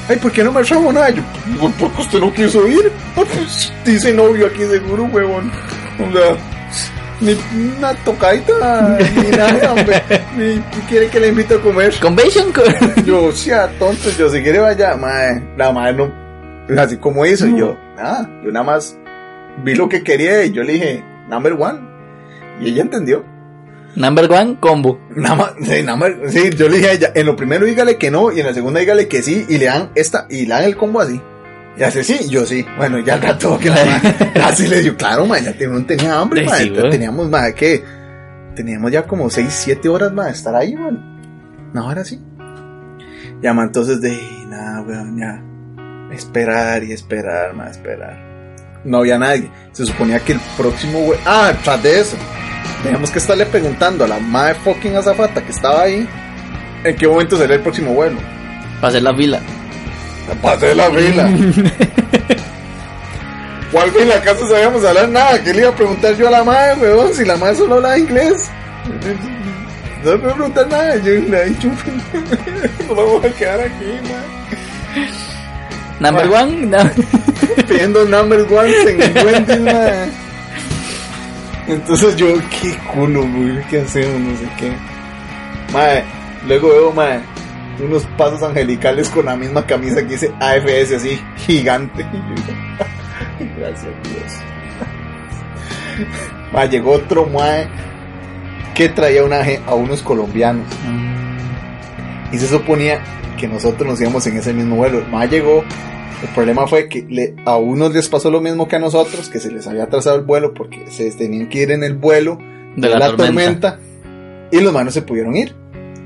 Ay, 0.09 0.17
¿por 0.17 0.33
qué 0.33 0.43
no 0.43 0.51
me 0.53 0.63
trajo 0.65 0.93
nada? 0.93 1.11
Yo, 1.11 1.23
"Pues, 1.61 1.73
porque 1.79 2.03
usted 2.03 2.19
no 2.19 2.33
quiso 2.33 2.67
ir. 2.67 2.91
Ah, 3.17 3.23
pues, 3.33 3.73
dice 3.85 4.13
novio 4.13 4.47
aquí 4.49 4.65
seguro, 4.67 5.05
huevón. 5.05 5.51
O 6.01 6.13
sea, 6.13 6.37
ni 7.21 7.37
una 7.79 7.95
tocadita, 8.05 8.99
ni 9.17 9.31
nada, 9.37 9.73
hombre. 9.73 10.03
Ni 10.37 10.61
quiere 10.89 11.09
que 11.09 11.21
le 11.21 11.29
invite 11.29 11.55
a 11.55 11.59
comer. 11.59 11.95
Convention. 12.01 12.53
co- 12.53 12.63
Yo, 13.05 13.33
sea 13.33 13.69
tonto, 13.79 14.11
yo 14.19 14.29
si 14.31 14.43
quiere 14.43 14.59
vaya, 14.59 14.97
madre, 14.97 15.43
la 15.57 15.73
madre 15.73 16.09
no, 16.69 16.81
así 16.81 16.97
como 16.99 17.27
hizo, 17.27 17.47
y 17.49 17.59
yo, 17.59 17.77
nada, 17.97 18.29
yo 18.45 18.53
nada 18.53 18.65
más 18.65 18.97
vi 19.65 19.75
lo 19.75 19.89
que 19.89 20.03
quería 20.05 20.45
y 20.45 20.53
yo 20.53 20.63
le 20.63 20.75
dije, 20.75 21.05
number 21.29 21.55
one, 21.55 21.81
y 22.61 22.69
ella 22.71 22.83
entendió, 22.83 23.25
Number 23.97 24.31
one, 24.31 24.57
combo. 24.61 25.01
nada 25.17 25.35
más, 25.35 25.53
sí, 25.63 25.83
nada 25.83 25.97
más, 25.97 26.11
sí, 26.29 26.51
yo 26.57 26.69
le 26.69 26.77
dije 26.77 26.91
a 26.91 26.93
ella, 26.93 27.13
en 27.15 27.27
lo 27.27 27.35
primero 27.35 27.67
dígale 27.67 27.97
que 27.99 28.11
no, 28.13 28.31
y 28.31 28.39
en 28.39 28.47
la 28.47 28.55
segunda 28.55 28.79
dígale 28.79 29.09
que 29.09 29.21
sí, 29.23 29.45
y 29.49 29.59
le 29.59 29.65
dan 29.67 29.91
esta, 29.97 30.27
y 30.31 30.43
le 30.47 30.55
dan 30.55 30.63
el 30.65 30.77
combo 30.77 31.01
así, 31.01 31.21
y 31.81 31.83
hace 31.83 32.05
sí, 32.05 32.29
yo 32.29 32.45
sí, 32.47 32.65
bueno, 32.77 32.99
ya 33.01 33.15
al 33.15 33.23
rato 33.23 33.59
que 33.59 33.71
la 33.71 34.03
así 34.45 34.67
le 34.69 34.83
digo, 34.83 34.97
claro, 34.97 35.25
madre, 35.27 35.45
ya 35.45 35.53
tenía, 35.55 35.87
tenía 35.87 36.15
hambre, 36.21 36.47
sí, 36.57 36.69
güey. 36.69 36.91
teníamos, 36.91 37.29
madre, 37.31 37.55
que, 37.55 37.83
teníamos 38.55 38.93
ya 38.93 39.05
como 39.05 39.31
6, 39.31 39.47
7 39.51 39.89
horas, 39.89 40.13
más 40.13 40.27
de 40.27 40.33
estar 40.33 40.55
ahí, 40.55 40.77
bueno, 40.77 40.99
no, 41.73 41.83
ahora 41.89 42.05
sí. 42.05 42.21
Llama 43.43 43.63
entonces 43.65 44.01
de 44.03 44.19
nada, 44.47 44.83
weón, 44.83 45.19
ya. 45.19 45.43
Esperar 46.15 46.85
y 46.85 46.93
esperar, 46.93 47.55
más 47.55 47.71
esperar. 47.77 48.19
No 48.85 48.99
había 48.99 49.19
nadie. 49.19 49.51
Se 49.73 49.87
suponía 49.87 50.19
que 50.21 50.33
el 50.33 50.41
próximo 50.57 50.99
we- 51.07 51.17
Ah, 51.25 51.53
tras 51.65 51.83
de 51.83 52.01
eso. 52.01 52.17
Teníamos 52.83 53.11
que 53.11 53.19
estarle 53.19 53.47
preguntando 53.47 54.05
a 54.05 54.09
la 54.09 54.19
madre 54.19 54.57
fucking 54.57 54.97
azafata 54.97 55.43
que 55.43 55.53
estaba 55.53 55.83
ahí. 55.83 56.07
¿En 56.85 56.97
qué 56.97 57.07
momento 57.09 57.37
sería 57.39 57.57
el 57.57 57.63
próximo 57.63 57.95
vuelo? 57.95 58.19
Para 58.81 58.89
hacer 58.89 59.03
la 59.03 59.15
fila. 59.15 59.41
Pasé 60.43 60.75
la 60.75 60.91
fila. 60.91 61.31
¿Cuál 63.73 63.91
fila? 63.93 64.17
¿Acaso 64.17 64.49
sabíamos 64.49 64.85
hablar 64.85 65.09
nada? 65.09 65.43
¿Qué 65.43 65.53
le 65.53 65.61
iba 65.61 65.71
a 65.71 65.75
preguntar 65.75 66.17
yo 66.17 66.29
a 66.29 66.31
la 66.31 66.45
madre, 66.45 66.75
weón? 66.81 67.15
Si 67.15 67.25
la 67.25 67.37
madre 67.37 67.57
solo 67.57 67.77
hablaba 67.77 67.99
inglés. 67.99 68.51
No 70.05 70.11
me 70.13 70.17
voy 70.19 70.31
a 70.31 70.35
preguntar 70.35 70.69
nada. 70.69 70.97
Yo 70.97 71.13
le 71.13 71.43
he 71.43 71.45
dicho, 71.51 71.69
nos 72.89 72.97
vamos 72.97 73.25
a 73.25 73.31
quedar 73.31 73.61
aquí, 73.61 73.85
madre. 74.03 74.41
Number 76.01 76.31
one, 76.31 76.67
no. 76.67 76.79
pidiendo 77.69 78.05
number 78.07 78.41
one 78.51 78.73
en 78.89 79.27
Wendy's. 79.27 80.15
Entonces 81.69 82.17
yo, 82.17 82.27
qué 82.61 82.77
culo, 82.93 83.21
güey, 83.21 83.63
¿qué 83.69 83.81
hacemos? 83.81 84.21
No 84.21 84.37
sé 84.39 84.49
qué. 84.59 84.73
Mae, 85.73 86.03
luego 86.49 86.69
veo, 86.71 86.93
mae, 86.93 87.21
unos 87.83 88.05
pasos 88.17 88.43
angelicales 88.43 89.09
con 89.09 89.27
la 89.27 89.37
misma 89.37 89.67
camisa 89.67 89.97
que 90.03 90.13
dice 90.15 90.33
AFS 90.41 90.93
así, 90.97 91.21
gigante. 91.37 92.05
Gracias, 93.59 93.93
Dios. 94.05 94.33
Mae, 96.53 96.69
llegó 96.69 96.93
otro, 96.93 97.27
mae, 97.27 97.67
que 98.75 98.89
traía 98.89 99.25
una, 99.25 99.41
a 99.67 99.75
unos 99.75 100.03
colombianos. 100.03 100.67
Y 102.33 102.39
se 102.39 102.47
suponía 102.47 103.01
que 103.39 103.49
nosotros 103.49 103.89
nos 103.89 104.01
íbamos 104.01 104.27
en 104.27 104.37
ese 104.37 104.53
mismo 104.53 104.77
vuelo. 104.77 105.03
Mae 105.11 105.29
llegó. 105.29 105.65
El 106.23 106.29
problema 106.35 106.67
fue 106.67 106.87
que 106.89 107.07
le- 107.09 107.35
a 107.47 107.57
unos 107.57 107.95
les 107.95 108.09
pasó 108.09 108.31
lo 108.31 108.43
mismo 108.43 108.69
que 108.69 108.77
a 108.77 108.79
nosotros, 108.79 109.31
que 109.31 109.41
se 109.41 109.51
les 109.51 109.67
había 109.67 109.85
atrasado 109.85 110.17
el 110.17 110.23
vuelo 110.23 110.53
porque 110.53 110.85
se 110.91 111.11
tenían 111.13 111.49
que 111.49 111.63
ir 111.63 111.71
en 111.71 111.83
el 111.83 111.95
vuelo 111.95 112.39
De 112.77 112.91
la, 112.91 113.17
tormenta. 113.17 113.79
y 114.53 114.61
los 114.61 114.71
manos 114.71 114.93
se 114.93 115.01
pudieron 115.01 115.35
ir. 115.35 115.55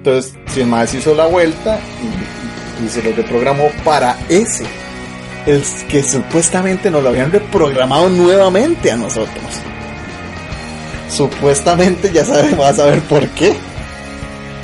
Entonces, 0.06 0.34
si 0.52 0.60
el 0.60 0.66
más 0.66 0.92
hizo 0.92 1.14
la 1.14 1.24
vuelta 1.24 1.78
y, 2.84 2.88
se 2.90 3.02
lo 3.02 3.16
reprogramó 3.16 3.70
para 3.86 4.18
ese, 4.28 4.66
el 5.46 5.62
que 5.88 6.02
supuestamente 6.02 6.90
nos 6.90 7.02
lo 7.02 7.08
habían 7.08 7.32
reprogramado 7.32 8.10
nuevamente 8.10 8.92
a 8.92 8.96
nosotros. 8.96 9.42
Supuestamente 11.08 12.12
ya 12.12 12.22
sabe, 12.22 12.54
vas 12.54 12.78
a 12.80 12.84
ver 12.84 13.00
por 13.00 13.26
qué. 13.30 13.54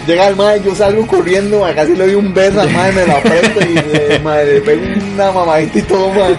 Llega 0.06 0.28
el 0.28 0.36
madre, 0.36 0.60
yo 0.62 0.74
salgo 0.74 1.06
corriendo, 1.06 1.60
mae, 1.60 1.74
casi 1.74 1.92
le 1.92 2.04
doy 2.04 2.16
un 2.16 2.34
beso 2.34 2.60
al 2.60 2.70
madre, 2.72 2.92
me 2.92 3.06
lo 3.06 3.16
aprieto 3.16 3.60
y 3.62 3.78
eh, 3.94 4.20
madre, 4.22 4.54
le 4.56 4.60
pego 4.60 4.82
una 5.14 5.32
mamadita 5.32 5.78
y 5.78 5.82
todo, 5.82 6.10
madre. 6.10 6.36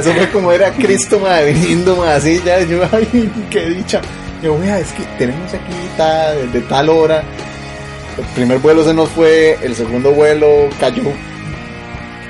Eso 0.00 0.12
fue 0.14 0.28
como 0.30 0.50
era 0.50 0.72
Cristo, 0.72 1.20
madre, 1.20 1.52
viniendo, 1.52 1.94
madre, 1.94 2.12
así, 2.14 2.42
ya, 2.44 2.58
yo, 2.62 2.82
ay, 2.90 3.30
qué 3.50 3.66
dicha. 3.68 4.00
Yo, 4.42 4.58
vea, 4.58 4.80
es 4.80 4.88
que 4.92 5.04
tenemos 5.16 5.54
aquí 5.54 5.72
ta- 5.96 6.32
desde 6.32 6.60
tal 6.62 6.88
hora. 6.88 7.22
El 8.18 8.24
primer 8.34 8.58
vuelo 8.58 8.84
se 8.84 8.94
nos 8.94 9.08
fue, 9.10 9.56
el 9.62 9.74
segundo 9.74 10.12
vuelo 10.12 10.68
cayó. 10.80 11.04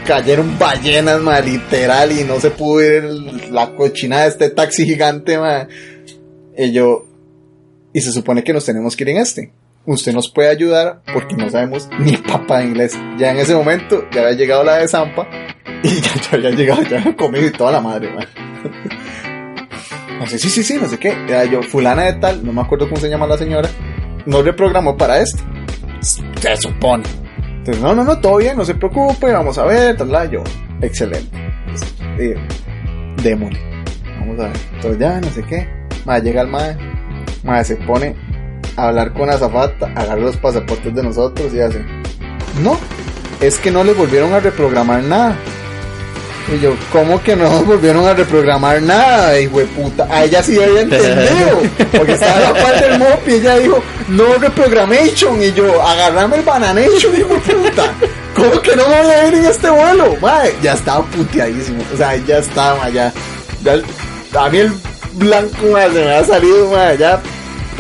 Cayeron 0.07 0.59
ballenas, 0.59 1.21
madre, 1.21 1.53
literal, 1.53 2.13
y 2.13 2.25
no 2.25 2.41
se 2.41 2.51
pudo 2.51 2.83
ir 2.85 3.05
el- 3.05 3.55
la 3.55 3.75
cochina 3.75 4.23
de 4.23 4.29
este 4.29 4.51
taxi 4.51 4.85
gigante, 4.87 5.39
madre. 5.39 5.69
Y 6.57 6.73
yo, 6.73 7.07
y 7.93 8.01
se 8.01 8.13
supone 8.13 8.43
que 8.43 8.53
nos 8.53 8.65
tenemos 8.65 8.97
que 8.97 9.05
ir 9.05 9.11
en 9.11 9.17
este. 9.19 9.53
Usted 9.87 10.13
nos 10.13 10.31
puede 10.31 10.49
ayudar 10.51 11.01
porque 11.13 11.35
no 11.37 11.49
sabemos 11.49 11.89
ni 11.99 12.17
papa 12.19 12.59
de 12.59 12.67
inglés. 12.67 12.95
Ya 13.19 13.31
en 13.31 13.39
ese 13.39 13.55
momento 13.55 14.05
ya 14.13 14.23
había 14.23 14.35
llegado 14.37 14.65
la 14.65 14.77
de 14.79 14.89
Zampa 14.89 15.27
y 15.83 15.89
ya, 15.89 16.11
había 16.33 16.51
llegado, 16.51 16.83
ya 16.83 16.99
había 16.99 17.17
comido 17.17 17.47
y 17.47 17.51
toda 17.53 17.73
la 17.73 17.81
madre, 17.81 18.11
man. 18.13 18.27
No 20.19 20.27
sé, 20.27 20.37
sí, 20.37 20.51
sí, 20.51 20.65
sí, 20.65 20.75
no 20.81 20.89
sé 20.89 20.99
qué. 20.99 21.11
Era 21.29 21.45
yo, 21.45 21.63
fulana 21.63 22.03
de 22.03 22.15
tal, 22.15 22.45
no 22.45 22.53
me 22.53 22.61
acuerdo 22.61 22.89
cómo 22.89 23.01
se 23.01 23.09
llama 23.09 23.27
la 23.29 23.39
señora, 23.39 23.69
no 24.27 24.43
le 24.43 24.53
programó 24.53 24.97
para 24.97 25.21
esto. 25.21 25.41
Se 26.01 26.57
supone. 26.57 27.05
Entonces, 27.59 27.83
no, 27.83 27.95
no, 27.95 28.05
no, 28.05 28.19
todo 28.19 28.39
bien, 28.39 28.57
no 28.57 28.65
se 28.65 28.75
preocupe, 28.75 29.33
vamos 29.33 29.59
a 29.59 29.65
ver, 29.65 29.97
tal, 29.97 30.31
yo, 30.31 30.43
excelente. 30.81 31.37
Eh, 32.19 32.35
démosle. 33.23 33.61
Vamos 34.21 34.41
a 34.41 34.45
ver. 34.45 34.57
Entonces 34.75 34.99
ya, 34.99 35.21
no 35.21 35.29
sé 35.31 35.43
qué. 35.45 35.69
Madre, 36.05 36.23
llega 36.23 36.43
el 36.43 36.49
madre. 36.49 36.77
Madre, 37.45 37.65
se 37.65 37.77
pone 37.77 38.17
a 38.77 38.89
hablar 38.89 39.13
con 39.13 39.29
Azafata, 39.29 39.87
agarra 39.95 40.17
los 40.21 40.37
pasaportes 40.37 40.95
de 40.95 41.03
nosotros 41.03 41.53
y 41.53 41.61
hace. 41.61 41.85
No, 42.63 42.79
es 43.41 43.59
que 43.59 43.71
no 43.71 43.85
le 43.85 43.93
volvieron 43.93 44.33
a 44.33 44.41
reprogramar 44.41 45.03
nada. 45.03 45.37
Y 46.53 46.61
yo, 46.61 46.75
¿cómo 46.93 47.23
que 47.23 47.37
no 47.37 47.49
volvieron 47.65 48.07
a 48.07 48.15
reprogramar 48.15 48.81
nada, 48.81 49.31
de 49.31 49.49
puta? 49.49 50.07
A 50.11 50.25
ella 50.25 50.43
sí 50.43 50.59
había 50.61 50.83
entendido. 50.83 51.61
Porque 51.97 52.13
estaba 52.13 52.41
la 52.41 52.55
parte 52.55 52.89
del 52.89 52.99
mop 52.99 53.29
y 53.29 53.33
ella 53.33 53.59
dijo, 53.59 53.83
no 54.09 54.35
reprogramation. 54.35 55.43
Y 55.43 55.53
yo, 55.53 55.83
agarrame 55.83 56.37
el 56.37 56.43
bananation, 56.43 57.17
hijo 57.17 57.35
puta. 57.39 57.93
¿Cómo 58.35 58.63
que 58.63 58.77
no 58.77 58.89
me 58.89 59.03
voy 59.03 59.13
a 59.13 59.29
ir 59.29 59.35
en 59.35 59.45
este 59.45 59.69
vuelo? 59.69 60.17
Madre, 60.21 60.55
ya 60.63 60.73
estaba 60.73 61.05
puteadísimo. 61.05 61.83
O 61.93 61.97
sea, 61.97 62.17
ya 62.17 62.39
estaba, 62.39 62.89
ya. 62.89 63.13
ya 63.63 63.83
a 64.39 64.49
mí 64.49 64.59
el 64.59 64.73
blanco, 65.15 65.67
ma, 65.73 65.83
se 65.83 66.05
me 66.05 66.13
ha 66.13 66.25
salido, 66.25 66.71
ma, 66.71 66.95
ya. 66.95 67.21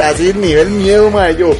Así, 0.03 0.33
nivel 0.35 0.69
miedo, 0.71 1.11
ma. 1.11 1.31
Yo, 1.31 1.51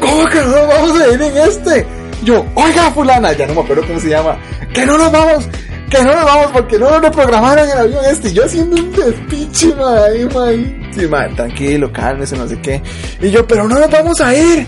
¿cómo 0.00 0.26
que 0.26 0.40
no 0.40 0.66
vamos 0.66 1.00
a 1.00 1.08
ir 1.08 1.20
en 1.20 1.36
este? 1.36 1.86
Yo, 2.22 2.46
oiga, 2.54 2.90
fulana, 2.92 3.32
ya 3.32 3.46
no 3.46 3.54
me 3.54 3.60
acuerdo 3.60 3.86
cómo 3.86 4.00
se 4.00 4.08
llama. 4.08 4.38
Que 4.72 4.86
no 4.86 4.96
nos 4.96 5.12
vamos, 5.12 5.48
que 5.90 6.02
no 6.02 6.14
nos 6.14 6.24
vamos 6.24 6.46
porque 6.52 6.78
no 6.78 6.90
nos 6.90 7.02
reprogramaron 7.02 7.68
el 7.68 7.78
avión 7.78 8.04
este. 8.04 8.28
Y 8.28 8.32
yo 8.32 8.44
haciendo 8.44 8.76
un 8.76 8.92
despiche, 8.92 9.74
ma, 9.74 10.04
ahí, 10.04 10.28
ma. 10.34 10.46
ahí. 10.46 10.90
Sí, 10.92 11.06
ma, 11.06 11.28
tranquilo, 11.28 11.92
cálmese, 11.92 12.36
no 12.36 12.48
sé 12.48 12.58
qué. 12.60 12.82
Y 13.20 13.30
yo, 13.30 13.46
pero 13.46 13.68
no 13.68 13.78
nos 13.78 13.90
vamos 13.90 14.20
a 14.20 14.34
ir. 14.34 14.66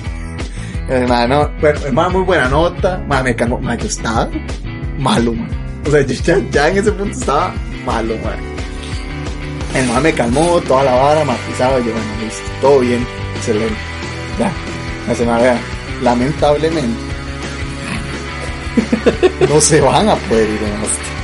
Hermano, 0.88 1.50
bueno, 1.60 1.80
hermano, 1.84 2.10
muy 2.10 2.22
buena 2.22 2.48
nota. 2.48 3.02
Ma, 3.06 3.22
me 3.22 3.34
calmó. 3.34 3.58
Ma, 3.58 3.74
yo 3.76 3.86
estaba 3.86 4.28
malo, 4.98 5.32
ma. 5.34 5.48
O 5.86 5.90
sea, 5.90 6.00
yo 6.02 6.38
ya, 6.50 6.68
en 6.68 6.78
ese 6.78 6.92
punto 6.92 7.18
estaba 7.18 7.52
malo, 7.84 8.14
ma. 8.24 9.78
El 9.78 9.86
ma 9.86 10.00
me 10.00 10.12
calmó, 10.12 10.60
toda 10.66 10.84
la 10.84 10.94
vara, 10.94 11.24
matizaba. 11.24 11.78
Yo, 11.78 11.92
bueno, 11.92 12.06
listo, 12.22 12.42
todo 12.60 12.80
bien, 12.80 13.06
excelente. 13.36 13.76
Ya, 14.38 14.52
no 15.06 15.14
se 15.14 15.26
me 15.26 15.42
vea. 15.42 15.60
Lamentablemente, 16.02 17.07
no 19.48 19.60
se 19.60 19.80
van 19.80 20.08
a 20.08 20.16
poder 20.16 20.48
ir 20.48 20.60
en 20.62 20.82
este. 20.82 21.18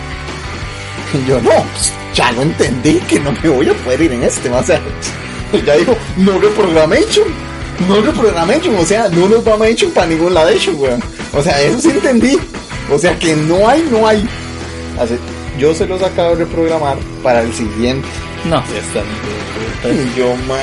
Y 1.19 1.29
yo, 1.29 1.41
no, 1.41 1.51
pues, 1.51 1.93
ya 2.15 2.33
lo 2.33 2.43
entendí 2.43 2.95
que 3.01 3.21
no 3.21 3.33
me 3.33 3.49
voy 3.49 3.69
a 3.69 3.75
poder 3.75 4.03
ir 4.03 4.13
en 4.13 4.25
este. 4.25 4.51
O 4.51 4.63
sea, 4.63 4.81
ya 5.67 5.77
dijo, 5.77 5.97
no 6.17 6.39
reprogramation. 6.39 7.55
No 7.89 8.01
reprogramation, 8.01 8.77
o 8.77 8.85
sea, 8.85 9.09
no 9.09 9.29
nos 9.29 9.45
vamos 9.45 9.67
a 9.67 9.71
hecho 9.71 9.91
para 9.91 10.07
ningún 10.07 10.33
lado 10.33 10.49
hecho, 10.49 10.73
weón. 10.73 11.03
O 11.33 11.43
sea, 11.43 11.61
eso 11.61 11.81
sí 11.81 11.91
entendí. 11.91 12.39
O 12.91 12.99
sea, 12.99 13.19
que 13.19 13.35
no 13.35 13.69
hay, 13.69 13.87
no 13.91 14.07
hay. 14.07 14.29
Así, 15.01 15.17
yo 15.59 15.75
se 15.75 15.87
los 15.87 16.03
acabo 16.03 16.31
de 16.31 16.45
reprogramar 16.45 16.97
para 17.23 17.43
el 17.43 17.53
siguiente. 17.53 18.07
No, 18.45 18.63
ya. 18.63 19.91
Y 19.91 20.19
yo, 20.19 20.35
man. 20.47 20.59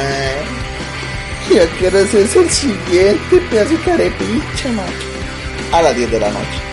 Ya 1.53 1.65
quiero 1.79 1.99
hacerse 1.99 2.39
el 2.39 2.49
siguiente 2.49 3.41
pedazo 3.49 3.71
de 3.71 3.77
carepicha, 3.79 4.69
man. 4.69 4.85
A 5.73 5.81
las 5.81 5.95
10 5.95 6.11
de 6.11 6.19
la 6.19 6.29
noche. 6.29 6.70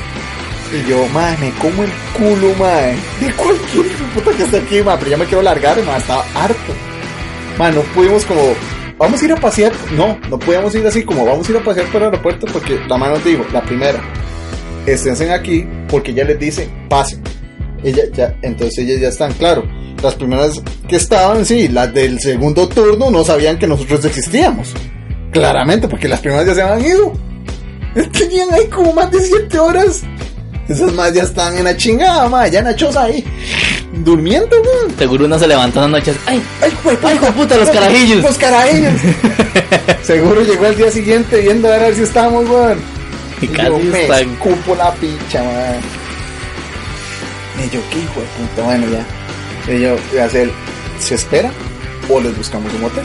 Y 0.72 0.88
yo, 0.88 1.06
madre, 1.08 1.36
me 1.40 1.50
como 1.58 1.82
el 1.82 1.90
culo, 2.16 2.54
madre. 2.58 2.96
De 3.20 3.32
cualquier 3.32 3.86
puta 4.14 4.30
que 4.36 4.42
esté 4.42 4.58
aquí, 4.58 4.82
madre. 4.82 4.98
Pero 5.00 5.10
ya 5.10 5.16
me 5.16 5.24
quiero 5.24 5.42
largar, 5.42 5.76
madre. 5.84 5.98
Estaba 5.98 6.24
harto. 6.34 6.72
Madre, 7.58 7.76
no 7.76 7.82
pudimos 7.94 8.24
como... 8.24 8.40
Vamos 8.98 9.22
a 9.22 9.24
ir 9.24 9.32
a 9.32 9.36
pasear. 9.36 9.72
No, 9.96 10.18
no 10.28 10.38
podíamos 10.38 10.74
ir 10.74 10.86
así 10.86 11.04
como 11.04 11.24
vamos 11.24 11.48
a 11.48 11.52
ir 11.52 11.58
a 11.58 11.62
pasear 11.62 11.86
por 11.86 12.02
el 12.02 12.08
aeropuerto 12.08 12.46
porque 12.52 12.80
la 12.88 12.96
mano 12.96 13.16
te 13.18 13.28
dijo, 13.28 13.44
la 13.52 13.62
primera, 13.62 14.02
estén 14.86 15.30
aquí 15.30 15.64
porque 15.88 16.10
ella 16.10 16.24
les 16.24 16.38
dice, 16.38 16.68
pasen. 16.88 17.22
Ella 17.84 18.02
ya, 18.12 18.36
entonces 18.42 18.78
ellas 18.78 19.00
ya 19.00 19.08
están, 19.08 19.32
claro. 19.34 19.64
Las 20.02 20.16
primeras 20.16 20.60
que 20.88 20.96
estaban, 20.96 21.44
sí, 21.44 21.68
las 21.68 21.94
del 21.94 22.20
segundo 22.20 22.68
turno 22.68 23.10
no 23.10 23.24
sabían 23.24 23.58
que 23.58 23.66
nosotros 23.66 24.04
existíamos. 24.04 24.74
Claramente, 25.30 25.88
porque 25.88 26.08
las 26.08 26.20
primeras 26.20 26.46
ya 26.46 26.54
se 26.54 26.62
habían 26.62 26.90
ido. 26.90 27.12
Tenían 28.12 28.52
ahí 28.52 28.66
como 28.66 28.92
más 28.92 29.10
de 29.10 29.20
7 29.20 29.58
horas. 29.58 30.02
Esas 30.68 30.92
más 30.92 31.12
ya 31.14 31.22
están 31.22 31.56
en 31.56 31.64
la 31.64 31.76
chingada, 31.76 32.28
ma, 32.28 32.46
ya 32.46 32.60
nachos 32.62 32.94
ahí. 32.96 33.24
Durmiendo, 33.92 34.60
weón. 34.60 34.94
Seguro 34.98 35.24
uno 35.24 35.38
se 35.38 35.46
levantó 35.46 35.82
en 35.82 35.92
las 35.92 36.00
noches. 36.02 36.16
¡Ay! 36.26 36.42
Ay, 36.60 36.72
¡Ay, 37.02 37.14
hijo 37.16 37.26
puta, 37.32 37.56
los 37.56 37.70
carajillos! 37.70 38.22
Los 38.22 38.36
carajillos. 38.38 38.92
Seguro 40.02 40.42
llegó 40.42 40.66
el 40.66 40.76
día 40.76 40.90
siguiente 40.90 41.40
viendo 41.40 41.72
a 41.72 41.78
ver 41.78 41.94
si 41.94 42.02
estábamos, 42.02 42.48
weón. 42.48 42.78
Y 43.40 43.46
Y 43.46 43.48
yo 43.48 43.54
casi 43.54 43.70
me 43.84 44.02
están. 44.02 44.30
escupo 44.30 44.74
la 44.76 44.92
picha, 44.94 45.42
man. 45.42 45.80
Y 47.64 47.70
yo, 47.74 47.80
qué 47.90 47.98
hijo 47.98 48.20
de 48.20 48.26
puta, 48.46 48.62
bueno, 48.62 48.86
ya. 48.92 49.72
Y 49.74 49.80
yo, 49.80 49.96
voy 50.10 50.18
a 50.20 50.24
hacer, 50.26 50.50
¿se 50.98 51.14
espera? 51.14 51.50
O 52.08 52.20
les 52.20 52.36
buscamos 52.36 52.72
un 52.74 52.84
hotel. 52.84 53.04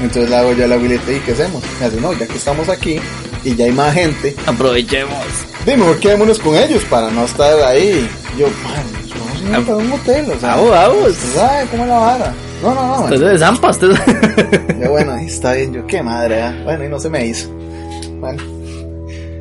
Entonces 0.00 0.28
le 0.30 0.36
hago 0.36 0.52
yo 0.54 0.64
a 0.64 0.68
la 0.68 0.74
abuelita, 0.74 1.12
¿y 1.12 1.18
qué 1.20 1.32
hacemos? 1.32 1.62
Me 1.78 1.86
hace, 1.86 2.00
no, 2.00 2.12
ya 2.14 2.26
que 2.26 2.36
estamos 2.36 2.68
aquí 2.68 2.98
y 3.44 3.54
ya 3.54 3.64
hay 3.66 3.72
más 3.72 3.94
gente, 3.94 4.34
Aprovechemos. 4.46 5.14
Dime, 5.64 5.76
mejor 5.78 5.98
quedémonos 6.00 6.38
con 6.38 6.56
ellos 6.56 6.84
para 6.84 7.10
no 7.10 7.24
estar 7.24 7.52
ahí. 7.64 8.08
Yo, 8.38 8.46
man, 8.64 8.84
vamos 9.18 9.40
a 9.42 9.44
ir 9.44 9.54
Ah, 9.70 9.76
un 9.76 9.92
hotel, 9.92 10.30
o 10.30 10.40
sea. 10.40 10.56
vamos, 10.56 10.70
vamos. 10.70 11.08
usted 11.08 11.28
¿Sabe 11.34 11.66
cómo 11.70 11.82
es 11.84 11.88
la 11.88 11.98
vara? 11.98 12.34
No, 12.62 12.74
no, 12.74 12.82
no. 12.86 12.88
man. 12.94 13.02
Usted 13.04 13.14
es 13.16 13.32
de 13.32 13.38
Zampa, 13.38 13.70
usted. 13.70 13.88
Yo, 14.82 14.90
bueno, 14.90 15.12
ahí 15.12 15.26
está 15.26 15.52
bien, 15.54 15.72
yo, 15.72 15.86
qué 15.86 16.02
madre, 16.02 16.40
¿eh? 16.40 16.60
Bueno, 16.64 16.84
y 16.84 16.88
no 16.88 16.98
se 16.98 17.08
me 17.10 17.26
hizo. 17.26 17.48
Bueno. 18.20 18.42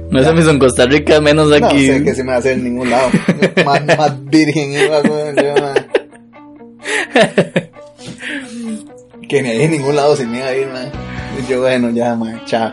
No 0.10 0.24
se 0.24 0.32
me 0.34 0.40
hizo 0.42 0.50
en 0.52 0.60
Costa 0.60 0.86
Rica, 0.86 1.22
menos 1.22 1.50
No 1.50 1.68
aquí. 1.68 1.86
sé 1.86 2.04
qué 2.04 2.16
se 2.16 2.24
me 2.24 2.34
hace 2.34 2.54
en 2.54 2.64
ningún 2.64 2.90
lado. 2.90 3.10
más, 3.66 3.86
más 3.98 4.26
virgen 4.26 4.72
iba, 4.74 5.02
weón, 5.02 5.36
yo, 5.36 5.54
man. 5.62 5.88
Que 9.30 9.44
ni 9.44 9.50
ahí 9.50 9.62
en 9.64 9.72
ningún 9.72 9.96
lado 9.96 10.16
se 10.16 10.26
me 10.26 10.38
iba 10.40 10.48
a 10.48 10.56
ir, 10.56 10.68
man. 10.68 10.90
Y 11.40 11.52
yo, 11.52 11.62
bueno, 11.62 11.92
ya, 11.92 12.16
man, 12.16 12.42
chao. 12.46 12.72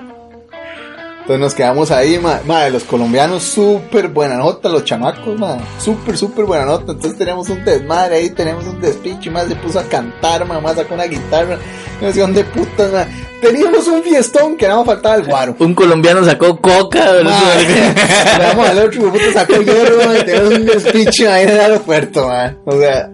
Entonces 1.27 1.41
nos 1.41 1.55
quedamos 1.55 1.91
ahí, 1.91 2.21
ma, 2.21 2.41
ma, 2.47 2.69
los 2.69 2.85
colombianos 2.85 3.43
súper 3.43 4.07
buena 4.07 4.37
nota, 4.37 4.69
los 4.69 4.85
chamacos, 4.85 5.37
ma, 5.37 5.59
súper, 5.77 6.17
súper 6.17 6.45
buena 6.45 6.65
nota. 6.65 6.93
Entonces 6.93 7.19
teníamos 7.19 7.49
un 7.49 7.65
desmadre 7.65 8.19
ahí, 8.19 8.31
tenemos 8.31 8.65
un 8.65 8.81
despiche, 8.81 9.29
más 9.29 9.49
se 9.49 9.57
puso 9.57 9.81
a 9.81 9.83
cantar, 9.83 10.47
mamá 10.47 10.73
sacó 10.73 10.95
una 10.95 11.07
guitarra, 11.07 11.59
no 12.01 12.13
sé 12.13 12.21
dónde 12.21 12.45
putas, 12.45 12.93
ma. 12.93 13.09
Teníamos 13.41 13.89
un 13.89 14.05
fiestón 14.05 14.57
que 14.57 14.69
nada 14.69 14.79
más 14.79 14.87
faltaba 14.87 15.17
el 15.17 15.25
guaro. 15.25 15.57
Un 15.59 15.75
colombiano 15.75 16.25
sacó 16.25 16.61
coca. 16.61 17.05
Madre, 17.25 17.93
Vamos 18.39 18.69
al 18.69 18.79
otro 18.79 19.11
puto 19.11 19.33
sacó 19.33 19.61
hierro, 19.63 20.07
madre, 20.07 20.23
tenemos 20.23 20.55
un 20.55 20.65
despiche 20.65 21.29
ahí 21.29 21.43
en 21.43 21.51
el 21.51 21.61
aeropuerto, 21.61 22.29
madre. 22.29 22.57
O 22.65 22.79
sea, 22.79 23.11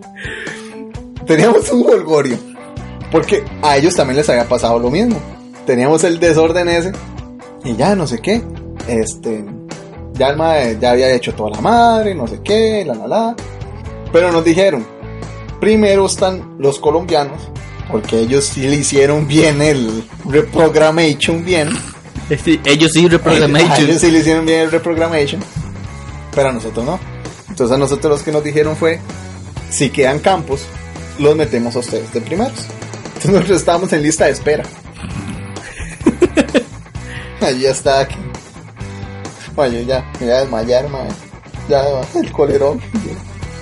teníamos 1.26 1.70
un 1.70 1.88
holgorio. 1.88 2.36
Porque 3.10 3.42
a 3.62 3.78
ellos 3.78 3.94
también 3.94 4.18
les 4.18 4.28
había 4.28 4.44
pasado 4.44 4.78
lo 4.78 4.90
mismo. 4.90 5.18
Teníamos 5.64 6.04
el 6.04 6.20
desorden 6.20 6.68
ese. 6.68 6.92
Y 7.64 7.76
ya, 7.76 7.94
no 7.94 8.06
sé 8.06 8.18
qué. 8.20 8.42
Este. 8.88 9.44
Ya 10.14 10.28
el 10.28 10.36
madre 10.36 10.78
ya 10.80 10.90
había 10.92 11.10
hecho 11.12 11.34
toda 11.34 11.50
la 11.50 11.60
madre, 11.60 12.14
no 12.14 12.26
sé 12.26 12.40
qué, 12.42 12.84
la 12.84 12.94
la 12.94 13.06
la. 13.06 13.36
Pero 14.12 14.30
nos 14.30 14.44
dijeron: 14.44 14.86
primero 15.60 16.06
están 16.06 16.56
los 16.58 16.78
colombianos. 16.78 17.40
Porque 17.90 18.20
ellos 18.20 18.44
sí 18.44 18.62
le 18.62 18.76
hicieron 18.76 19.26
bien 19.26 19.60
el 19.60 20.04
reprogramation 20.24 21.44
bien. 21.44 21.70
Sí, 22.42 22.58
ellos 22.64 22.92
sí 22.92 23.06
reprogramation. 23.06 23.84
ellos 23.84 24.00
sí 24.00 24.10
le 24.10 24.20
hicieron 24.20 24.46
bien 24.46 24.60
el 24.60 24.70
reprogramation, 24.70 25.42
pero 26.34 26.48
a 26.48 26.52
nosotros 26.52 26.86
no. 26.86 26.98
Entonces 27.50 27.74
a 27.74 27.78
nosotros 27.78 28.10
los 28.10 28.22
que 28.22 28.32
nos 28.32 28.42
dijeron 28.42 28.76
fue, 28.76 28.98
si 29.68 29.90
quedan 29.90 30.20
campos, 30.20 30.62
los 31.18 31.36
metemos 31.36 31.76
a 31.76 31.80
ustedes 31.80 32.10
de 32.14 32.22
primeros. 32.22 32.66
Entonces 33.06 33.30
nosotros 33.30 33.58
estábamos 33.58 33.92
en 33.92 34.02
lista 34.02 34.24
de 34.24 34.30
espera. 34.30 34.64
Allí 37.46 37.66
está 37.66 38.00
aquí. 38.00 38.16
Oye, 39.56 39.84
ya, 39.84 40.04
me 40.20 40.26
voy 40.26 40.34
a 40.34 40.40
desmayar, 40.40 40.88
mae. 40.88 41.08
Ya, 41.68 41.82
el 42.14 42.32
colerón. 42.32 42.80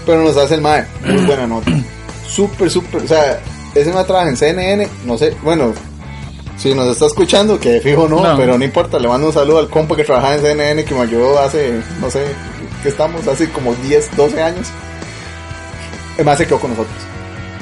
Pero 0.07 0.23
nos 0.23 0.37
hace 0.37 0.55
el 0.55 0.61
mae. 0.61 0.85
Muy 1.05 1.25
buena 1.25 1.47
nota. 1.47 1.71
Súper, 2.29 2.71
súper. 2.71 3.03
O 3.03 3.09
sea, 3.09 3.41
ese 3.75 3.93
mae 3.93 4.05
trabaja 4.05 4.29
en 4.29 4.37
CNN. 4.37 4.89
No 5.05 5.19
sé, 5.19 5.35
bueno, 5.43 5.73
si 6.57 6.73
nos 6.75 6.87
está 6.89 7.07
escuchando, 7.07 7.59
que 7.59 7.81
fijo 7.81 8.07
no, 8.09 8.23
No. 8.23 8.37
pero 8.37 8.57
no 8.57 8.65
importa. 8.65 8.99
Le 9.01 9.09
mando 9.09 9.27
un 9.27 9.33
saludo 9.33 9.59
al 9.59 9.69
compa 9.69 9.97
que 9.97 10.05
trabajaba 10.05 10.37
en 10.37 10.41
CNN 10.43 10.85
que 10.85 10.95
me 10.95 11.01
ayudó 11.01 11.41
hace, 11.41 11.81
no 12.01 12.09
sé, 12.09 12.25
que 12.85 12.89
estamos 12.91 13.27
hace 13.27 13.51
como 13.51 13.75
10, 13.75 14.17
12 14.17 14.43
años. 14.43 14.69
El 16.19 16.25
mae 16.25 16.37
se 16.37 16.47
quedó 16.47 16.61
con 16.61 16.71
nosotros. 16.71 16.97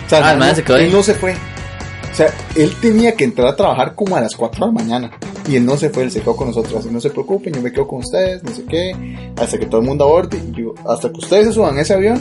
O 0.06 0.10
sea, 0.10 0.26
Ah, 0.28 0.32
el 0.32 0.38
mae 0.38 0.54
se 0.54 0.62
quedó 0.62 0.76
ahí. 0.76 0.84
Él 0.84 0.92
no 0.92 1.02
se 1.02 1.14
fue. 1.14 1.34
O 2.18 2.20
sea, 2.20 2.34
él 2.56 2.74
tenía 2.80 3.14
que 3.14 3.22
entrar 3.22 3.46
a 3.46 3.54
trabajar 3.54 3.94
como 3.94 4.16
a 4.16 4.20
las 4.20 4.34
4 4.34 4.58
de 4.58 4.66
la 4.66 4.72
mañana. 4.72 5.10
Y 5.48 5.54
él 5.54 5.64
no 5.64 5.76
se 5.76 5.88
fue, 5.88 6.02
él 6.02 6.10
se 6.10 6.20
quedó 6.20 6.34
con 6.34 6.48
nosotros. 6.48 6.74
Así 6.74 6.88
no 6.90 7.00
se 7.00 7.10
preocupen, 7.10 7.54
yo 7.54 7.62
me 7.62 7.70
quedo 7.70 7.86
con 7.86 8.00
ustedes, 8.00 8.42
no 8.42 8.50
sé 8.50 8.64
qué. 8.64 9.30
Hasta 9.36 9.56
que 9.56 9.66
todo 9.66 9.80
el 9.80 9.86
mundo 9.86 10.02
aborde. 10.02 10.36
Y 10.36 10.60
yo, 10.60 10.74
hasta 10.84 11.10
que 11.10 11.18
ustedes 11.18 11.46
se 11.46 11.52
suban 11.52 11.78
a 11.78 11.82
ese 11.82 11.94
avión, 11.94 12.20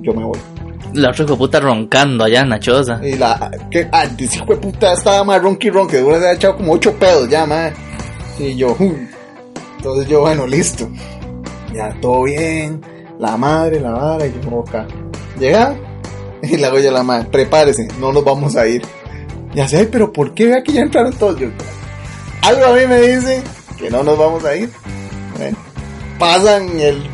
yo 0.00 0.12
me 0.14 0.24
voy. 0.24 0.36
La 0.94 1.10
otra 1.10 1.22
hijo 1.22 1.34
de 1.34 1.38
puta 1.38 1.60
roncando 1.60 2.24
allá 2.24 2.40
en 2.40 2.48
la 2.48 2.58
choza. 2.58 3.00
Y 3.06 3.14
la, 3.14 3.52
que, 3.70 3.88
ah, 3.92 4.08
ese 4.18 4.38
hijo 4.38 4.46
de 4.52 4.56
puta 4.56 4.92
estaba 4.92 5.22
más 5.22 5.40
ronqui 5.40 5.70
ron, 5.70 5.86
que 5.86 5.98
seguro 5.98 6.18
se 6.18 6.26
ha 6.26 6.32
echado 6.32 6.56
como 6.56 6.72
8 6.72 6.94
pedos 6.98 7.30
ya, 7.30 7.46
madre. 7.46 7.72
Y 8.40 8.56
yo, 8.56 8.74
uy. 8.80 9.06
Entonces 9.76 10.08
yo, 10.08 10.22
bueno, 10.22 10.44
listo. 10.44 10.88
Ya, 11.72 11.96
todo 12.00 12.24
bien. 12.24 12.80
La 13.20 13.36
madre, 13.36 13.78
la 13.78 13.92
vara, 13.92 14.26
y 14.26 14.32
yo, 14.32 14.64
acá. 14.66 14.88
Llega, 15.38 15.76
y 16.42 16.56
le 16.56 16.66
hago 16.66 16.80
yo 16.80 16.88
a 16.88 16.94
la 16.94 17.04
madre, 17.04 17.28
prepárese, 17.30 17.86
no 18.00 18.12
nos 18.12 18.24
vamos 18.24 18.56
a 18.56 18.66
ir. 18.66 18.82
Y 19.54 19.60
así, 19.60 19.76
ay, 19.76 19.88
pero 19.90 20.12
¿por 20.12 20.34
qué 20.34 20.46
vea 20.46 20.62
que 20.62 20.72
ya 20.72 20.82
entraron 20.82 21.12
todos? 21.14 21.38
Yo, 21.40 21.48
algo 22.42 22.66
a 22.66 22.72
mí 22.74 22.86
me 22.86 23.00
dice 23.00 23.42
que 23.78 23.90
no 23.90 24.02
nos 24.02 24.18
vamos 24.18 24.44
a 24.44 24.54
ir. 24.54 24.70
Bueno, 25.36 25.56
pasan 26.18 26.78
el 26.80 27.08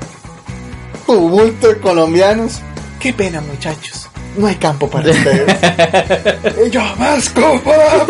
tumulto 1.07 1.69
de 1.69 1.79
colombianos. 1.79 2.61
Qué 2.99 3.13
pena, 3.13 3.41
muchachos. 3.41 4.09
No 4.37 4.47
hay 4.47 4.55
campo 4.57 4.89
para 4.89 5.11
ustedes. 5.11 5.57
y 6.67 6.71
yo, 6.71 6.81
más 6.99 7.29
copa, 7.31 8.07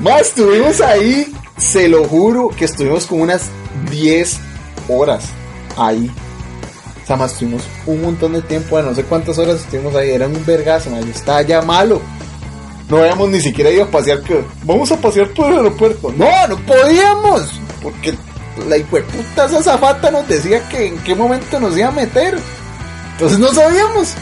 Más 0.00 0.20
estuvimos 0.22 0.80
ahí, 0.80 1.32
se 1.56 1.88
lo 1.88 2.04
juro 2.04 2.48
que 2.48 2.64
estuvimos 2.64 3.06
como 3.06 3.22
unas 3.22 3.50
10 3.90 4.40
horas 4.88 5.26
ahí. 5.76 6.10
Sea, 7.10 7.16
más 7.16 7.32
estuvimos 7.32 7.64
un 7.86 8.02
montón 8.02 8.34
de 8.34 8.42
tiempo, 8.42 8.68
bueno, 8.70 8.90
no 8.90 8.94
sé 8.94 9.02
cuántas 9.02 9.36
horas 9.36 9.56
estuvimos 9.56 9.96
ahí, 9.96 10.10
eran 10.10 10.30
un 10.30 10.46
vergazo, 10.46 10.96
estaba 10.96 11.42
ya 11.42 11.60
malo. 11.60 12.00
No 12.88 12.98
habíamos 12.98 13.30
ni 13.30 13.40
siquiera 13.40 13.68
ido 13.68 13.82
a 13.82 13.90
pasear, 13.90 14.20
que 14.22 14.44
vamos 14.62 14.92
a 14.92 14.96
pasear 14.96 15.28
por 15.30 15.50
el 15.50 15.56
aeropuerto. 15.56 16.14
No, 16.16 16.46
no 16.46 16.56
podíamos, 16.58 17.60
porque 17.82 18.14
la 18.68 18.76
hijueputa 18.76 19.46
esa 19.46 19.60
zafata 19.60 20.12
nos 20.12 20.28
decía 20.28 20.68
que 20.68 20.86
en 20.86 20.98
qué 20.98 21.16
momento 21.16 21.58
nos 21.58 21.76
iba 21.76 21.88
a 21.88 21.90
meter. 21.90 22.38
Entonces 23.14 23.40
no 23.40 23.48
sabíamos. 23.48 24.14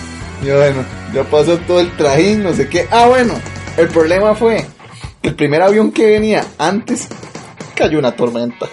Y 0.42 0.46
bueno, 0.46 0.82
ya 1.12 1.24
pasó 1.24 1.58
todo 1.58 1.80
el 1.80 1.94
trajín, 1.94 2.42
no 2.42 2.54
sé 2.54 2.70
qué. 2.70 2.88
Ah, 2.90 3.04
bueno, 3.06 3.34
el 3.76 3.88
problema 3.88 4.34
fue 4.34 4.64
que 5.20 5.28
el 5.28 5.34
primer 5.34 5.60
avión 5.60 5.92
que 5.92 6.06
venía 6.06 6.42
antes 6.56 7.06
cayó 7.74 7.98
una 7.98 8.12
tormenta. 8.12 8.66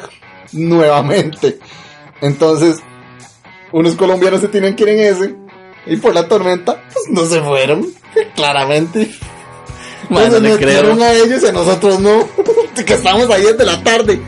Nuevamente. 0.53 1.59
Entonces, 2.22 2.82
unos 3.72 3.95
colombianos 3.95 4.41
se 4.41 4.47
tienen 4.47 4.76
que 4.76 4.84
ir 4.84 4.89
en 4.89 4.99
ese. 4.99 5.36
Y 5.88 5.97
por 5.97 6.13
la 6.13 6.28
tormenta, 6.28 6.82
pues 6.91 7.05
no 7.09 7.26
se 7.26 7.41
fueron. 7.41 7.86
Claramente. 8.36 9.11
Man, 10.09 10.20
no 10.20 10.20
Entonces 10.38 10.41
le 10.41 10.49
nos 10.49 10.57
creo. 10.57 10.70
dieron 10.82 11.01
a 11.01 11.13
ellos 11.13 11.43
y 11.43 11.47
a 11.47 11.51
nosotros 11.51 11.99
no. 11.99 12.28
que 12.86 12.93
estábamos 12.93 13.30
ahí 13.30 13.43
desde 13.43 13.66
la 13.66 13.82
tarde. 13.84 14.20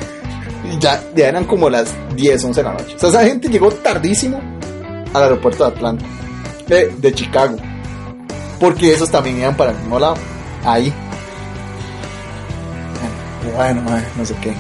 Y 0.72 0.80
ya, 0.80 1.04
ya 1.16 1.28
eran 1.30 1.46
como 1.46 1.70
las 1.70 1.94
10, 2.16 2.44
11 2.46 2.60
de 2.60 2.64
la 2.68 2.74
noche. 2.74 2.96
O 2.96 3.00
sea, 3.00 3.10
esa 3.10 3.24
gente 3.24 3.48
llegó 3.50 3.72
tardísimo 3.72 4.42
al 5.14 5.24
aeropuerto 5.24 5.64
de 5.66 5.76
Atlanta. 5.76 6.06
De, 6.68 6.88
de 6.98 7.14
Chicago. 7.14 7.58
Porque 8.60 8.92
esos 8.92 9.10
también 9.10 9.40
iban 9.40 9.56
para 9.56 9.72
el 9.72 9.78
mismo 9.78 10.00
lado. 10.00 10.16
Ahí. 10.66 10.94
Bueno, 13.56 13.82
madre, 13.84 14.06
no 14.18 14.26
sé 14.26 14.36
qué. 14.42 14.54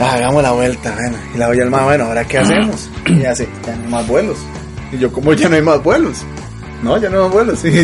Ah, 0.00 0.14
hagamos 0.14 0.42
la 0.42 0.52
vuelta, 0.52 0.94
bueno. 0.94 1.16
Y 1.34 1.38
la 1.38 1.48
voy 1.48 1.60
al 1.60 1.70
más, 1.70 1.84
bueno, 1.84 2.04
¿ahora 2.06 2.24
qué 2.24 2.38
hacemos? 2.38 2.88
Y 3.06 3.22
hace, 3.26 3.46
ya 3.66 3.76
no 3.76 3.82
hay 3.82 3.88
más 3.90 4.08
vuelos. 4.08 4.38
Y 4.92 4.98
yo, 4.98 5.12
¿cómo 5.12 5.34
ya 5.34 5.50
no 5.50 5.56
hay 5.56 5.62
más 5.62 5.82
vuelos? 5.82 6.24
No, 6.82 6.96
ya 6.96 7.10
no 7.10 7.18
hay 7.18 7.22
más 7.24 7.32
vuelos. 7.32 7.64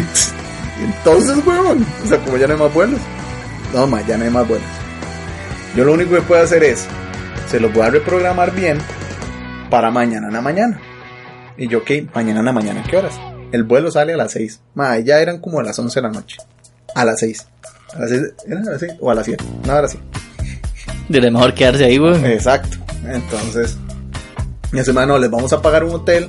Y, 0.78 0.84
entonces, 0.84 1.38
huevón, 1.46 1.86
o 2.04 2.06
sea, 2.06 2.18
como 2.18 2.36
ya 2.36 2.46
no 2.46 2.52
hay 2.52 2.60
más 2.60 2.74
vuelos. 2.74 3.00
No, 3.72 3.86
más, 3.86 4.06
ya 4.06 4.18
no 4.18 4.24
hay 4.24 4.30
más 4.30 4.46
vuelos. 4.46 4.66
Yo 5.74 5.84
lo 5.84 5.94
único 5.94 6.14
que 6.14 6.20
puedo 6.20 6.42
hacer 6.42 6.62
es 6.64 6.86
se 7.48 7.60
los 7.60 7.72
voy 7.72 7.82
a 7.82 7.90
reprogramar 7.90 8.54
bien 8.54 8.78
para 9.70 9.90
mañana 9.90 10.26
en 10.26 10.32
la 10.34 10.40
mañana. 10.42 10.80
Y 11.56 11.68
yo, 11.68 11.78
ok, 11.78 11.90
mañana 12.14 12.40
en 12.40 12.46
la 12.46 12.52
mañana, 12.52 12.84
¿qué 12.88 12.96
horas? 12.98 13.14
El 13.52 13.64
vuelo 13.64 13.90
sale 13.90 14.12
a 14.14 14.16
las 14.16 14.32
6. 14.32 14.60
Ma, 14.74 14.98
ya 14.98 15.20
eran 15.20 15.38
como 15.38 15.60
a 15.60 15.62
las 15.62 15.78
11 15.78 16.00
de 16.00 16.06
la 16.06 16.12
noche. 16.12 16.36
A 16.94 17.04
las 17.04 17.20
6. 17.20 17.46
A 17.94 17.98
las 18.00 18.10
6, 18.10 18.22
¿eran 18.46 18.68
a 18.68 18.70
las 18.72 18.80
6 18.80 18.92
o 19.00 19.10
a 19.10 19.14
las 19.14 19.24
7? 19.24 19.44
No, 19.66 19.72
ahora 19.72 19.88
sí. 19.88 19.98
De 21.08 21.30
mejor 21.30 21.54
quedarse 21.54 21.84
ahí, 21.84 21.98
weón. 21.98 22.24
Exacto. 22.26 22.76
Entonces, 23.06 23.76
mi 24.72 24.82
semana 24.84 25.06
no, 25.06 25.18
les 25.18 25.30
vamos 25.30 25.52
a 25.52 25.62
pagar 25.62 25.84
un 25.84 25.92
hotel 25.92 26.28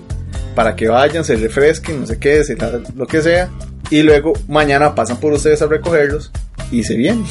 para 0.55 0.75
que 0.75 0.87
vayan, 0.87 1.23
se 1.23 1.35
refresquen, 1.35 2.01
no 2.01 2.07
sé 2.07 2.17
qué, 2.19 2.43
se 2.43 2.55
la- 2.55 2.81
lo 2.95 3.07
que 3.07 3.21
sea. 3.21 3.49
Y 3.89 4.01
luego 4.03 4.33
mañana 4.47 4.93
pasan 4.95 5.17
por 5.17 5.33
ustedes 5.33 5.61
a 5.61 5.67
recogerlos 5.67 6.31
y 6.71 6.83
se 6.83 6.95
vienen. 6.95 7.25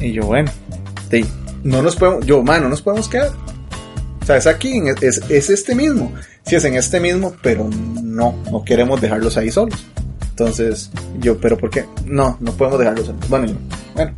Y 0.00 0.12
yo, 0.12 0.22
bueno, 0.24 0.50
sí, 1.10 1.24
no 1.62 1.82
nos 1.82 1.96
podemos, 1.96 2.24
yo, 2.26 2.42
man, 2.42 2.62
no 2.62 2.68
nos 2.68 2.82
podemos 2.82 3.08
quedar. 3.08 3.30
O 4.22 4.26
sea, 4.26 4.36
es 4.36 4.46
aquí, 4.46 4.80
es, 5.02 5.18
es 5.28 5.50
este 5.50 5.74
mismo. 5.74 6.12
Sí, 6.46 6.56
es 6.56 6.64
en 6.64 6.74
este 6.76 7.00
mismo, 7.00 7.34
pero 7.42 7.68
no, 8.02 8.34
no 8.50 8.64
queremos 8.64 9.00
dejarlos 9.00 9.36
ahí 9.36 9.50
solos. 9.50 9.84
Entonces, 10.30 10.90
yo, 11.20 11.38
pero 11.38 11.56
¿por 11.58 11.70
qué? 11.70 11.84
No, 12.06 12.36
no 12.40 12.52
podemos 12.52 12.78
dejarlos 12.78 13.06
solos. 13.06 13.28
Bueno, 13.28 13.46
yo, 13.46 13.54
bueno, 13.94 14.14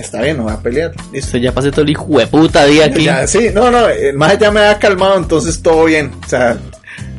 está 0.00 0.22
bien, 0.22 0.36
no 0.36 0.44
voy 0.44 0.52
a 0.52 0.58
pelear. 0.58 0.92
Listo. 1.12 1.36
Ya 1.38 1.52
pasé 1.52 1.70
todo 1.70 1.82
el 1.82 1.90
hijo 1.90 2.06
de 2.18 2.26
puta 2.26 2.64
día 2.64 2.86
aquí. 2.86 3.04
Ya, 3.04 3.26
sí, 3.26 3.50
no, 3.54 3.70
no, 3.70 3.88
el 3.88 4.16
maje 4.16 4.38
ya 4.40 4.50
me 4.50 4.60
había 4.60 4.78
calmado, 4.78 5.16
entonces 5.16 5.60
todo 5.62 5.84
bien. 5.84 6.10
O 6.24 6.28
sea, 6.28 6.56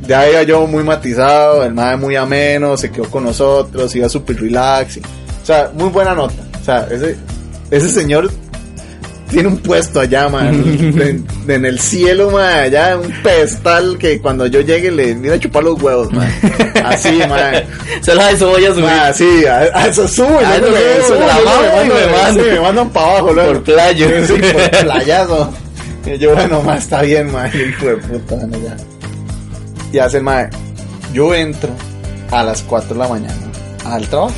ya 0.07 0.29
iba 0.29 0.43
yo 0.43 0.65
muy 0.67 0.83
matizado, 0.83 1.63
el 1.63 1.73
maje 1.73 1.97
muy 1.97 2.15
ameno, 2.15 2.75
se 2.77 2.91
quedó 2.91 3.05
con 3.09 3.23
nosotros, 3.23 3.95
iba 3.95 4.09
súper 4.09 4.39
relax. 4.41 4.97
y- 4.97 4.99
o 5.01 5.45
sea, 5.45 5.71
muy 5.73 5.89
buena 5.89 6.13
nota. 6.13 6.35
O 6.61 6.63
sea, 6.63 6.87
ese, 6.91 7.15
ese 7.71 7.89
señor 7.89 8.29
tiene 9.31 9.47
un 9.47 9.57
puesto 9.57 9.99
allá, 10.01 10.29
man, 10.29 10.47
en, 10.77 11.25
en 11.47 11.65
el 11.65 11.79
cielo, 11.79 12.29
man, 12.31 12.43
allá, 12.65 12.97
un 12.97 13.11
pedestal 13.23 13.97
que 13.97 14.19
cuando 14.21 14.45
yo 14.45 14.61
llegue 14.61 14.91
le 14.91 15.15
mira 15.15 15.35
a 15.35 15.39
chupar 15.39 15.63
los 15.63 15.81
huevos, 15.81 16.11
man. 16.11 16.29
Así, 16.85 17.19
man. 17.29 17.63
Solo 18.03 18.21
a 18.21 18.31
eso 18.31 18.49
voy 18.49 18.65
a 18.65 18.73
subir. 18.73 18.85
Ah, 18.89 19.13
sí, 19.13 19.45
a, 19.45 19.57
a 19.73 19.87
eso 19.87 20.07
subo, 20.07 20.37
A 20.39 20.55
eso 20.57 20.67
me- 22.35 22.59
mandan- 22.59 22.89
para 22.89 23.07
abajo 23.11 23.33
luego. 23.33 23.53
Por 23.53 23.63
playo. 23.63 24.07
Sí, 24.27 24.33
por 24.53 24.69
playazo. 24.83 25.53
Y 26.05 26.17
yo, 26.17 26.33
bueno, 26.33 26.61
ma, 26.63 26.77
está 26.77 27.01
bien, 27.03 27.31
ma, 27.31 27.47
hijo 27.47 27.85
de 27.85 27.97
puta, 27.97 28.35
bueno, 28.35 28.57
ya. 28.63 28.75
Y 29.93 29.99
hace, 29.99 30.19
ma, 30.19 30.49
yo 31.13 31.33
entro 31.35 31.69
a 32.31 32.43
las 32.43 32.61
4 32.63 32.93
de 32.95 32.99
la 32.99 33.07
mañana 33.07 33.35
al 33.85 34.07
trabajo, 34.07 34.33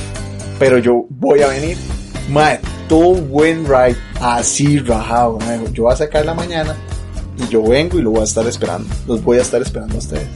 pero 0.59 0.77
yo 0.79 1.05
voy 1.09 1.41
a 1.41 1.47
venir, 1.47 1.77
ma, 2.29 2.57
todo 2.93 3.13
buen 3.15 3.65
ride, 3.65 3.97
así 4.21 4.77
rajado, 4.77 5.39
dijo, 5.39 5.73
yo 5.73 5.83
voy 5.83 5.93
a 5.93 5.95
sacar 5.95 6.23
la 6.25 6.35
mañana 6.35 6.75
y 7.43 7.47
yo 7.51 7.63
vengo 7.63 7.97
y 7.97 8.03
lo 8.03 8.11
voy 8.11 8.21
a 8.21 8.23
estar 8.25 8.45
esperando, 8.45 8.87
los 9.07 9.23
voy 9.23 9.39
a 9.39 9.41
estar 9.41 9.59
esperando 9.63 9.95
a 9.95 9.97
ustedes 9.97 10.27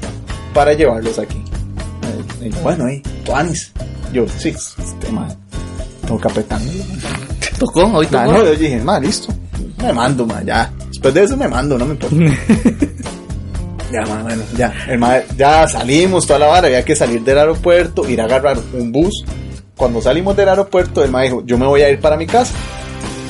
para 0.55 0.73
llevarlos 0.73 1.19
aquí. 1.19 1.37
Y 2.41 2.49
yo, 2.49 2.59
bueno, 2.63 2.85
ahí, 2.85 3.03
Tuanis. 3.23 3.71
Yo, 4.11 4.25
sí, 4.39 4.49
este, 4.49 5.11
ma, 5.11 5.27
tengo 6.07 6.19
apretarme. 6.23 6.71
Tocó, 7.59 7.83
hoy 7.93 8.07
Ah, 8.11 8.23
tocó. 8.25 8.37
no, 8.39 8.43
yo 8.45 8.55
dije, 8.55 8.79
ma, 8.81 8.99
listo. 8.99 9.31
Me 9.77 9.93
mando, 9.93 10.25
ma, 10.25 10.41
ya. 10.43 10.71
Después 10.87 11.13
de 11.13 11.23
eso 11.25 11.37
me 11.37 11.47
mando, 11.47 11.77
no 11.77 11.85
me 11.85 11.91
importa. 11.91 12.15
ya, 13.93 14.01
ma, 14.07 14.23
bueno, 14.23 14.41
ya. 14.57 14.73
El 14.89 14.97
ma- 14.97 15.19
ya 15.37 15.67
salimos 15.67 16.25
toda 16.25 16.39
la 16.39 16.47
vara, 16.47 16.65
había 16.67 16.83
que 16.83 16.95
salir 16.95 17.21
del 17.23 17.37
aeropuerto, 17.37 18.09
ir 18.09 18.19
a 18.19 18.23
agarrar 18.25 18.57
un 18.73 18.91
bus. 18.91 19.23
Cuando 19.77 20.01
salimos 20.01 20.35
del 20.35 20.49
aeropuerto, 20.49 21.03
el 21.03 21.11
ma 21.11 21.21
dijo, 21.21 21.43
yo 21.45 21.57
me 21.57 21.67
voy 21.67 21.83
a 21.83 21.89
ir 21.89 21.99
para 21.99 22.17
mi 22.17 22.25
casa. 22.25 22.53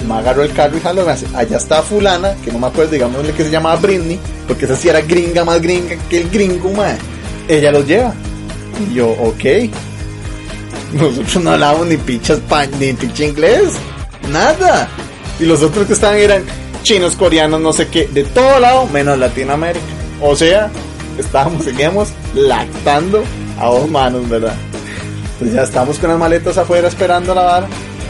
Ma 0.08 0.20
agarró 0.20 0.44
el 0.44 0.54
carro 0.54 0.78
y 0.78 0.80
jaló, 0.80 1.06
me 1.06 1.12
hace, 1.12 1.28
allá 1.36 1.58
está 1.58 1.84
fulana, 1.84 2.36
que 2.44 2.52
no 2.52 2.60
me 2.60 2.68
acuerdo, 2.68 2.92
digámosle 2.92 3.34
que 3.34 3.44
se 3.44 3.50
llamaba 3.50 3.76
Britney, 3.76 4.18
porque 4.48 4.66
esa 4.66 4.76
sí 4.76 4.88
era 4.88 5.02
gringa, 5.02 5.44
más 5.44 5.62
gringa 5.62 5.98
que 6.10 6.22
el 6.22 6.30
gringo, 6.30 6.72
ma. 6.72 6.96
Ella 7.48 7.72
los 7.72 7.86
lleva. 7.86 8.14
Y 8.80 8.94
yo, 8.94 9.10
ok. 9.10 9.70
Nosotros 10.94 11.44
no 11.44 11.52
hablábamos 11.52 11.88
ni 11.88 11.98
pinche 11.98 12.34
español, 12.34 12.80
ni 12.80 12.94
pinche 12.94 13.28
inglés. 13.28 13.74
Nada. 14.30 14.88
Y 15.40 15.46
los 15.46 15.62
otros 15.62 15.86
que 15.86 15.94
estaban 15.94 16.18
eran 16.18 16.44
chinos, 16.84 17.18
coreanos, 17.18 17.60
no 17.60 17.74
sé 17.74 17.88
qué, 17.88 18.08
de 18.08 18.24
todo 18.24 18.60
lado, 18.60 18.88
menos 18.88 19.18
Latinoamérica. 19.18 19.86
O 20.22 20.36
sea, 20.36 20.72
estábamos, 21.18 21.66
seguíamos 21.66 22.10
lactando 22.34 23.24
a 23.60 23.66
dos 23.68 23.90
manos, 23.90 24.30
¿verdad? 24.30 24.56
Pues 25.40 25.54
ya 25.54 25.64
estamos 25.64 26.00
con 26.00 26.10
las 26.10 26.20
maletas 26.20 26.58
afuera 26.58 26.88
esperando 26.88 27.34
la 27.36 27.44
vara. 27.44 27.68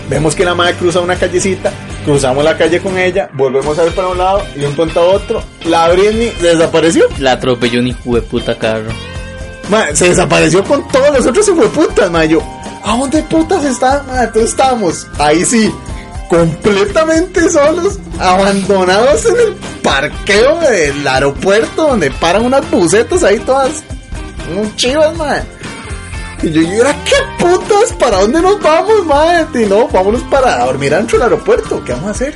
Vemos 0.09 0.35
que 0.35 0.45
la 0.45 0.55
madre 0.55 0.75
cruza 0.75 1.01
una 1.01 1.17
callecita, 1.17 1.69
cruzamos 2.05 2.43
la 2.43 2.57
calle 2.57 2.79
con 2.79 2.97
ella, 2.97 3.29
volvemos 3.33 3.77
a 3.77 3.83
ver 3.83 3.93
para 3.93 4.07
un 4.07 4.17
lado 4.17 4.41
y 4.55 4.59
de 4.59 4.67
un 4.67 4.73
punto 4.73 5.01
a 5.01 5.03
otro. 5.03 5.43
La 5.65 5.89
Britney 5.89 6.33
desapareció. 6.41 7.05
La 7.19 7.33
atropelló 7.33 7.81
un 7.81 7.87
hijo 7.87 8.15
de 8.15 8.21
puta 8.21 8.57
carro. 8.57 8.91
Ma, 9.69 9.93
se 9.93 10.09
desapareció 10.09 10.63
con 10.63 10.87
todos 10.87 11.11
los 11.11 11.25
otros 11.25 11.49
putas, 11.73 12.09
ma. 12.09 12.23
Yo, 12.23 12.41
¿a 12.85 12.95
dónde 12.95 13.21
putas 13.23 13.65
está? 13.65 14.01
Ma, 14.03 14.23
entonces 14.23 14.51
estábamos, 14.51 15.07
ahí 15.19 15.43
sí, 15.43 15.69
completamente 16.29 17.49
solos, 17.49 17.99
abandonados 18.17 19.25
en 19.25 19.35
el 19.35 19.53
parqueo 19.83 20.59
del 20.61 21.05
aeropuerto 21.05 21.87
donde 21.87 22.11
paran 22.11 22.45
unas 22.45 22.69
bucetas 22.71 23.23
ahí 23.23 23.39
todas, 23.39 23.83
un 24.57 24.73
chivas, 24.77 25.13
ma. 25.17 25.43
Y 26.43 26.51
yo, 26.51 26.61
¿y 26.61 26.77
ahora 26.77 26.95
qué 27.05 27.43
putas? 27.43 27.93
¿Para 27.99 28.21
dónde 28.21 28.41
nos 28.41 28.61
vamos, 28.61 29.05
ma? 29.05 29.47
Y 29.53 29.65
no, 29.65 29.87
vámonos 29.87 30.21
para 30.23 30.65
dormir 30.65 30.93
adentro 30.93 31.17
del 31.17 31.23
aeropuerto, 31.23 31.83
¿qué 31.83 31.93
vamos 31.93 32.07
a 32.09 32.11
hacer? 32.11 32.35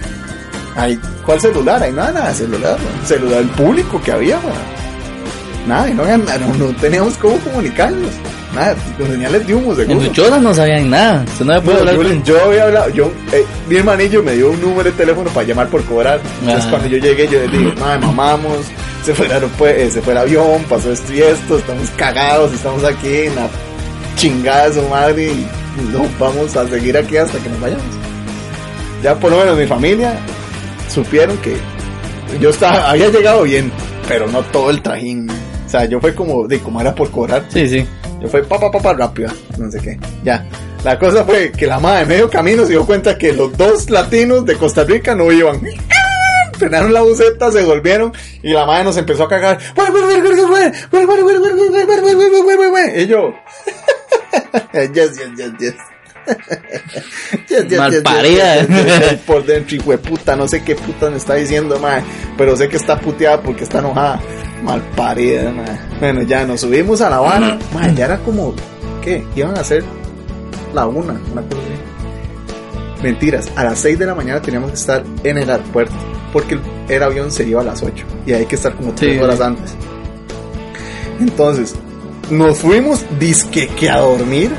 Ay, 0.76 1.00
¿cuál 1.26 1.40
celular? 1.40 1.84
Ahí 1.84 1.92
nada, 1.92 2.12
nada, 2.12 2.34
celular, 2.34 2.78
ma. 2.80 3.08
celular 3.08 3.44
público 3.56 4.02
que 4.02 4.12
había, 4.12 4.38
ma. 4.38 4.52
Nada, 5.68 5.90
y 5.90 5.94
no, 5.94 6.04
no, 6.06 6.54
no 6.58 6.76
teníamos 6.78 7.16
cómo 7.18 7.38
comunicarnos. 7.40 8.10
Nada, 8.56 8.76
con 8.98 9.08
señales 9.08 9.48
de 9.48 9.54
humo, 9.56 9.72
En 9.72 9.78
seguro. 9.78 10.02
su 10.02 10.12
choza 10.12 10.40
no 10.40 10.54
sabían 10.54 10.90
nada. 10.90 11.24
Usted 11.26 11.46
no 11.46 11.54
hablar 11.54 11.96
yo, 11.96 12.02
con... 12.04 12.24
yo 12.24 12.44
había 12.46 12.64
hablado, 12.64 12.90
yo, 12.90 13.12
eh, 13.32 13.46
mi 13.70 13.78
hermanillo 13.78 14.22
me 14.24 14.34
dio 14.34 14.50
un 14.52 14.60
número 14.60 14.84
de 14.84 14.92
teléfono 14.92 15.30
para 15.30 15.48
llamar 15.48 15.68
por 15.70 15.86
cobrar. 15.86 16.20
Entonces 16.42 16.66
Ah. 16.66 16.70
cuando 16.72 16.88
yo 16.90 16.98
llegué, 16.98 17.28
yo 17.30 17.40
le 17.40 17.48
dije, 17.48 17.74
madre, 17.80 18.00
mamamos, 18.00 18.58
se 19.06 19.14
fue 19.14 19.28
el 19.28 19.32
aeropuerto, 19.34 19.80
eh, 19.80 19.90
se 19.92 20.02
fue 20.02 20.12
el 20.14 20.20
avión, 20.20 20.64
pasó 20.68 20.92
esto 20.92 21.14
y 21.14 21.22
esto, 21.22 21.60
estamos 21.60 21.90
cagados, 21.96 22.52
estamos 22.54 22.84
aquí 22.84 23.08
en 23.28 23.36
la 23.36 23.48
chingada 24.16 24.72
su 24.74 24.82
madre 24.84 25.32
y 25.32 25.48
no 25.92 26.06
vamos 26.20 26.56
a 26.56 26.68
seguir 26.68 26.98
aquí 26.98 27.18
hasta 27.18 27.38
que 27.40 27.50
nos 27.50 27.60
vayamos. 27.60 27.84
Ya 29.04 29.16
por 29.16 29.32
lo 29.32 29.38
menos 29.40 29.58
mi 29.58 29.66
familia 29.68 30.14
supieron 30.90 31.38
que 31.38 31.56
yo 32.40 32.50
estaba, 32.50 32.90
había 32.92 33.10
llegado 33.10 33.44
bien, 33.44 33.72
pero 34.08 34.28
no 34.28 34.42
todo 34.44 34.70
el 34.70 34.82
trajín. 34.82 35.30
O 35.30 35.70
sea, 35.70 35.86
yo 35.86 36.00
fue 36.00 36.14
como, 36.14 36.48
de 36.48 36.60
como 36.60 36.82
era 36.82 36.94
por 36.94 37.10
cobrar, 37.12 37.46
Sí, 37.50 37.68
sí. 37.68 37.86
yo 38.22 38.28
fue 38.28 38.44
papá, 38.44 38.70
papá, 38.70 38.94
rápido, 38.94 39.32
no 39.58 39.72
sé 39.72 39.80
qué. 39.80 40.00
Ya. 40.24 40.46
La 40.84 40.98
cosa 40.98 41.24
fue 41.24 41.52
que 41.52 41.68
la 41.68 41.80
madre 41.80 42.00
de 42.02 42.06
medio 42.08 42.30
camino 42.30 42.64
se 42.64 42.70
dio 42.72 42.86
cuenta 42.86 43.18
que 43.18 43.34
los 43.34 43.56
dos 43.56 43.90
latinos 43.90 44.46
de 44.46 44.56
Costa 44.56 44.84
Rica 44.84 45.14
no 45.16 45.32
iban. 45.32 45.62
Frenaron 46.58 46.94
la 46.94 47.02
buceta, 47.02 47.52
se 47.52 47.64
volvieron 47.64 48.14
y 48.44 48.52
la 48.52 48.66
madre 48.66 48.84
nos 48.86 48.98
empezó 48.98 49.24
a 49.24 49.30
cagar. 49.30 49.60
Y 53.02 53.08
yo. 53.08 53.34
Yes, 54.74 55.18
yes, 55.18 55.32
yes, 55.38 55.52
yes. 55.60 55.74
Yes, 57.50 57.66
yes, 57.68 58.04
yes. 58.04 59.20
Por 59.26 59.46
dentro, 59.46 59.76
hijo 59.76 59.92
de 59.92 59.98
puta, 59.98 60.36
no 60.36 60.48
sé 60.48 60.64
qué 60.64 60.76
puta 60.76 61.10
me 61.10 61.18
está 61.18 61.36
diciendo, 61.36 61.80
madre. 61.80 62.04
Pero 62.38 62.56
sé 62.56 62.70
que 62.70 62.78
está 62.78 63.00
puteada 63.00 63.42
porque 63.42 63.64
está 63.64 63.80
enojada. 63.80 64.20
Malparida, 64.64 65.52
madre. 65.52 65.80
Bueno, 66.00 66.22
ya 66.24 66.46
nos 66.46 66.62
subimos 66.62 67.02
a 67.02 67.10
la 67.10 67.20
vara. 67.20 67.58
Madre, 67.74 67.96
ya 67.96 68.06
era 68.06 68.18
como, 68.20 68.54
¿qué? 69.04 69.26
Iban 69.36 69.58
a 69.58 69.62
hacer 69.62 69.84
la 70.74 70.86
una, 70.88 71.14
una 71.32 71.42
cosa 71.42 71.58
así. 71.62 73.02
Mentiras, 73.04 73.50
a 73.56 73.64
las 73.64 73.80
6 73.80 73.98
de 73.98 74.06
la 74.06 74.14
mañana 74.16 74.42
teníamos 74.42 74.70
que 74.72 74.78
estar 74.78 75.04
en 75.24 75.38
el 75.40 75.50
aeropuerto. 75.50 75.94
Porque 76.32 76.54
el, 76.54 76.62
el 76.88 77.04
avión 77.04 77.32
se 77.32 77.44
iba 77.44 77.62
a 77.62 77.64
las 77.64 77.82
8. 77.82 78.06
Y 78.28 78.34
hay 78.34 78.46
que 78.46 78.56
estar 78.56 78.74
como 78.76 78.94
3 78.94 79.14
Sí. 79.18 79.20
horas 79.20 79.42
antes. 79.42 79.74
Entonces, 81.20 81.76
nos 82.32 82.60
fuimos 82.60 83.06
disque 83.20 83.68
que 83.68 83.90
a 83.90 84.00
dormir. 84.00 84.52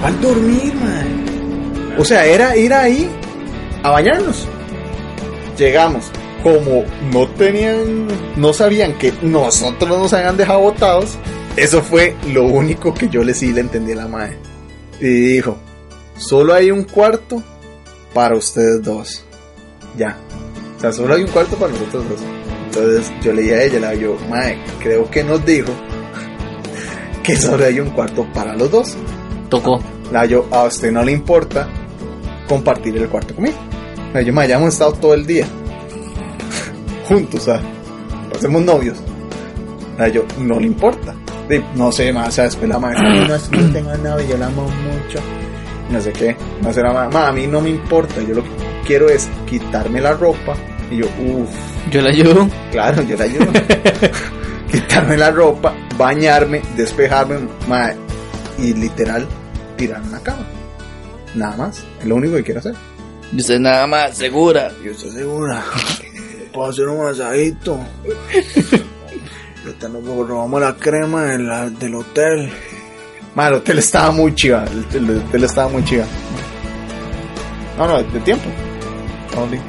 ¿Cuál 0.00 0.20
dormir, 0.20 0.72
man? 0.74 1.96
O 1.98 2.04
sea, 2.04 2.24
era 2.24 2.56
ir 2.56 2.72
ahí 2.72 3.10
a 3.82 3.90
bañarnos. 3.90 4.46
Llegamos. 5.58 6.10
Como 6.42 6.84
no 7.12 7.28
tenían, 7.30 8.06
no 8.36 8.52
sabían 8.52 8.96
que 8.98 9.12
nosotros 9.22 9.98
nos 9.98 10.12
habían 10.12 10.36
dejado 10.36 10.60
botados, 10.60 11.16
eso 11.56 11.82
fue 11.82 12.14
lo 12.32 12.44
único 12.44 12.94
que 12.94 13.08
yo 13.08 13.24
le 13.24 13.34
sí 13.34 13.52
le 13.52 13.62
entendí 13.62 13.92
a 13.92 13.96
la 13.96 14.06
madre. 14.06 14.38
Y 15.00 15.06
dijo, 15.08 15.56
solo 16.16 16.54
hay 16.54 16.70
un 16.70 16.84
cuarto 16.84 17.42
para 18.14 18.36
ustedes 18.36 18.80
dos. 18.82 19.24
Ya. 19.96 20.16
O 20.76 20.80
sea, 20.80 20.92
solo 20.92 21.14
hay 21.14 21.22
un 21.22 21.30
cuarto 21.30 21.56
para 21.56 21.72
nosotros 21.72 22.04
dos. 22.10 22.20
Entonces 22.66 23.12
yo 23.22 23.32
le 23.32 23.42
dije 23.42 23.54
a 23.56 23.62
ella, 23.64 23.94
yo, 23.94 24.16
mae, 24.30 24.62
creo 24.80 25.10
que 25.10 25.24
nos 25.24 25.44
dijo 25.44 25.72
que 27.26 27.36
solo 27.36 27.64
hay 27.64 27.80
un 27.80 27.90
cuarto 27.90 28.24
para 28.32 28.54
los 28.54 28.70
dos. 28.70 28.96
Tocó. 29.50 29.80
A 30.52 30.64
usted 30.64 30.92
no 30.92 31.02
le 31.02 31.12
importa 31.12 31.68
compartir 32.48 32.96
el 32.96 33.08
cuarto 33.08 33.34
conmigo. 33.34 33.56
La 34.14 34.22
yo, 34.22 34.32
mae, 34.32 34.48
ya 34.48 34.56
hemos 34.56 34.72
estado 34.74 34.92
todo 34.92 35.14
el 35.14 35.26
día. 35.26 35.46
juntos, 37.08 37.40
o 37.42 37.44
sea, 37.44 37.60
hacemos 38.34 38.62
novios. 38.62 38.96
O 39.94 39.96
sea, 39.98 40.08
yo, 40.08 40.24
no 40.38 40.60
le 40.60 40.66
importa. 40.66 41.14
De, 41.48 41.62
no 41.74 41.92
sé, 41.92 42.12
más, 42.12 42.28
o 42.28 42.30
sea, 42.32 42.44
después 42.44 42.68
la 42.68 42.78
madre, 42.78 42.98
no, 43.00 43.26
yo 43.36 43.72
tengo 43.72 43.94
novio, 43.98 44.26
yo 44.28 44.36
la 44.36 44.46
amo 44.46 44.62
mucho. 44.64 45.20
No 45.90 46.00
sé 46.00 46.12
qué, 46.12 46.36
no 46.60 46.72
sé 46.72 46.82
la 46.82 46.92
madre, 46.92 47.14
"Ma, 47.14 47.28
a 47.28 47.32
mí 47.32 47.46
no 47.46 47.60
me 47.60 47.70
importa, 47.70 48.20
yo 48.20 48.34
lo 48.34 48.42
que 48.42 48.50
quiero 48.84 49.08
es 49.08 49.28
quitarme 49.48 50.00
la 50.00 50.12
ropa. 50.12 50.54
Y 50.90 50.96
yo, 50.98 51.06
uff, 51.06 51.50
Yo 51.90 52.00
la 52.02 52.10
ayudo. 52.10 52.48
claro, 52.72 53.02
yo 53.02 53.16
la 53.16 53.24
ayudo. 53.24 53.46
quitarme 54.72 55.16
la 55.16 55.30
ropa, 55.30 55.72
bañarme, 55.96 56.62
despejarme, 56.76 57.38
ma, 57.68 57.92
y 58.58 58.72
literal, 58.74 59.26
tirarme 59.76 60.06
en 60.06 60.12
la 60.12 60.20
cama. 60.20 60.46
Nada 61.34 61.56
más, 61.56 61.82
es 62.00 62.06
lo 62.06 62.16
único 62.16 62.36
que 62.36 62.42
quiero 62.44 62.60
hacer. 62.60 62.74
Y 63.32 63.36
usted 63.40 63.58
nada 63.58 63.86
más, 63.86 64.16
segura. 64.16 64.70
Yo 64.84 64.92
estoy 64.92 65.10
segura. 65.10 65.62
Puedo 66.52 66.70
hacer 66.70 66.88
un 66.88 66.96
nos 69.88 70.28
robamos 70.28 70.60
la 70.60 70.74
crema 70.76 71.24
de 71.24 71.38
la- 71.40 71.68
del 71.70 71.94
hotel. 71.96 72.50
Ma, 73.34 73.48
el 73.48 73.54
hotel 73.54 73.78
estaba 73.80 74.12
muy 74.12 74.34
chiva. 74.34 74.64
El, 74.94 74.96
el 75.10 75.18
hotel 75.18 75.44
estaba 75.44 75.68
muy 75.68 75.84
chiva. 75.84 76.04
No, 77.76 77.86
no, 77.88 78.02
de 78.02 78.20
tiempo. 78.20 78.44
¿Dónde? 79.34 79.60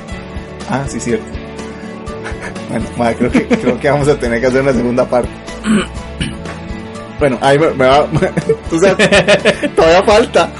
Ah, 0.70 0.86
sí, 0.88 1.00
cierto. 1.00 1.26
Bueno, 2.70 2.86
ma, 2.98 3.14
creo 3.14 3.32
que, 3.32 3.48
creo 3.48 3.80
que 3.80 3.90
vamos 3.90 4.08
a 4.10 4.20
tener 4.20 4.40
que 4.42 4.48
hacer 4.48 4.62
una 4.62 4.74
segunda 4.74 5.06
parte. 5.10 5.30
Bueno, 7.20 7.38
ahí 7.42 7.58
me, 7.58 7.72
me 7.72 7.86
va. 7.86 8.08
todavía 9.76 10.04
falta. 10.04 10.52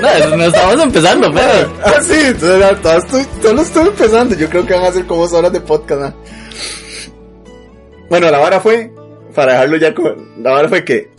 No, 0.00 0.36
no 0.36 0.44
estamos 0.44 0.82
empezando, 0.82 1.30
pero. 1.32 1.72
Ah, 1.84 2.00
sí, 2.02 2.14
entonces, 2.26 2.80
todo 2.82 2.98
estoy, 2.98 3.26
solo 3.42 3.62
estoy 3.62 3.88
empezando. 3.88 4.34
Yo 4.34 4.48
creo 4.48 4.66
que 4.66 4.74
van 4.74 4.84
a 4.84 4.92
ser 4.92 5.06
como 5.06 5.22
dos 5.22 5.32
horas 5.32 5.52
de 5.52 5.60
podcast. 5.60 6.00
¿no? 6.00 6.14
Bueno, 8.08 8.30
la 8.30 8.38
vara 8.38 8.60
fue, 8.60 8.92
para 9.34 9.52
dejarlo 9.52 9.76
ya 9.76 9.94
con. 9.94 10.42
La 10.42 10.52
vara 10.52 10.68
fue 10.68 10.84
que. 10.84 11.10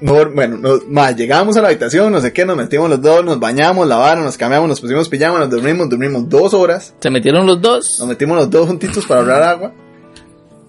No, 0.00 0.14
bueno, 0.30 0.56
nos, 0.56 0.88
ma, 0.88 1.10
llegamos 1.10 1.58
a 1.58 1.62
la 1.62 1.68
habitación, 1.68 2.10
no 2.10 2.20
sé 2.20 2.32
qué, 2.32 2.46
nos 2.46 2.56
metimos 2.56 2.88
los 2.88 3.02
dos, 3.02 3.22
nos 3.22 3.38
bañamos, 3.38 3.86
lavaron, 3.86 4.24
nos 4.24 4.38
cambiamos, 4.38 4.66
nos 4.66 4.80
pusimos 4.80 5.10
pijama, 5.10 5.38
nos 5.40 5.50
dormimos, 5.50 5.90
dormimos 5.90 6.26
dos 6.26 6.54
horas. 6.54 6.94
Se 7.00 7.10
metieron 7.10 7.46
los 7.46 7.60
dos. 7.60 7.96
Nos 7.98 8.08
metimos 8.08 8.38
los 8.38 8.48
dos 8.48 8.66
juntitos 8.66 9.04
para 9.04 9.20
ahorrar 9.20 9.42
agua. 9.42 9.72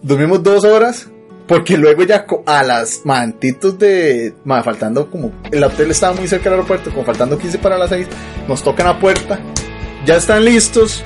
Dormimos 0.01 0.43
dos 0.43 0.65
horas. 0.65 1.07
Porque 1.51 1.77
luego 1.77 2.03
ya 2.03 2.25
a 2.45 2.63
las 2.63 3.01
mantitos 3.03 3.77
de... 3.77 4.35
ma, 4.45 4.63
faltando 4.63 5.11
como... 5.11 5.33
El 5.51 5.61
hotel 5.65 5.91
estaba 5.91 6.15
muy 6.15 6.25
cerca 6.25 6.45
del 6.45 6.53
aeropuerto, 6.53 6.91
como 6.91 7.03
faltando 7.03 7.37
15 7.37 7.57
para 7.57 7.77
las 7.77 7.89
6. 7.89 8.07
Nos 8.47 8.63
tocan 8.63 8.87
la 8.87 8.97
puerta. 8.97 9.37
Ya 10.05 10.15
están 10.15 10.45
listos. 10.45 11.03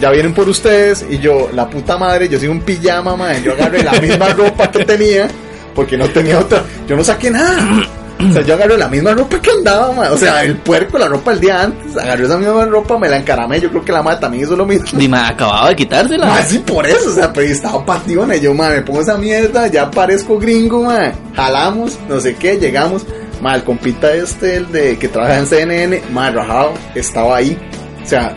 Ya 0.00 0.12
vienen 0.12 0.32
por 0.32 0.48
ustedes. 0.48 1.04
Y 1.10 1.18
yo, 1.18 1.50
la 1.52 1.68
puta 1.68 1.98
madre, 1.98 2.28
yo 2.28 2.38
soy 2.38 2.46
un 2.46 2.60
pijama, 2.60 3.16
madre. 3.16 3.42
Yo 3.42 3.52
agarré 3.52 3.82
la 3.82 4.00
misma 4.00 4.28
ropa 4.32 4.70
que 4.70 4.84
tenía. 4.84 5.26
Porque 5.74 5.98
no 5.98 6.08
tenía 6.08 6.38
otra. 6.38 6.62
Yo 6.86 6.94
no 6.94 7.02
saqué 7.02 7.28
nada. 7.28 7.99
O 8.28 8.32
sea, 8.32 8.42
yo 8.42 8.54
agarré 8.54 8.76
la 8.76 8.88
misma 8.88 9.12
ropa 9.12 9.40
que 9.40 9.50
andaba, 9.50 9.92
madre. 9.92 10.10
O 10.10 10.16
sea, 10.16 10.42
el 10.42 10.56
puerco, 10.56 10.98
la 10.98 11.08
ropa 11.08 11.32
el 11.32 11.40
día 11.40 11.62
antes. 11.62 11.96
Agarré 11.96 12.24
esa 12.24 12.36
misma 12.36 12.66
ropa, 12.66 12.98
me 12.98 13.08
la 13.08 13.16
encaramé. 13.16 13.60
Yo 13.60 13.70
creo 13.70 13.84
que 13.84 13.92
la 13.92 14.02
madre 14.02 14.20
también 14.20 14.44
hizo 14.44 14.56
lo 14.56 14.66
mismo. 14.66 14.98
Dime, 14.98 15.18
acababa 15.18 15.70
de 15.70 15.76
quitársela. 15.76 16.26
Ma, 16.26 16.42
sí, 16.42 16.58
por 16.58 16.86
eso, 16.86 17.10
o 17.10 17.14
sea, 17.14 17.32
pero 17.32 17.46
yo 17.46 17.52
estaba 17.52 17.84
pationa. 17.84 18.36
Yo, 18.36 18.54
ma, 18.54 18.68
me 18.70 18.82
pongo 18.82 19.00
esa 19.00 19.16
mierda, 19.16 19.66
ya 19.68 19.90
parezco 19.90 20.38
gringo, 20.38 20.84
ma. 20.84 21.12
Jalamos, 21.34 21.98
no 22.08 22.20
sé 22.20 22.34
qué, 22.34 22.58
llegamos. 22.58 23.06
Ma, 23.40 23.54
el 23.54 23.64
compita 23.64 24.12
este, 24.12 24.56
el 24.56 24.70
de 24.70 24.98
que 24.98 25.08
trabaja 25.08 25.38
en 25.38 25.46
CNN, 25.46 26.02
ma, 26.12 26.30
rajado, 26.30 26.74
estaba 26.94 27.36
ahí. 27.36 27.58
O 28.02 28.06
sea, 28.06 28.36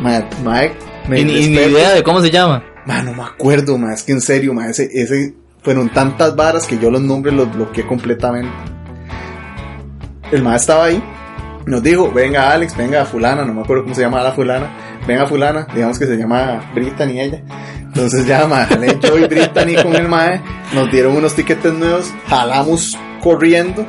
ma, 0.00 0.28
ma, 0.42 0.62
me 1.08 1.20
Y 1.20 1.24
ni, 1.24 1.32
ni 1.48 1.56
idea 1.56 1.92
de 1.92 2.02
cómo 2.02 2.20
se 2.20 2.30
llama. 2.30 2.62
Ma, 2.86 3.02
no 3.02 3.14
me 3.14 3.22
acuerdo, 3.22 3.78
ma, 3.78 3.94
es 3.94 4.02
que 4.02 4.12
en 4.12 4.20
serio, 4.20 4.52
ma, 4.52 4.68
ese, 4.68 4.90
ese, 4.92 5.34
fueron 5.62 5.88
tantas 5.88 6.36
varas 6.36 6.66
que 6.66 6.78
yo 6.78 6.90
los 6.90 7.00
nombres 7.00 7.34
los 7.34 7.50
bloqueé 7.50 7.86
completamente. 7.86 8.52
El 10.34 10.42
ma 10.42 10.56
estaba 10.56 10.86
ahí, 10.86 11.00
nos 11.64 11.80
dijo, 11.80 12.10
venga 12.10 12.50
Alex, 12.50 12.76
venga 12.76 13.04
fulana, 13.04 13.44
no 13.44 13.54
me 13.54 13.60
acuerdo 13.60 13.84
cómo 13.84 13.94
se 13.94 14.00
llama 14.00 14.20
la 14.20 14.32
fulana, 14.32 14.68
venga 15.06 15.26
fulana, 15.26 15.64
digamos 15.72 15.96
que 15.96 16.06
se 16.06 16.16
llama 16.16 16.72
Brittany 16.74 17.20
ella. 17.20 17.40
Entonces 17.78 18.26
ya, 18.26 18.44
ma, 18.48 18.68
yo 19.00 19.16
y 19.16 19.28
Brittany 19.28 19.80
con 19.80 19.94
el 19.94 20.08
mae, 20.08 20.40
nos 20.74 20.90
dieron 20.90 21.16
unos 21.16 21.36
tiquetes 21.36 21.72
nuevos, 21.72 22.12
jalamos 22.26 22.98
corriendo 23.22 23.86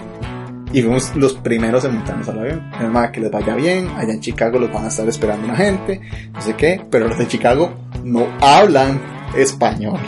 y 0.71 0.83
fuimos 0.83 1.15
los 1.15 1.33
primeros 1.33 1.83
en 1.85 1.95
montarnos 1.95 2.29
al 2.29 2.41
avión. 2.41 2.71
El 2.79 2.91
mae, 2.91 3.11
que 3.11 3.21
les 3.21 3.31
vaya 3.31 3.55
bien, 3.55 3.89
allá 3.97 4.13
en 4.13 4.21
Chicago 4.21 4.59
los 4.59 4.71
van 4.71 4.85
a 4.85 4.89
estar 4.89 5.09
esperando 5.09 5.45
una 5.47 5.55
gente, 5.55 5.99
no 6.31 6.41
sé 6.41 6.53
qué, 6.53 6.79
pero 6.91 7.07
los 7.07 7.17
de 7.17 7.27
Chicago 7.27 7.73
no 8.03 8.27
hablan 8.39 9.01
español. 9.35 9.99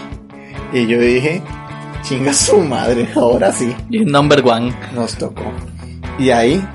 Y 0.71 0.85
yo 0.85 0.99
dije, 0.99 1.41
chinga 2.03 2.31
su 2.31 2.59
madre, 2.59 3.09
ahora 3.15 3.51
sí. 3.51 3.75
Y 3.89 4.05
number 4.05 4.45
one. 4.45 4.71
Nos 4.93 5.17
tocó. 5.17 5.51
Y 6.20 6.32
ahí 6.32 6.68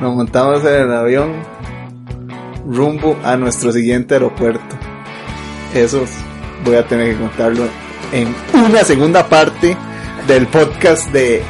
nos 0.00 0.14
montamos 0.14 0.64
en 0.64 0.82
el 0.82 0.92
avión 0.92 1.32
rumbo 2.66 3.18
a 3.22 3.36
nuestro 3.36 3.72
siguiente 3.72 4.14
aeropuerto. 4.14 4.76
Eso 5.74 6.04
voy 6.64 6.76
a 6.76 6.86
tener 6.86 7.14
que 7.14 7.20
contarlo 7.20 7.64
en 8.12 8.34
una 8.54 8.84
segunda 8.84 9.26
parte 9.28 9.76
del 10.26 10.46
podcast 10.46 11.10
de... 11.12 11.42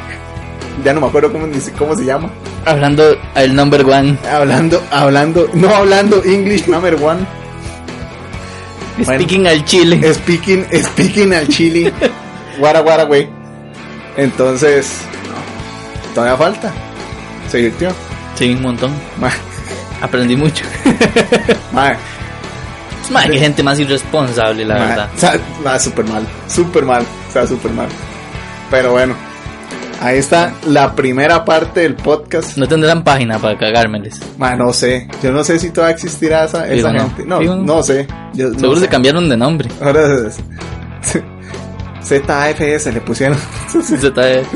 Ya 0.83 0.93
no 0.93 1.01
me 1.01 1.07
acuerdo 1.07 1.31
cómo, 1.31 1.47
cómo 1.77 1.95
se 1.95 2.03
llama. 2.03 2.29
Hablando 2.65 3.15
el 3.35 3.55
number 3.55 3.85
one. 3.85 4.17
Hablando, 4.29 4.83
hablando, 4.91 5.49
no 5.53 5.69
hablando 5.69 6.21
English 6.25 6.67
number 6.67 6.95
one. 6.95 7.25
Bueno. 8.97 9.23
Speaking 9.23 9.47
al 9.47 9.63
chile. 9.63 10.13
Speaking, 10.13 10.65
speaking 10.83 11.33
al 11.33 11.47
chili. 11.47 11.91
Guara, 12.59 12.79
guara, 12.79 13.03
güey. 13.03 13.44
Entonces, 14.17 15.01
todavía 16.13 16.37
falta. 16.37 16.71
Se 17.49 17.57
divirtió. 17.57 17.89
Sí, 18.35 18.53
un 18.53 18.61
montón. 18.61 18.91
Ma, 19.19 19.29
Aprendí 20.01 20.35
mucho. 20.35 20.65
ma, 21.71 21.95
Madre, 23.11 23.33
qué 23.33 23.39
gente 23.39 23.61
más 23.63 23.79
irresponsable, 23.79 24.65
la 24.65 24.75
ma, 24.77 24.85
verdad. 24.85 25.09
o 25.15 25.19
sea, 25.19 25.33
ma, 25.63 25.79
súper 25.79 26.05
mal. 26.05 26.25
Súper 26.47 26.83
mal. 26.85 27.05
O 27.29 27.31
sea, 27.31 27.45
súper 27.47 27.71
mal. 27.71 27.87
Pero 28.71 28.91
bueno. 28.91 29.15
Ahí 30.01 30.17
está 30.17 30.53
la 30.67 30.93
primera 30.93 31.45
parte 31.45 31.81
del 31.81 31.95
podcast. 31.95 32.57
No 32.57 32.67
tendrán 32.67 33.03
página 33.03 33.39
para 33.39 33.57
cagármeles. 33.57 34.19
Ma, 34.37 34.55
no 34.55 34.73
sé. 34.73 35.07
Yo 35.23 35.31
no 35.31 35.43
sé 35.43 35.57
si 35.57 35.69
todavía 35.69 35.95
existirá 35.95 36.45
esa, 36.45 36.67
esa 36.67 36.91
no. 36.91 36.99
gente. 36.99 37.25
No, 37.25 37.39
no. 37.41 37.55
no 37.57 37.81
sé. 37.83 38.05
Yo, 38.33 38.49
no 38.49 38.59
Seguro 38.59 38.79
sé. 38.79 38.85
se 38.85 38.89
cambiaron 38.89 39.29
de 39.29 39.37
nombre. 39.37 39.69
Ahora 39.81 40.01
ZFS 42.05 42.93
le 42.93 43.01
pusieron 43.01 43.37
ZF, 43.69 44.47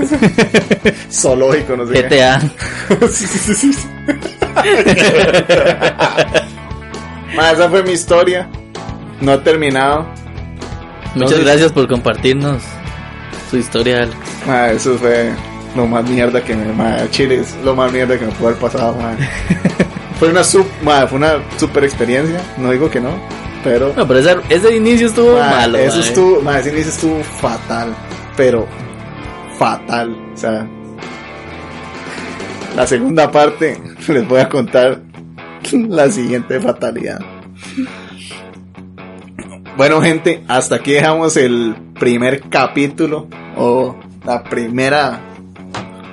zoológico, 1.11 1.75
no 1.75 1.85
sé 1.87 1.93
qué. 1.93 2.01
GTA. 2.03 2.39
Sí, 3.11 3.25
sí, 3.27 3.53
sí, 3.55 3.73
sí. 3.73 3.87
Ma, 7.35 7.51
esa 7.51 7.69
fue 7.69 7.83
mi 7.83 7.91
historia. 7.91 8.49
No 9.21 9.33
he 9.33 9.37
terminado. 9.39 10.03
Muchas 11.15 11.15
Entonces- 11.15 11.43
gracias 11.45 11.71
por 11.71 11.87
compartirnos 11.87 12.61
su 13.49 13.57
historia. 13.57 14.03
Alex. 14.03 14.15
Ma, 14.47 14.67
eso 14.69 14.97
fue 14.97 15.31
lo 15.75 15.85
más 15.87 16.07
mierda 16.09 16.43
que 16.43 16.55
me. 16.55 16.71
Ma, 16.73 16.97
Chile 17.11 17.39
es 17.41 17.55
lo 17.63 17.75
más 17.75 17.91
mierda 17.91 18.17
que 18.17 18.25
me 18.25 18.31
pudo 18.33 18.47
haber 18.49 18.59
pasado. 18.59 18.95
ma. 18.95 19.15
fue 20.19 20.29
una 20.29 20.43
sub, 20.43 20.65
fue 20.83 21.17
una 21.17 21.35
super 21.57 21.83
experiencia. 21.83 22.41
No 22.57 22.71
digo 22.71 22.89
que 22.89 22.99
no, 22.99 23.11
pero. 23.63 23.93
No, 23.95 24.07
pero 24.07 24.19
ese, 24.19 24.35
ese 24.49 24.75
inicio 24.75 25.07
estuvo 25.07 25.37
ma, 25.37 25.49
malo. 25.49 25.77
eso 25.77 25.99
estuvo, 25.99 26.41
ma, 26.41 26.59
ese 26.59 26.69
inicio 26.69 26.91
estuvo 26.91 27.23
fatal, 27.23 27.93
pero 28.35 28.67
fatal. 29.57 30.15
O 30.33 30.37
sea, 30.37 30.67
la 32.75 32.87
segunda 32.87 33.31
parte 33.31 33.77
les 34.07 34.27
voy 34.27 34.39
a 34.39 34.49
contar 34.49 35.01
la 35.71 36.09
siguiente 36.09 36.59
fatalidad. 36.59 37.19
Bueno, 39.77 40.01
gente, 40.01 40.43
hasta 40.47 40.75
aquí 40.75 40.91
dejamos 40.93 41.37
el 41.37 41.75
primer 41.97 42.49
capítulo 42.49 43.27
o 43.55 43.95
la 44.25 44.43
primera 44.43 45.21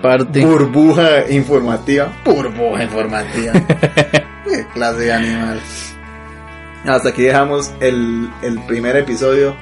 Parte. 0.01 0.45
burbuja 0.45 1.29
informativa. 1.31 2.13
Burbuja 2.25 2.85
informativa. 2.85 3.53
Qué 4.45 4.67
clase 4.73 5.01
de 5.01 5.13
animal. 5.13 5.61
Hasta 6.87 7.09
aquí 7.11 7.23
dejamos 7.23 7.71
el, 7.81 8.31
el 8.43 8.59
primer 8.67 8.97
episodio 8.97 9.57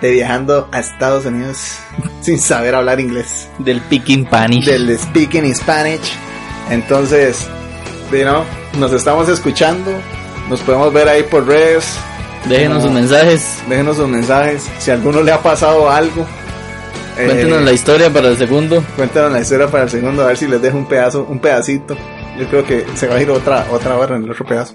de 0.00 0.10
viajando 0.12 0.68
a 0.72 0.80
Estados 0.80 1.24
Unidos 1.26 1.78
sin 2.20 2.38
saber 2.40 2.74
hablar 2.74 3.00
inglés. 3.00 3.48
Del 3.58 3.80
Picking 3.82 4.24
Panish. 4.26 4.64
Del 4.66 4.96
Speaking 4.98 5.54
Spanish. 5.54 6.12
Entonces, 6.70 7.46
you 8.12 8.22
know, 8.22 8.44
nos 8.78 8.92
estamos 8.92 9.28
escuchando. 9.28 9.90
Nos 10.48 10.60
podemos 10.60 10.92
ver 10.92 11.08
ahí 11.08 11.22
por 11.24 11.46
redes. 11.46 11.96
Déjenos 12.48 12.78
como- 12.78 12.88
sus 12.88 12.92
mensajes. 13.00 13.58
Déjenos 13.68 13.96
sus 13.96 14.08
mensajes. 14.08 14.68
Si 14.78 14.90
a 14.90 14.94
alguno 14.94 15.22
le 15.22 15.32
ha 15.32 15.40
pasado 15.40 15.88
algo. 15.90 16.26
eh, 17.16 17.26
Cuéntenos 17.26 17.62
la 17.62 17.72
historia 17.72 18.10
para 18.10 18.28
el 18.28 18.38
segundo. 18.38 18.82
Cuéntanos 18.96 19.32
la 19.32 19.40
historia 19.40 19.68
para 19.68 19.84
el 19.84 19.90
segundo, 19.90 20.22
a 20.22 20.26
ver 20.26 20.36
si 20.36 20.46
les 20.48 20.60
dejo 20.62 20.78
un 20.78 20.86
pedazo, 20.86 21.26
un 21.28 21.38
pedacito. 21.38 21.96
Yo 22.38 22.46
creo 22.48 22.64
que 22.64 22.84
se 22.94 23.06
va 23.06 23.16
a 23.16 23.22
ir 23.22 23.30
otra, 23.30 23.66
otra 23.70 23.96
hora 23.96 24.16
en 24.16 24.24
el 24.24 24.30
otro 24.30 24.44
pedazo. 24.46 24.74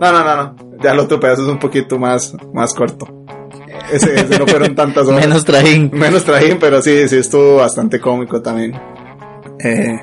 No, 0.00 0.12
no, 0.12 0.24
no, 0.24 0.36
no. 0.36 0.56
Ya 0.82 0.92
el 0.92 0.98
otro 0.98 1.18
pedazo 1.18 1.42
es 1.42 1.48
un 1.48 1.58
poquito 1.58 1.98
más, 1.98 2.34
más 2.52 2.74
corto. 2.74 3.06
Ese, 3.92 4.14
ese 4.14 4.38
no 4.38 4.46
fueron 4.46 4.74
tantas 4.74 5.06
horas. 5.06 5.20
Menos 5.26 5.44
trajín. 5.44 5.90
Menos 5.92 6.24
trajín, 6.24 6.58
pero 6.58 6.82
sí, 6.82 7.08
sí 7.08 7.16
estuvo 7.16 7.56
bastante 7.56 8.00
cómico 8.00 8.42
también. 8.42 8.78
Eh, 9.60 10.00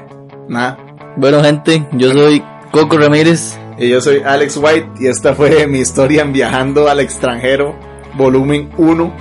nada. 0.48 0.78
Bueno, 1.16 1.44
gente, 1.44 1.86
yo 1.94 2.12
soy 2.12 2.44
Coco 2.72 2.98
Ramírez. 2.98 3.58
Y 3.78 3.90
yo 3.90 4.02
soy 4.02 4.22
Alex 4.24 4.58
White 4.58 4.90
y 5.00 5.08
esta 5.08 5.34
fue 5.34 5.68
mi 5.68 5.80
historia 5.80 6.22
en 6.22 6.32
Viajando 6.32 6.88
al 6.88 7.00
extranjero, 7.00 7.76
volumen 8.16 8.70
1. 8.78 9.14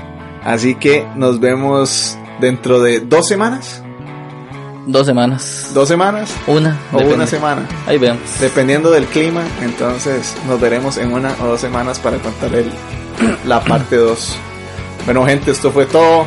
Así 0.44 0.74
que 0.74 1.06
nos 1.16 1.40
vemos 1.40 2.18
dentro 2.40 2.80
de 2.80 3.00
dos 3.00 3.26
semanas. 3.26 3.82
Dos 4.86 5.06
semanas. 5.06 5.70
¿Dos 5.74 5.88
semanas? 5.88 6.34
Una. 6.46 6.78
O 6.90 6.96
depende. 6.96 7.14
una 7.14 7.26
semana. 7.26 7.66
Ahí 7.86 7.98
vemos. 7.98 8.20
Dependiendo 8.40 8.90
del 8.90 9.04
clima, 9.06 9.42
entonces 9.60 10.34
nos 10.48 10.60
veremos 10.60 10.96
en 10.98 11.12
una 11.12 11.34
o 11.40 11.46
dos 11.46 11.60
semanas 11.60 12.00
para 12.00 12.18
contar 12.18 12.52
el, 12.54 12.70
la 13.46 13.62
parte 13.62 13.96
2. 13.96 14.36
Bueno, 15.04 15.24
gente, 15.24 15.52
esto 15.52 15.70
fue 15.70 15.86
todo. 15.86 16.26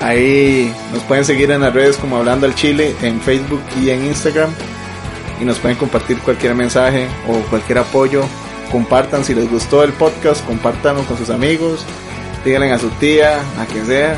Ahí 0.00 0.72
nos 0.92 1.02
pueden 1.04 1.24
seguir 1.24 1.50
en 1.50 1.62
las 1.62 1.72
redes 1.72 1.96
como 1.96 2.18
Hablando 2.18 2.46
al 2.46 2.54
Chile, 2.54 2.94
en 3.02 3.20
Facebook 3.20 3.62
y 3.80 3.90
en 3.90 4.04
Instagram. 4.04 4.50
Y 5.40 5.44
nos 5.44 5.58
pueden 5.58 5.76
compartir 5.76 6.18
cualquier 6.20 6.54
mensaje 6.54 7.08
o 7.28 7.38
cualquier 7.50 7.78
apoyo. 7.78 8.22
Compartan 8.70 9.24
si 9.24 9.34
les 9.34 9.50
gustó 9.50 9.82
el 9.82 9.92
podcast, 9.92 10.44
compártanlo 10.46 11.02
con 11.04 11.18
sus 11.18 11.30
amigos. 11.30 11.84
Díganle 12.44 12.72
a 12.72 12.78
su 12.78 12.88
tía, 12.90 13.40
a 13.60 13.66
quien 13.66 13.86
sea, 13.86 14.16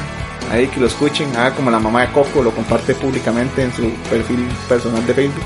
ahí 0.50 0.66
que 0.68 0.80
lo 0.80 0.86
escuchen. 0.86 1.28
Haga 1.36 1.54
como 1.54 1.70
la 1.70 1.78
mamá 1.78 2.02
de 2.02 2.12
Coco, 2.12 2.42
lo 2.42 2.50
comparte 2.50 2.94
públicamente 2.94 3.62
en 3.62 3.72
su 3.72 3.90
perfil 4.10 4.46
personal 4.68 5.06
de 5.06 5.14
Facebook. 5.14 5.44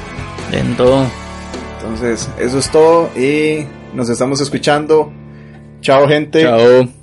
En 0.53 0.77
todo. 0.77 1.07
Entonces, 1.79 2.29
eso 2.39 2.59
es 2.59 2.71
todo 2.71 3.11
y 3.17 3.67
nos 3.95 4.09
estamos 4.09 4.41
escuchando. 4.41 5.13
Chao, 5.81 6.07
gente. 6.09 6.43
Chao. 6.43 7.02